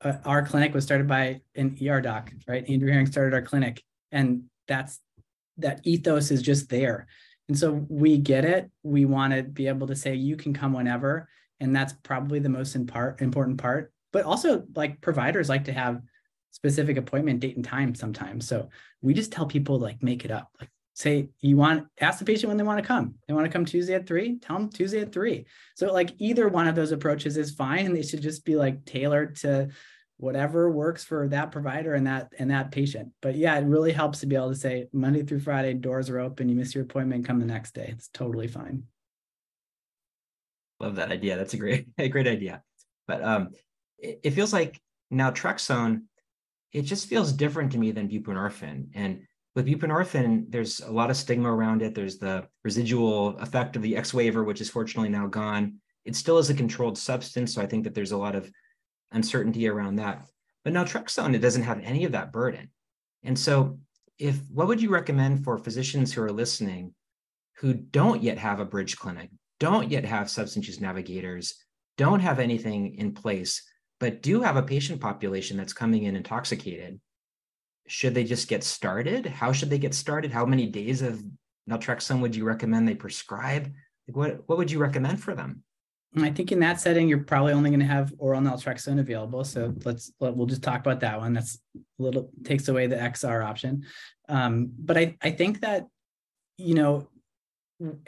uh, 0.04 0.14
our 0.24 0.44
clinic 0.44 0.74
was 0.74 0.84
started 0.84 1.06
by 1.06 1.40
an 1.54 1.78
ER 1.84 2.00
doc, 2.00 2.32
right? 2.48 2.68
Andrew 2.68 2.90
Herring 2.90 3.06
started 3.06 3.34
our 3.34 3.42
clinic 3.42 3.82
and 4.12 4.44
that's 4.68 5.00
that 5.58 5.80
ethos 5.84 6.30
is 6.30 6.42
just 6.42 6.68
there. 6.68 7.06
And 7.48 7.58
so 7.58 7.84
we 7.88 8.18
get 8.18 8.44
it. 8.44 8.70
We 8.82 9.04
want 9.04 9.34
to 9.34 9.42
be 9.42 9.66
able 9.66 9.88
to 9.88 9.96
say 9.96 10.14
you 10.14 10.36
can 10.36 10.54
come 10.54 10.72
whenever 10.72 11.28
and 11.62 11.74
that's 11.74 11.92
probably 12.02 12.40
the 12.40 12.48
most 12.48 12.76
part, 12.88 13.22
important 13.22 13.56
part. 13.58 13.92
But 14.12 14.24
also 14.24 14.64
like 14.74 15.00
providers 15.00 15.48
like 15.48 15.64
to 15.66 15.72
have 15.72 16.02
specific 16.50 16.96
appointment 16.96 17.40
date 17.40 17.56
and 17.56 17.64
time 17.64 17.94
sometimes. 17.94 18.46
So 18.48 18.68
we 19.00 19.14
just 19.14 19.32
tell 19.32 19.46
people 19.46 19.78
like 19.78 20.02
make 20.02 20.24
it 20.24 20.30
up. 20.30 20.48
Like 20.60 20.70
say 20.94 21.30
you 21.40 21.56
want 21.56 21.86
ask 22.00 22.18
the 22.18 22.24
patient 22.24 22.48
when 22.48 22.56
they 22.56 22.64
want 22.64 22.80
to 22.80 22.86
come. 22.86 23.14
They 23.26 23.32
want 23.32 23.46
to 23.46 23.52
come 23.52 23.64
tuesday 23.64 23.94
at 23.94 24.08
three? 24.08 24.38
Tell 24.40 24.58
them 24.58 24.70
tuesday 24.70 25.00
at 25.00 25.12
three. 25.12 25.46
So 25.76 25.92
like 25.92 26.10
either 26.18 26.48
one 26.48 26.66
of 26.66 26.74
those 26.74 26.90
approaches 26.92 27.36
is 27.36 27.54
fine. 27.54 27.86
And 27.86 27.96
they 27.96 28.02
should 28.02 28.22
just 28.22 28.44
be 28.44 28.56
like 28.56 28.84
tailored 28.84 29.36
to 29.36 29.68
whatever 30.22 30.70
works 30.70 31.02
for 31.02 31.26
that 31.26 31.50
provider 31.50 31.94
and 31.94 32.06
that 32.06 32.32
and 32.38 32.52
that 32.52 32.70
patient. 32.70 33.10
But 33.20 33.34
yeah 33.34 33.58
it 33.58 33.64
really 33.64 33.90
helps 33.90 34.20
to 34.20 34.26
be 34.26 34.36
able 34.36 34.50
to 34.50 34.54
say 34.54 34.86
monday 34.92 35.24
through 35.24 35.40
friday 35.40 35.74
doors 35.74 36.08
are 36.08 36.20
open 36.20 36.48
you 36.48 36.54
miss 36.54 36.76
your 36.76 36.84
appointment 36.84 37.26
come 37.26 37.40
the 37.40 37.46
next 37.46 37.74
day. 37.74 37.88
It's 37.88 38.08
totally 38.08 38.46
fine. 38.46 38.84
Love 40.78 40.96
that 40.96 41.10
idea. 41.10 41.36
That's 41.36 41.54
a 41.54 41.56
great 41.56 41.88
a 41.98 42.08
great 42.08 42.28
idea. 42.28 42.62
But 43.08 43.24
um 43.24 43.48
it, 43.98 44.20
it 44.22 44.30
feels 44.30 44.52
like 44.52 44.80
now 45.10 45.30
naltrexone 45.30 46.02
it 46.72 46.82
just 46.82 47.08
feels 47.08 47.32
different 47.32 47.72
to 47.72 47.78
me 47.78 47.90
than 47.90 48.08
buprenorphine. 48.08 48.86
And 48.94 49.22
with 49.54 49.66
buprenorphine, 49.66 50.46
there's 50.48 50.80
a 50.80 50.90
lot 50.90 51.10
of 51.10 51.16
stigma 51.16 51.52
around 51.52 51.82
it. 51.82 51.94
There's 51.94 52.16
the 52.16 52.46
residual 52.64 53.36
effect 53.38 53.76
of 53.76 53.82
the 53.82 53.96
X 53.96 54.14
waiver, 54.14 54.44
which 54.44 54.60
is 54.60 54.70
fortunately 54.70 55.10
now 55.10 55.26
gone. 55.26 55.80
It 56.04 56.16
still 56.16 56.38
is 56.38 56.48
a 56.48 56.54
controlled 56.54 56.96
substance, 56.96 57.54
so 57.54 57.60
I 57.60 57.66
think 57.66 57.84
that 57.84 57.94
there's 57.94 58.12
a 58.12 58.16
lot 58.16 58.34
of 58.34 58.50
uncertainty 59.12 59.68
around 59.68 59.96
that. 59.96 60.26
But 60.64 60.72
naltrexone, 60.72 61.34
it 61.34 61.40
doesn't 61.40 61.62
have 61.62 61.80
any 61.80 62.04
of 62.04 62.12
that 62.12 62.32
burden. 62.32 62.70
And 63.22 63.38
so, 63.38 63.78
if 64.18 64.38
what 64.52 64.68
would 64.68 64.80
you 64.80 64.90
recommend 64.90 65.42
for 65.44 65.58
physicians 65.58 66.12
who 66.12 66.22
are 66.22 66.30
listening 66.32 66.94
who 67.56 67.74
don't 67.74 68.22
yet 68.22 68.38
have 68.38 68.60
a 68.60 68.64
bridge 68.64 68.96
clinic, 68.96 69.30
don't 69.58 69.90
yet 69.90 70.04
have 70.04 70.30
substance 70.30 70.66
use 70.66 70.80
navigators, 70.80 71.54
don't 71.96 72.20
have 72.20 72.38
anything 72.38 72.94
in 72.96 73.14
place, 73.14 73.62
but 74.00 74.22
do 74.22 74.40
have 74.42 74.56
a 74.56 74.62
patient 74.62 75.00
population 75.00 75.56
that's 75.56 75.72
coming 75.72 76.04
in 76.04 76.16
intoxicated? 76.16 77.00
should 77.86 78.14
they 78.14 78.24
just 78.24 78.48
get 78.48 78.64
started? 78.64 79.26
How 79.26 79.52
should 79.52 79.70
they 79.70 79.78
get 79.78 79.94
started? 79.94 80.32
How 80.32 80.46
many 80.46 80.66
days 80.66 81.02
of 81.02 81.22
naltrexone 81.68 82.20
would 82.20 82.34
you 82.34 82.44
recommend 82.44 82.86
they 82.86 82.94
prescribe? 82.94 83.72
What 84.06 84.42
what 84.46 84.58
would 84.58 84.70
you 84.70 84.78
recommend 84.78 85.22
for 85.22 85.34
them? 85.34 85.62
I 86.16 86.30
think 86.30 86.52
in 86.52 86.60
that 86.60 86.80
setting, 86.80 87.08
you're 87.08 87.24
probably 87.24 87.54
only 87.54 87.70
going 87.70 87.80
to 87.80 87.86
have 87.86 88.12
oral 88.18 88.42
naltrexone 88.42 89.00
available. 89.00 89.44
So 89.44 89.74
let's 89.84 90.12
we'll 90.20 90.46
just 90.46 90.62
talk 90.62 90.80
about 90.80 91.00
that 91.00 91.18
one. 91.18 91.32
That's 91.32 91.58
a 91.74 92.02
little 92.02 92.30
takes 92.44 92.68
away 92.68 92.86
the 92.86 92.96
XR 92.96 93.44
option. 93.44 93.84
Um, 94.28 94.70
but 94.78 94.98
I 94.98 95.16
I 95.22 95.30
think 95.30 95.60
that 95.60 95.86
you 96.58 96.74
know, 96.74 97.08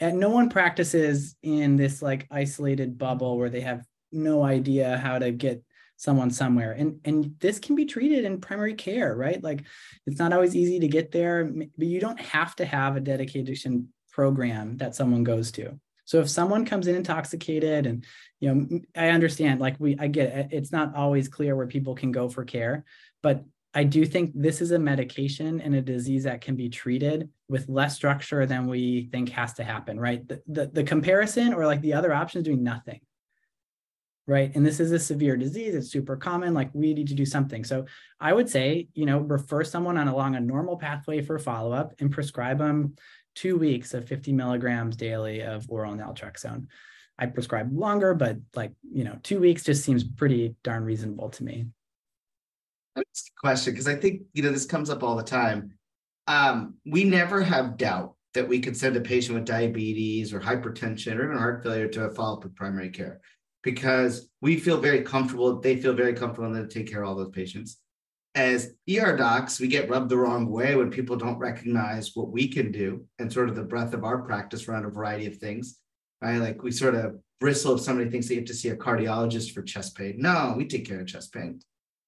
no 0.00 0.30
one 0.30 0.48
practices 0.48 1.34
in 1.42 1.76
this 1.76 2.02
like 2.02 2.26
isolated 2.30 2.98
bubble 2.98 3.38
where 3.38 3.50
they 3.50 3.62
have 3.62 3.84
no 4.12 4.44
idea 4.44 4.98
how 4.98 5.18
to 5.18 5.32
get 5.32 5.62
someone 5.96 6.30
somewhere 6.30 6.72
and 6.72 6.98
and 7.04 7.34
this 7.38 7.60
can 7.60 7.76
be 7.76 7.84
treated 7.84 8.24
in 8.24 8.40
primary 8.40 8.74
care 8.74 9.14
right 9.14 9.42
like 9.44 9.62
it's 10.06 10.18
not 10.18 10.32
always 10.32 10.56
easy 10.56 10.80
to 10.80 10.88
get 10.88 11.12
there 11.12 11.44
but 11.44 11.86
you 11.86 12.00
don't 12.00 12.20
have 12.20 12.54
to 12.56 12.64
have 12.64 12.96
a 12.96 13.00
dedication 13.00 13.88
program 14.10 14.76
that 14.76 14.94
someone 14.94 15.22
goes 15.22 15.52
to 15.52 15.78
so 16.04 16.20
if 16.20 16.28
someone 16.28 16.64
comes 16.64 16.86
in 16.86 16.94
intoxicated 16.94 17.86
and 17.86 18.04
you 18.40 18.54
know 18.54 18.80
i 18.96 19.08
understand 19.08 19.60
like 19.60 19.76
we 19.78 19.96
i 19.98 20.06
get 20.06 20.28
it, 20.28 20.48
it's 20.50 20.72
not 20.72 20.94
always 20.94 21.28
clear 21.28 21.56
where 21.56 21.66
people 21.66 21.94
can 21.94 22.12
go 22.12 22.28
for 22.28 22.44
care 22.44 22.84
but 23.22 23.44
i 23.74 23.82
do 23.82 24.04
think 24.04 24.30
this 24.34 24.60
is 24.60 24.70
a 24.70 24.78
medication 24.78 25.60
and 25.60 25.74
a 25.74 25.82
disease 25.82 26.24
that 26.24 26.40
can 26.40 26.56
be 26.56 26.68
treated 26.68 27.28
with 27.48 27.68
less 27.68 27.94
structure 27.94 28.46
than 28.46 28.66
we 28.66 29.08
think 29.12 29.28
has 29.28 29.52
to 29.54 29.64
happen 29.64 29.98
right? 29.98 30.26
The, 30.28 30.42
the, 30.46 30.66
the 30.66 30.84
comparison 30.84 31.52
or 31.52 31.66
like 31.66 31.80
the 31.80 31.94
other 31.94 32.12
option 32.14 32.40
is 32.40 32.44
doing 32.44 32.62
nothing 32.62 33.00
right? 34.26 34.52
And 34.54 34.64
this 34.64 34.80
is 34.80 34.90
a 34.90 34.98
severe 34.98 35.36
disease 35.36 35.74
it's 35.74 35.90
super 35.90 36.16
common 36.16 36.54
like 36.54 36.70
we 36.72 36.94
need 36.94 37.08
to 37.08 37.14
do 37.14 37.26
something. 37.26 37.64
So 37.64 37.84
i 38.20 38.32
would 38.32 38.48
say 38.48 38.88
you 38.94 39.06
know 39.06 39.18
refer 39.18 39.64
someone 39.64 39.98
on 39.98 40.08
along 40.08 40.34
a 40.34 40.40
normal 40.40 40.78
pathway 40.78 41.20
for 41.20 41.38
follow-up 41.38 41.92
and 41.98 42.10
prescribe 42.10 42.58
them 42.58 42.94
two 43.34 43.56
weeks 43.56 43.94
of 43.94 44.06
50 44.06 44.32
milligrams 44.32 44.96
daily 44.96 45.42
of 45.42 45.66
oral 45.68 45.94
naltrexone 45.94 46.66
i 47.18 47.26
prescribe 47.26 47.70
longer 47.72 48.14
but 48.14 48.36
like 48.54 48.72
you 48.92 49.04
know 49.04 49.18
two 49.22 49.40
weeks 49.40 49.64
just 49.64 49.84
seems 49.84 50.04
pretty 50.04 50.54
darn 50.62 50.84
reasonable 50.84 51.28
to 51.30 51.44
me 51.44 51.66
that's 52.96 53.24
the 53.24 53.30
question 53.38 53.72
because 53.72 53.88
i 53.88 53.94
think 53.94 54.22
you 54.32 54.42
know 54.42 54.50
this 54.50 54.66
comes 54.66 54.90
up 54.90 55.02
all 55.02 55.16
the 55.16 55.22
time 55.22 55.72
um, 56.26 56.76
we 56.86 57.04
never 57.04 57.42
have 57.42 57.76
doubt 57.76 58.14
that 58.34 58.48
we 58.48 58.60
could 58.60 58.76
send 58.76 58.96
a 58.96 59.00
patient 59.00 59.34
with 59.34 59.46
diabetes 59.46 60.32
or 60.32 60.40
hypertension 60.40 61.16
or 61.16 61.24
even 61.24 61.36
heart 61.36 61.62
failure 61.62 61.88
to 61.88 62.04
a 62.04 62.10
follow-up 62.10 62.44
with 62.44 62.56
primary 62.56 62.90
care 62.90 63.20
because 63.62 64.28
we 64.40 64.58
feel 64.58 64.78
very 64.78 65.02
comfortable. 65.02 65.60
They 65.60 65.76
feel 65.76 65.94
very 65.94 66.12
comfortable 66.14 66.52
and 66.52 66.68
they 66.68 66.68
take 66.68 66.90
care 66.90 67.02
of 67.02 67.08
all 67.08 67.14
those 67.14 67.30
patients. 67.30 67.78
As 68.34 68.74
ER 68.90 69.16
docs, 69.16 69.60
we 69.60 69.68
get 69.68 69.88
rubbed 69.88 70.08
the 70.08 70.16
wrong 70.16 70.50
way 70.50 70.74
when 70.74 70.90
people 70.90 71.16
don't 71.16 71.38
recognize 71.38 72.12
what 72.14 72.30
we 72.30 72.48
can 72.48 72.72
do 72.72 73.06
and 73.18 73.32
sort 73.32 73.48
of 73.48 73.54
the 73.54 73.62
breadth 73.62 73.94
of 73.94 74.02
our 74.02 74.22
practice 74.22 74.66
around 74.68 74.84
a 74.84 74.90
variety 74.90 75.26
of 75.26 75.36
things. 75.36 75.78
Right? 76.20 76.38
Like 76.38 76.62
we 76.62 76.72
sort 76.72 76.96
of 76.96 77.20
bristle 77.38 77.74
if 77.74 77.80
somebody 77.80 78.10
thinks 78.10 78.28
they 78.28 78.34
have 78.36 78.46
to 78.46 78.54
see 78.54 78.70
a 78.70 78.76
cardiologist 78.76 79.52
for 79.52 79.62
chest 79.62 79.96
pain. 79.96 80.14
No, 80.18 80.54
we 80.56 80.66
take 80.66 80.88
care 80.88 81.00
of 81.00 81.06
chest 81.06 81.32
pain. 81.32 81.60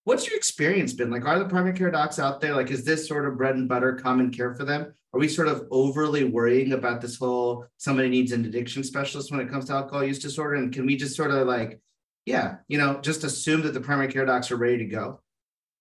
What's 0.04 0.26
your 0.26 0.36
experience 0.36 0.92
been? 0.92 1.10
Like, 1.10 1.24
are 1.24 1.38
the 1.38 1.48
primary 1.48 1.76
care 1.76 1.90
docs 1.90 2.20
out 2.20 2.40
there? 2.40 2.54
Like, 2.54 2.70
is 2.70 2.84
this 2.84 3.08
sort 3.08 3.26
of 3.26 3.36
bread 3.36 3.56
and 3.56 3.68
butter 3.68 3.94
common 3.94 4.30
care 4.30 4.54
for 4.54 4.64
them? 4.64 4.94
Are 5.12 5.18
we 5.18 5.26
sort 5.26 5.48
of 5.48 5.66
overly 5.70 6.24
worrying 6.24 6.72
about 6.72 7.00
this 7.00 7.16
whole 7.16 7.66
somebody 7.76 8.08
needs 8.08 8.32
an 8.32 8.44
addiction 8.44 8.84
specialist 8.84 9.32
when 9.32 9.40
it 9.40 9.50
comes 9.50 9.64
to 9.64 9.72
alcohol 9.72 10.04
use 10.04 10.20
disorder? 10.20 10.56
And 10.56 10.72
can 10.72 10.86
we 10.86 10.96
just 10.96 11.16
sort 11.16 11.32
of 11.32 11.46
like, 11.48 11.80
yeah, 12.24 12.56
you 12.68 12.78
know, 12.78 13.00
just 13.00 13.24
assume 13.24 13.62
that 13.62 13.74
the 13.74 13.80
primary 13.80 14.12
care 14.12 14.24
docs 14.24 14.50
are 14.52 14.56
ready 14.56 14.78
to 14.78 14.84
go? 14.84 15.20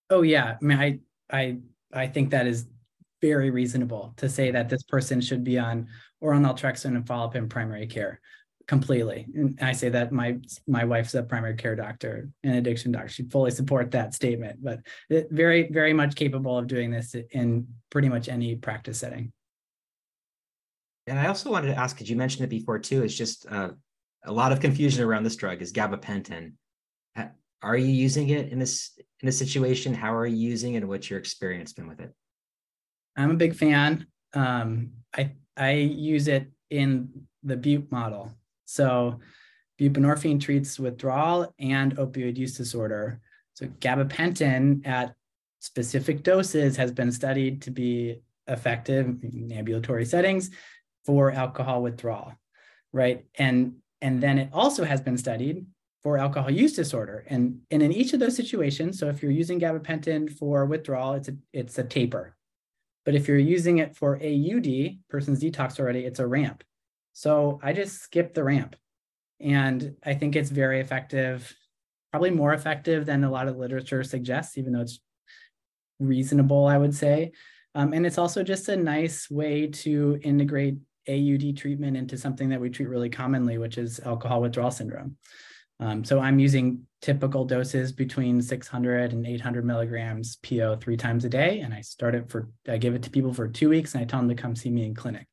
Oh 0.10 0.22
yeah. 0.22 0.56
I 0.62 0.66
mean, 0.66 0.78
I 0.78 1.00
I 1.32 1.58
I 1.94 2.08
think 2.08 2.32
that 2.32 2.48
is 2.48 2.68
very 3.22 3.50
reasonable 3.50 4.14
to 4.18 4.30
say 4.30 4.52
that 4.52 4.70
this 4.70 4.84
person 4.84 5.22
should 5.22 5.44
be 5.44 5.58
on 5.58 5.88
oral 6.22 6.40
naltrexone 6.40 6.96
and 6.96 7.08
follow 7.08 7.26
up 7.26 7.36
in 7.36 7.50
primary 7.50 7.88
care 7.88 8.20
completely. 8.68 9.28
And 9.36 9.60
i 9.62 9.72
say 9.72 9.90
that 9.90 10.12
my 10.12 10.40
my 10.68 10.86
wife's 10.86 11.14
a 11.14 11.24
primary 11.24 11.56
care 11.56 11.76
doctor 11.76 12.30
and 12.44 12.56
addiction 12.56 12.92
doctor 12.92 13.10
she'd 13.10 13.32
fully 13.32 13.52
support 13.52 13.92
that 13.92 14.14
statement 14.14 14.64
but 14.64 14.80
very 15.10 15.70
very 15.72 15.94
much 15.94 16.16
capable 16.16 16.58
of 16.58 16.68
doing 16.68 16.92
this 16.92 17.16
in 17.32 17.68
pretty 17.90 18.10
much 18.10 18.28
any 18.28 18.56
practice 18.56 19.00
setting. 19.00 19.32
And 21.08 21.20
i 21.20 21.28
also 21.28 21.52
wanted 21.52 21.68
to 21.68 21.80
ask 21.80 21.96
because 21.96 22.10
you 22.10 22.16
mentioned 22.16 22.46
it 22.46 22.50
before 22.50 22.80
too 22.80 23.04
it's 23.04 23.16
just 23.16 23.46
uh, 23.50 23.70
a 24.24 24.32
lot 24.32 24.52
of 24.52 24.60
confusion 24.60 25.04
around 25.04 25.24
this 25.24 25.36
drug 25.36 25.62
is 25.62 25.72
gabapentin 25.72 26.54
are 27.66 27.78
you 27.78 27.88
using 27.88 28.30
it 28.30 28.50
in 28.50 28.60
this 28.60 28.92
in 28.98 29.26
this 29.26 29.38
situation 29.38 29.94
how 29.94 30.14
are 30.16 30.28
you 30.28 30.38
using 30.38 30.76
it 30.76 30.78
and 30.78 30.88
what's 30.88 31.10
your 31.10 31.20
experience 31.20 31.74
been 31.74 31.88
with 31.88 32.00
it 32.00 32.14
i'm 33.18 33.32
a 33.32 33.36
big 33.36 33.56
fan 33.56 34.06
um, 34.34 34.92
i 35.16 35.32
i 35.58 35.72
use 35.72 36.28
it 36.28 36.52
in 36.70 37.10
the 37.44 37.58
bupe 37.58 37.92
model 37.92 38.32
so 38.66 39.20
buprenorphine 39.80 40.40
treats 40.40 40.80
withdrawal 40.80 41.54
and 41.60 41.98
opioid 41.98 42.38
use 42.38 42.58
disorder. 42.58 43.22
So 43.54 43.68
gabapentin 43.68 44.86
at 44.86 45.16
specific 45.60 46.24
doses 46.24 46.78
has 46.78 46.92
been 46.92 47.12
studied 47.12 47.62
to 47.64 47.72
be 47.72 48.22
effective 48.48 49.08
in 49.24 49.52
ambulatory 49.52 50.06
settings 50.06 50.52
for 51.06 51.32
alcohol 51.32 51.82
withdrawal, 51.82 52.34
right? 52.94 53.26
And 53.36 53.76
and 54.02 54.22
then 54.22 54.38
it 54.38 54.50
also 54.54 54.84
has 54.84 55.02
been 55.02 55.18
studied 55.18 55.66
for 56.06 56.20
alcohol 56.20 56.52
use 56.52 56.74
disorder. 56.74 57.26
And, 57.32 57.62
and 57.72 57.82
in 57.82 57.92
each 57.92 58.14
of 58.14 58.20
those 58.20 58.36
situations, 58.36 59.00
so 59.00 59.10
if 59.10 59.24
you're 59.24 59.32
using 59.32 59.60
gabapentin 59.60 60.32
for 60.32 60.68
withdrawal, 60.68 61.14
it's 61.14 61.30
a 61.30 61.36
it's 61.52 61.80
a 61.80 61.84
taper. 61.84 62.36
But 63.06 63.16
if 63.16 63.28
you're 63.28 63.40
using 63.40 63.80
it 63.80 63.96
for 63.96 64.16
AUD, 64.18 65.00
person's 65.10 65.42
detox 65.42 65.80
already, 65.80 66.06
it's 66.06 66.20
a 66.20 66.28
ramp. 66.28 66.64
So 67.14 67.60
I 67.64 67.74
just 67.74 68.04
skip 68.04 68.36
the 68.36 68.44
ramp. 68.44 68.76
And 69.40 69.96
I 70.06 70.14
think 70.14 70.36
it's 70.36 70.52
very 70.52 70.80
effective, 70.80 71.52
probably 72.12 72.30
more 72.30 72.54
effective 72.54 73.08
than 73.08 73.24
a 73.24 73.32
lot 73.32 73.48
of 73.48 73.58
literature 73.58 74.04
suggests, 74.04 74.60
even 74.60 74.74
though 74.74 74.82
it's 74.82 75.00
reasonable, 76.00 76.68
I 76.68 76.78
would 76.78 76.94
say. 76.94 77.32
Um, 77.74 77.94
and 77.94 78.06
it's 78.06 78.20
also 78.20 78.44
just 78.44 78.70
a 78.70 78.78
nice 78.78 79.28
way 79.32 79.68
to 79.86 80.20
integrate 80.22 80.78
AUD 81.10 81.58
treatment 81.58 81.98
into 81.98 82.16
something 82.16 82.50
that 82.50 82.62
we 82.62 82.70
treat 82.70 82.90
really 82.90 83.10
commonly, 83.10 83.58
which 83.58 83.80
is 83.80 84.00
alcohol 84.02 84.42
withdrawal 84.42 84.70
syndrome. 84.70 85.18
Um, 85.80 86.04
so 86.04 86.20
I'm 86.20 86.40
using 86.40 86.82
typical 87.02 87.46
doses 87.46 87.92
between 87.92 88.42
600 88.42 89.14
and 89.14 89.28
800 89.28 89.66
milligrams 89.66 90.38
PO 90.38 90.78
three 90.78 90.98
times 90.98 91.26
a 91.26 91.30
day. 91.30 91.60
And 91.60 91.74
I 91.74 91.82
start 91.82 92.16
it 92.16 92.30
for, 92.30 92.50
I 92.68 92.78
give 92.78 92.96
it 92.96 93.04
to 93.04 93.10
people 93.10 93.34
for 93.34 93.48
two 93.48 93.70
weeks 93.70 93.94
and 93.94 94.02
I 94.02 94.06
tell 94.06 94.20
them 94.20 94.30
to 94.30 94.36
come 94.36 94.56
see 94.56 94.70
me 94.70 94.86
in 94.86 94.96
clinic 94.96 95.28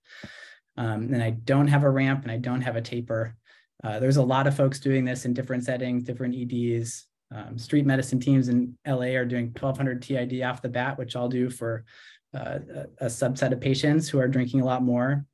um, 0.76 1.12
and 1.12 1.22
I 1.22 1.30
don't 1.30 1.68
have 1.68 1.84
a 1.84 1.90
ramp 1.90 2.22
and 2.22 2.32
I 2.32 2.38
don't 2.38 2.62
have 2.62 2.76
a 2.76 2.82
taper. 2.82 3.36
Uh, 3.84 3.98
there's 3.98 4.16
a 4.16 4.22
lot 4.22 4.46
of 4.46 4.56
folks 4.56 4.80
doing 4.80 5.04
this 5.04 5.24
in 5.24 5.34
different 5.34 5.64
settings, 5.64 6.04
different 6.04 6.34
EDs. 6.34 7.06
Um, 7.34 7.58
street 7.58 7.86
medicine 7.86 8.20
teams 8.20 8.48
in 8.48 8.76
LA 8.86 9.16
are 9.16 9.24
doing 9.24 9.46
1200 9.46 10.02
TID 10.02 10.42
off 10.42 10.62
the 10.62 10.68
bat, 10.68 10.98
which 10.98 11.16
I'll 11.16 11.28
do 11.28 11.50
for 11.50 11.84
uh, 12.34 12.58
a, 12.98 13.06
subset 13.06 13.52
of 13.52 13.60
patients 13.60 14.08
who 14.08 14.18
are 14.18 14.28
drinking 14.28 14.60
a 14.60 14.64
lot 14.64 14.82
more. 14.82 15.24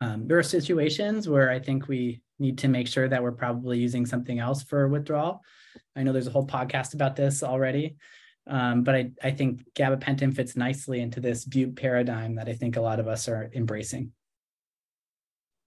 Um, 0.00 0.26
there 0.26 0.38
are 0.38 0.42
situations 0.42 1.28
where 1.28 1.50
I 1.50 1.58
think 1.58 1.88
we 1.88 2.22
need 2.38 2.58
to 2.58 2.68
make 2.68 2.88
sure 2.88 3.08
that 3.08 3.22
we're 3.22 3.32
probably 3.32 3.78
using 3.78 4.06
something 4.06 4.38
else 4.38 4.62
for 4.62 4.88
withdrawal. 4.88 5.42
I 5.94 6.02
know 6.02 6.12
there's 6.12 6.26
a 6.26 6.32
whole 6.32 6.46
podcast 6.46 6.94
about 6.94 7.16
this 7.16 7.42
already. 7.42 7.96
Um, 8.48 8.82
but 8.84 8.94
I, 8.94 9.10
I 9.22 9.30
think 9.32 9.64
gabapentin 9.74 10.34
fits 10.34 10.56
nicely 10.56 11.00
into 11.00 11.20
this 11.20 11.44
bupe 11.44 11.76
paradigm 11.76 12.36
that 12.36 12.48
I 12.48 12.52
think 12.52 12.76
a 12.76 12.80
lot 12.80 13.00
of 13.00 13.08
us 13.08 13.28
are 13.28 13.50
embracing. 13.54 14.12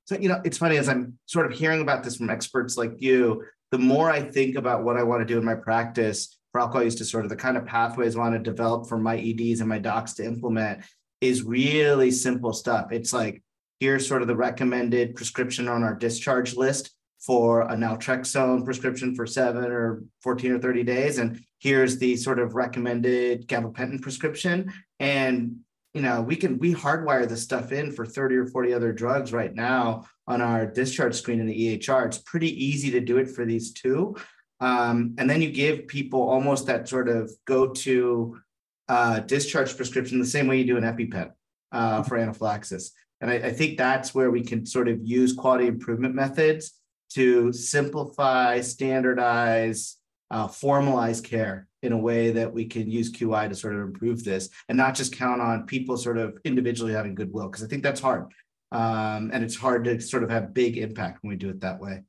So, 0.06 0.18
you 0.18 0.30
know, 0.30 0.42
it's 0.44 0.58
funny 0.58 0.78
as 0.78 0.90
I'm 0.90 1.20
sort 1.26 1.52
of 1.52 1.58
hearing 1.58 1.82
about 1.82 2.04
this 2.04 2.16
from 2.16 2.30
experts 2.30 2.78
like 2.78 2.94
you, 2.98 3.44
the 3.72 3.78
more 3.78 4.10
I 4.10 4.22
think 4.22 4.56
about 4.56 4.84
what 4.84 4.98
I 4.98 5.04
want 5.04 5.22
to 5.22 5.26
do 5.26 5.38
in 5.38 5.46
my 5.46 5.56
practice 5.56 6.40
for 6.52 6.62
alcohol 6.62 6.84
use 6.84 6.96
disorder, 6.96 7.28
the 7.28 7.36
kind 7.36 7.58
of 7.58 7.66
pathways 7.66 8.16
I 8.16 8.20
want 8.20 8.34
to 8.34 8.40
develop 8.40 8.88
for 8.88 8.98
my 8.98 9.18
EDs 9.20 9.60
and 9.60 9.70
my 9.70 9.78
docs 9.78 10.14
to 10.14 10.26
implement 10.26 10.84
is 11.22 11.44
really 11.44 12.10
simple 12.10 12.54
stuff. 12.54 12.92
It's 12.92 13.14
like, 13.14 13.44
here's 13.80 14.08
sort 14.08 14.22
of 14.22 14.28
the 14.28 14.36
recommended 14.36 15.16
prescription 15.16 15.68
on 15.68 15.84
our 15.84 15.96
discharge 15.96 16.56
list 16.56 16.92
for 17.20 17.62
a 17.62 17.76
naltrexone 17.76 18.64
prescription 18.64 19.14
for 19.14 19.26
seven 19.26 19.66
or 19.66 20.04
14 20.22 20.54
or 20.54 20.60
30 20.60 20.84
days. 20.84 21.18
And 21.18 21.42
here's 21.60 21.98
the 21.98 22.16
sort 22.16 22.40
of 22.40 22.56
recommended 22.56 23.48
gabapentin 23.48 24.02
prescription. 24.02 24.72
And, 25.00 25.58
you 25.94 26.02
know, 26.02 26.22
we 26.22 26.38
can, 26.38 26.58
we 26.60 26.74
hardwire 26.74 27.28
this 27.28 27.44
stuff 27.44 27.72
in 27.72 27.92
for 27.92 28.06
30 28.06 28.36
or 28.36 28.46
40 28.48 28.74
other 28.74 28.94
drugs 28.94 29.34
right 29.34 29.54
now 29.54 30.06
on 30.28 30.42
our 30.42 30.66
discharge 30.66 31.16
screen 31.16 31.42
in 31.42 31.48
the 31.48 31.78
EHR. 31.78 32.06
It's 32.06 32.20
pretty 32.20 32.66
easy 32.66 32.92
to 32.92 33.02
do 33.02 33.18
it 33.18 33.30
for 33.30 33.46
these 33.46 33.74
two. 33.74 34.16
Um, 34.62 35.16
and 35.18 35.30
then 35.30 35.42
you 35.42 35.52
give 35.52 35.88
people 35.88 36.22
almost 36.22 36.68
that 36.68 36.88
sort 36.88 37.10
of 37.10 37.32
go 37.46 37.68
to 37.68 38.40
uh, 38.88 39.20
discharge 39.22 39.76
prescription 39.76 40.20
the 40.20 40.26
same 40.26 40.48
way 40.48 40.58
you 40.58 40.66
do 40.66 40.78
an 40.78 40.84
EpiPen 40.84 41.32
uh, 41.72 42.04
for 42.04 42.18
anaphylaxis. 42.18 42.92
And 43.22 43.30
I, 43.30 43.36
I 43.36 43.52
think 43.52 43.78
that's 43.78 44.16
where 44.16 44.32
we 44.32 44.44
can 44.44 44.66
sort 44.66 44.88
of 44.88 45.00
use 45.04 45.34
quality 45.34 45.68
improvement 45.68 46.16
methods 46.16 46.74
to 47.14 47.52
simplify, 47.52 48.62
standardize, 48.62 49.98
uh, 50.32 50.48
formalize 50.48 51.24
care 51.24 51.68
in 51.82 51.92
a 51.92 51.98
way 51.98 52.32
that 52.32 52.54
we 52.54 52.66
can 52.66 52.90
use 52.90 53.12
QI 53.12 53.50
to 53.50 53.56
sort 53.56 53.76
of 53.76 53.82
improve 53.82 54.24
this 54.24 54.50
and 54.68 54.78
not 54.78 54.96
just 54.96 55.16
count 55.16 55.42
on 55.42 55.66
people 55.66 55.98
sort 55.98 56.18
of 56.18 56.38
individually 56.44 56.94
having 56.94 57.16
goodwill, 57.16 57.48
because 57.48 57.64
I 57.64 57.68
think 57.68 57.84
that's 57.84 58.02
hard. 58.02 58.26
Um, 58.72 59.32
and 59.34 59.44
it's 59.44 59.56
hard 59.56 59.86
to 59.86 60.00
sort 60.00 60.24
of 60.24 60.30
have 60.30 60.54
big 60.54 60.78
impact 60.78 61.20
when 61.22 61.30
we 61.30 61.36
do 61.36 61.50
it 61.50 61.62
that 61.62 61.80
way. 61.80 62.04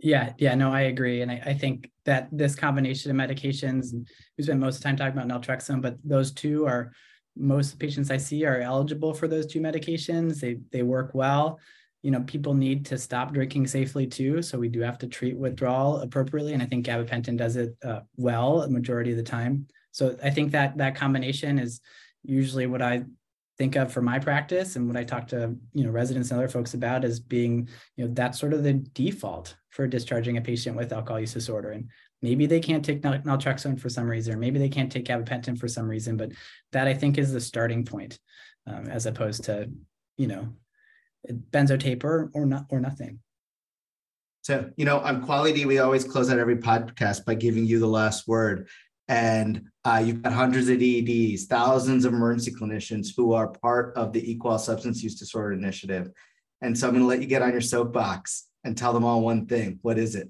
Yeah, 0.00 0.32
yeah, 0.38 0.56
no, 0.56 0.72
I 0.72 0.82
agree. 0.82 1.22
And 1.22 1.30
I, 1.30 1.40
I 1.46 1.54
think 1.54 1.88
that 2.06 2.28
this 2.32 2.56
combination 2.56 3.10
of 3.12 3.16
medications, 3.16 3.92
we 4.36 4.42
spent 4.42 4.58
most 4.58 4.76
of 4.76 4.82
the 4.82 4.88
time 4.88 4.96
talking 4.96 5.16
about 5.16 5.28
naltrexone, 5.28 5.80
but 5.80 5.96
those 6.02 6.32
two 6.32 6.66
are 6.66 6.92
most 7.36 7.78
patients 7.78 8.10
I 8.10 8.16
see 8.16 8.44
are 8.44 8.60
eligible 8.60 9.14
for 9.14 9.28
those 9.28 9.46
two 9.46 9.60
medications. 9.60 10.40
They 10.40 10.58
they 10.70 10.82
work 10.82 11.10
well. 11.14 11.58
You 12.02 12.10
know 12.10 12.22
people 12.22 12.54
need 12.54 12.86
to 12.86 12.98
stop 12.98 13.32
drinking 13.32 13.68
safely 13.68 14.06
too 14.08 14.42
so 14.42 14.58
we 14.58 14.68
do 14.68 14.80
have 14.80 14.98
to 14.98 15.06
treat 15.06 15.36
withdrawal 15.36 15.98
appropriately 15.98 16.52
and 16.52 16.60
i 16.60 16.66
think 16.66 16.84
gabapentin 16.84 17.36
does 17.36 17.54
it 17.54 17.76
uh, 17.84 18.00
well 18.16 18.62
a 18.62 18.68
majority 18.68 19.12
of 19.12 19.16
the 19.16 19.22
time. 19.22 19.68
So 19.92 20.16
i 20.22 20.30
think 20.30 20.50
that 20.52 20.76
that 20.78 20.96
combination 20.96 21.60
is 21.60 21.80
usually 22.24 22.66
what 22.66 22.82
i 22.82 23.04
think 23.56 23.76
of 23.76 23.92
for 23.92 24.02
my 24.02 24.18
practice 24.18 24.74
and 24.74 24.88
what 24.88 24.96
i 24.96 25.04
talk 25.04 25.28
to 25.28 25.54
you 25.74 25.84
know 25.84 25.90
residents 25.90 26.32
and 26.32 26.40
other 26.40 26.48
folks 26.48 26.74
about 26.74 27.04
as 27.04 27.20
being 27.20 27.68
you 27.96 28.04
know 28.04 28.10
that's 28.12 28.40
sort 28.40 28.52
of 28.52 28.64
the 28.64 28.72
default 28.72 29.54
for 29.72 29.86
discharging 29.86 30.36
a 30.36 30.40
patient 30.40 30.76
with 30.76 30.92
alcohol 30.92 31.18
use 31.18 31.32
disorder. 31.32 31.70
And 31.70 31.88
maybe 32.22 32.46
they 32.46 32.60
can't 32.60 32.84
take 32.84 33.02
naltrexone 33.02 33.78
for 33.78 33.88
some 33.88 34.06
reason 34.06 34.34
or 34.34 34.38
maybe 34.38 34.58
they 34.58 34.68
can't 34.68 34.90
take 34.90 35.04
gabapentin 35.04 35.58
for 35.58 35.68
some 35.68 35.88
reason 35.88 36.16
but 36.16 36.30
that 36.72 36.86
i 36.86 36.94
think 36.94 37.18
is 37.18 37.32
the 37.32 37.40
starting 37.40 37.84
point 37.84 38.18
um, 38.66 38.86
as 38.88 39.06
opposed 39.06 39.44
to 39.44 39.68
you 40.16 40.26
know 40.26 40.48
benzotaper 41.30 42.30
or 42.34 42.46
not 42.46 42.66
or 42.70 42.80
nothing. 42.80 43.20
So, 44.42 44.70
you 44.76 44.84
know, 44.84 44.98
on 44.98 45.22
E-QUAL, 45.22 45.66
we 45.66 45.78
always 45.78 46.04
close 46.04 46.30
out 46.30 46.38
every 46.38 46.56
podcast 46.56 47.24
by 47.24 47.34
giving 47.34 47.64
you 47.64 47.78
the 47.78 47.86
last 47.86 48.26
word. 48.26 48.68
And 49.06 49.66
uh, 49.84 50.02
you've 50.04 50.22
got 50.22 50.32
hundreds 50.32 50.68
of 50.68 50.82
EDs, 50.82 51.46
thousands 51.46 52.04
of 52.04 52.12
emergency 52.12 52.52
clinicians 52.52 53.08
who 53.16 53.34
are 53.34 53.48
part 53.48 53.96
of 53.96 54.12
the 54.12 54.32
E-QUAL 54.32 54.58
Substance 54.58 55.02
Use 55.02 55.14
Disorder 55.14 55.52
Initiative. 55.52 56.10
And 56.60 56.76
so 56.76 56.88
I'm 56.88 56.94
going 56.94 57.04
to 57.04 57.08
let 57.08 57.20
you 57.20 57.26
get 57.26 57.42
on 57.42 57.52
your 57.52 57.60
soapbox 57.60 58.48
and 58.64 58.76
tell 58.76 58.92
them 58.92 59.04
all 59.04 59.20
one 59.20 59.46
thing. 59.46 59.78
What 59.82 59.98
is 59.98 60.14
it? 60.14 60.28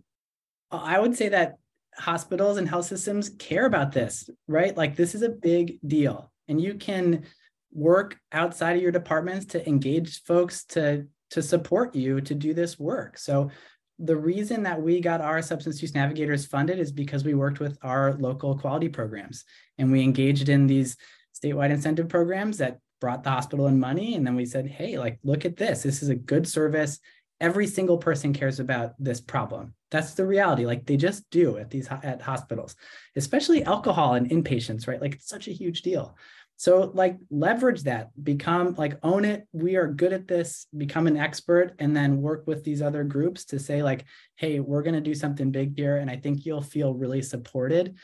I 0.71 0.99
would 0.99 1.17
say 1.17 1.29
that 1.31 1.57
hospitals 1.97 2.57
and 2.59 2.69
health 2.69 2.87
systems 2.87 3.31
care 3.31 3.67
about 3.67 3.93
this, 3.93 4.29
right? 4.47 4.77
Like 4.77 4.97
this 4.97 5.15
is 5.15 5.23
a 5.23 5.29
big 5.29 5.79
deal. 5.87 6.33
And 6.49 6.61
you 6.61 6.75
can 6.75 7.25
work 7.73 8.19
outside 8.33 8.77
of 8.77 8.83
your 8.83 8.93
departments 8.93 9.47
to 9.47 9.69
engage 9.69 10.23
folks 10.23 10.65
to 10.65 11.07
to 11.31 11.43
support 11.43 11.95
you 11.95 12.21
to 12.21 12.35
do 12.35 12.53
this 12.53 12.79
work. 12.79 13.17
So 13.17 13.51
the 13.99 14.17
reason 14.17 14.65
that 14.65 14.83
we 14.83 15.01
got 15.01 15.23
our 15.23 15.41
substance 15.41 15.81
use 15.81 15.95
navigators 15.95 16.45
funded 16.45 16.79
is 16.79 16.93
because 16.93 17.25
we 17.25 17.33
worked 17.33 17.59
with 17.59 17.79
our 17.83 18.13
local 18.15 18.59
quality 18.59 18.91
programs. 18.91 19.45
And 19.79 19.91
we 19.91 20.03
engaged 20.03 20.51
in 20.51 20.67
these 20.67 20.99
statewide 21.35 21.71
incentive 21.71 22.11
programs 22.11 22.59
that 22.59 22.81
brought 23.01 23.25
the 23.25 23.31
hospital 23.31 23.67
in 23.69 23.81
money. 23.81 24.15
And 24.15 24.27
then 24.27 24.35
we 24.35 24.45
said 24.45 24.67
hey 24.67 24.99
like 24.99 25.19
look 25.25 25.45
at 25.45 25.57
this. 25.57 25.83
This 25.83 26.03
is 26.03 26.09
a 26.09 26.15
good 26.15 26.47
service. 26.47 26.99
Every 27.41 27.67
single 27.67 27.99
person 27.99 28.33
cares 28.33 28.61
about 28.61 28.93
this 28.99 29.21
problem 29.21 29.75
that's 29.93 30.15
the 30.15 30.27
reality 30.27 30.67
like 30.67 30.85
they 30.87 30.97
just 30.97 31.31
do 31.31 31.57
at 31.59 31.71
these 31.71 31.87
at 32.03 32.21
hospitals 32.21 32.75
especially 33.15 33.63
alcohol 33.63 34.15
and 34.15 34.29
inpatients 34.31 34.89
right 34.89 35.01
like 35.01 35.15
it's 35.15 35.29
such 35.29 35.47
a 35.47 35.53
huge 35.53 35.83
deal 35.83 36.17
so 36.63 36.93
like 36.95 37.19
leverage 37.29 37.83
that, 37.83 38.11
become 38.23 38.77
like 38.79 38.97
own 39.03 39.25
it. 39.25 39.49
We 39.53 39.75
are 39.75 39.89
good 39.89 40.13
at 40.13 40.29
this, 40.29 40.69
become 40.77 41.09
an 41.09 41.17
expert, 41.17 41.75
and 41.81 41.97
then 41.97 42.23
work 42.23 42.47
with 42.47 42.63
these 42.63 42.81
other 42.81 43.03
groups 43.03 43.45
to 43.47 43.59
say 43.59 43.83
like, 43.83 44.05
hey, 44.37 44.61
we're 44.61 44.83
going 44.83 44.95
to 44.95 45.01
do 45.01 45.13
something 45.13 45.51
big 45.51 45.77
here. 45.77 45.97
And 45.97 46.09
I 46.09 46.15
think 46.15 46.47
you'll 46.47 46.63
feel 46.63 46.95
really 46.95 47.21
supported. 47.21 47.97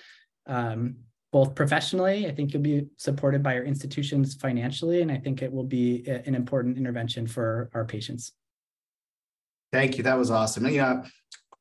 Um, 0.49 0.97
both 1.31 1.55
professionally, 1.55 2.27
I 2.27 2.33
think 2.33 2.53
you'll 2.53 2.65
be 2.65 2.89
supported 2.97 3.45
by 3.45 3.55
your 3.55 3.65
institutions 3.65 4.35
financially, 4.35 5.03
and 5.03 5.13
I 5.13 5.19
think 5.19 5.41
it 5.41 5.53
will 5.53 5.63
be 5.63 6.03
a, 6.09 6.27
an 6.27 6.35
important 6.35 6.79
intervention 6.79 7.29
for 7.29 7.71
our 7.75 7.85
patients. 7.85 8.33
Thank 9.71 9.99
you. 9.99 10.03
That 10.03 10.19
was 10.19 10.33
awesome. 10.33 10.65
Know, 10.65 11.05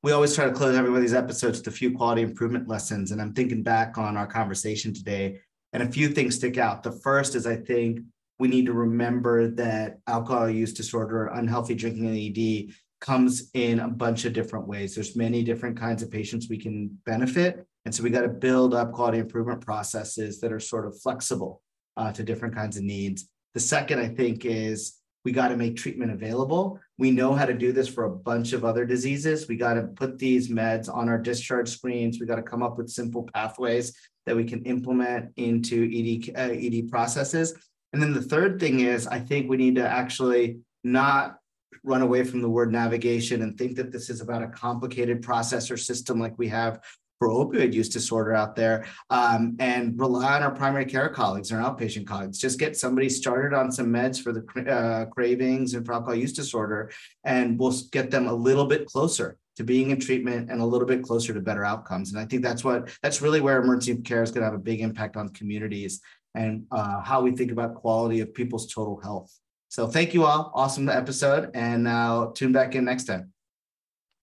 we 0.04 0.12
always 0.12 0.36
try 0.36 0.46
to 0.46 0.52
close 0.52 0.76
every 0.76 0.90
one 0.90 0.98
of 0.98 1.02
these 1.02 1.14
episodes 1.14 1.60
with 1.60 1.68
a 1.68 1.72
few 1.72 1.92
quality 1.92 2.22
improvement 2.22 2.68
lessons. 2.68 3.12
And 3.12 3.22
I'm 3.22 3.34
thinking 3.34 3.64
back 3.64 3.98
on 3.98 4.16
our 4.16 4.28
conversation 4.28 4.94
today 4.94 5.40
and 5.74 5.84
a 5.84 5.92
few 5.92 6.10
things 6.10 6.36
stick 6.36 6.58
out. 6.58 6.84
The 6.84 6.92
first 6.92 7.36
is 7.36 7.48
I 7.48 7.56
think 7.56 8.02
we 8.40 8.48
need 8.48 8.68
to 8.68 8.74
remember 8.74 9.48
that 9.50 10.00
alcohol 10.08 10.50
use 10.50 10.74
disorder, 10.74 11.28
unhealthy 11.28 11.74
drinking 11.74 12.06
in 12.06 12.16
ED 12.16 12.74
comes 13.02 13.50
in 13.54 13.80
a 13.80 13.88
bunch 13.88 14.26
of 14.26 14.34
different 14.34 14.68
ways. 14.68 14.94
There's 14.96 15.16
many 15.16 15.44
different 15.44 15.78
kinds 15.78 16.04
of 16.04 16.12
patients 16.12 16.48
we 16.50 16.58
can 16.58 16.98
benefit. 17.06 17.66
And 17.86 17.94
so 17.94 18.04
we 18.04 18.10
got 18.10 18.22
to 18.22 18.30
build 18.30 18.74
up 18.74 18.92
quality 18.92 19.20
improvement 19.20 19.62
processes 19.62 20.40
that 20.42 20.52
are 20.52 20.60
sort 20.60 20.86
of 20.86 21.00
flexible 21.00 21.62
uh, 21.96 22.12
to 22.12 22.24
different 22.24 22.56
kinds 22.56 22.78
of 22.78 22.84
needs. 22.84 23.30
The 23.54 23.60
second, 23.60 24.00
I 24.00 24.08
think, 24.08 24.46
is 24.46 24.97
we 25.28 25.34
got 25.34 25.50
to 25.50 25.58
make 25.58 25.76
treatment 25.76 26.10
available. 26.10 26.80
We 26.98 27.12
know 27.12 27.34
how 27.34 27.44
to 27.44 27.54
do 27.54 27.74
this 27.74 27.90
for 27.90 28.06
a 28.06 28.10
bunch 28.10 28.54
of 28.54 28.64
other 28.64 28.86
diseases. 28.86 29.46
We 29.50 29.58
got 29.58 29.74
to 29.74 29.84
put 29.84 30.18
these 30.18 30.48
meds 30.48 30.88
on 30.88 31.10
our 31.10 31.18
discharge 31.18 31.68
screens. 31.68 32.18
We 32.18 32.26
got 32.26 32.38
to 32.38 32.42
come 32.42 32.64
up 32.64 32.78
with 32.78 32.90
simple 32.90 33.28
pathways 33.34 33.94
that 34.26 34.38
we 34.38 34.46
can 34.46 34.64
implement 34.64 35.34
into 35.36 35.84
ED, 35.84 36.34
uh, 36.34 36.54
ED 36.54 36.90
processes. 36.90 37.54
And 37.92 38.02
then 38.02 38.14
the 38.14 38.22
third 38.22 38.58
thing 38.58 38.80
is, 38.80 39.06
I 39.06 39.20
think 39.20 39.50
we 39.50 39.58
need 39.58 39.76
to 39.76 39.86
actually 39.86 40.60
not 40.86 41.40
run 41.84 42.04
away 42.04 42.24
from 42.24 42.42
the 42.42 42.50
word 42.50 42.72
navigation 42.72 43.42
and 43.42 43.58
think 43.58 43.76
that 43.76 43.92
this 43.92 44.10
is 44.10 44.22
about 44.22 44.44
a 44.44 44.48
complicated 44.48 45.22
process 45.22 45.70
or 45.70 45.76
system 45.76 46.22
like 46.22 46.38
we 46.38 46.48
have 46.48 46.80
for 47.20 47.30
opioid 47.30 47.74
use 47.74 47.90
disorder 47.90 48.34
out 48.34 48.56
there 48.56 48.86
um, 49.10 49.56
and 49.60 50.00
rely 50.00 50.36
on 50.36 50.44
our 50.44 50.52
primary 50.52 50.86
care 50.86 51.10
colleagues 51.10 51.52
and 51.52 51.62
our 51.62 51.76
outpatient 51.76 52.06
colleagues. 52.06 52.38
Just 52.38 52.60
get 52.60 52.78
somebody 52.78 53.10
started 53.10 53.56
on 53.56 53.72
some 53.72 53.88
meds 53.88 54.22
for 54.22 54.34
the 54.34 54.72
uh, 54.72 55.06
cravings 55.06 55.74
and 55.74 55.86
for 55.86 55.94
alcohol 55.94 56.16
use 56.16 56.34
disorder, 56.34 56.92
and 57.24 57.60
we'll 57.60 57.74
get 57.92 58.12
them 58.12 58.28
a 58.28 58.34
little 58.34 58.66
bit 58.66 58.86
closer 58.86 59.38
to 59.56 59.64
being 59.64 59.90
in 59.90 60.00
treatment 60.00 60.52
and 60.52 60.62
a 60.62 60.66
little 60.66 60.88
bit 60.88 61.02
closer 61.02 61.34
to 61.34 61.40
better 61.40 61.66
outcomes. 61.66 62.12
And 62.12 62.20
I 62.20 62.26
think 62.26 62.44
that's 62.44 62.64
what 62.64 62.90
that's 63.02 63.22
really 63.22 63.42
where 63.42 63.62
emergency 63.62 64.02
care 64.02 64.22
is 64.22 64.32
going 64.32 64.42
to 64.42 64.46
have 64.46 64.54
a 64.54 64.60
big 64.60 64.82
impact 64.82 65.18
on 65.18 65.30
communities 65.30 66.00
and 66.36 66.66
uh, 66.72 67.02
how 67.02 67.22
we 67.22 67.32
think 67.32 67.52
about 67.52 67.74
quality 67.74 68.20
of 68.20 68.34
people's 68.34 68.72
total 68.72 69.02
health. 69.02 69.34
So 69.70 69.88
thank 69.88 70.14
you 70.14 70.26
all. 70.26 70.52
Awesome 70.54 70.88
episode. 70.88 71.50
And 71.56 71.84
now 71.84 72.32
tune 72.36 72.52
back 72.52 72.76
in 72.76 72.86
next 72.86 73.06
time. 73.06 73.34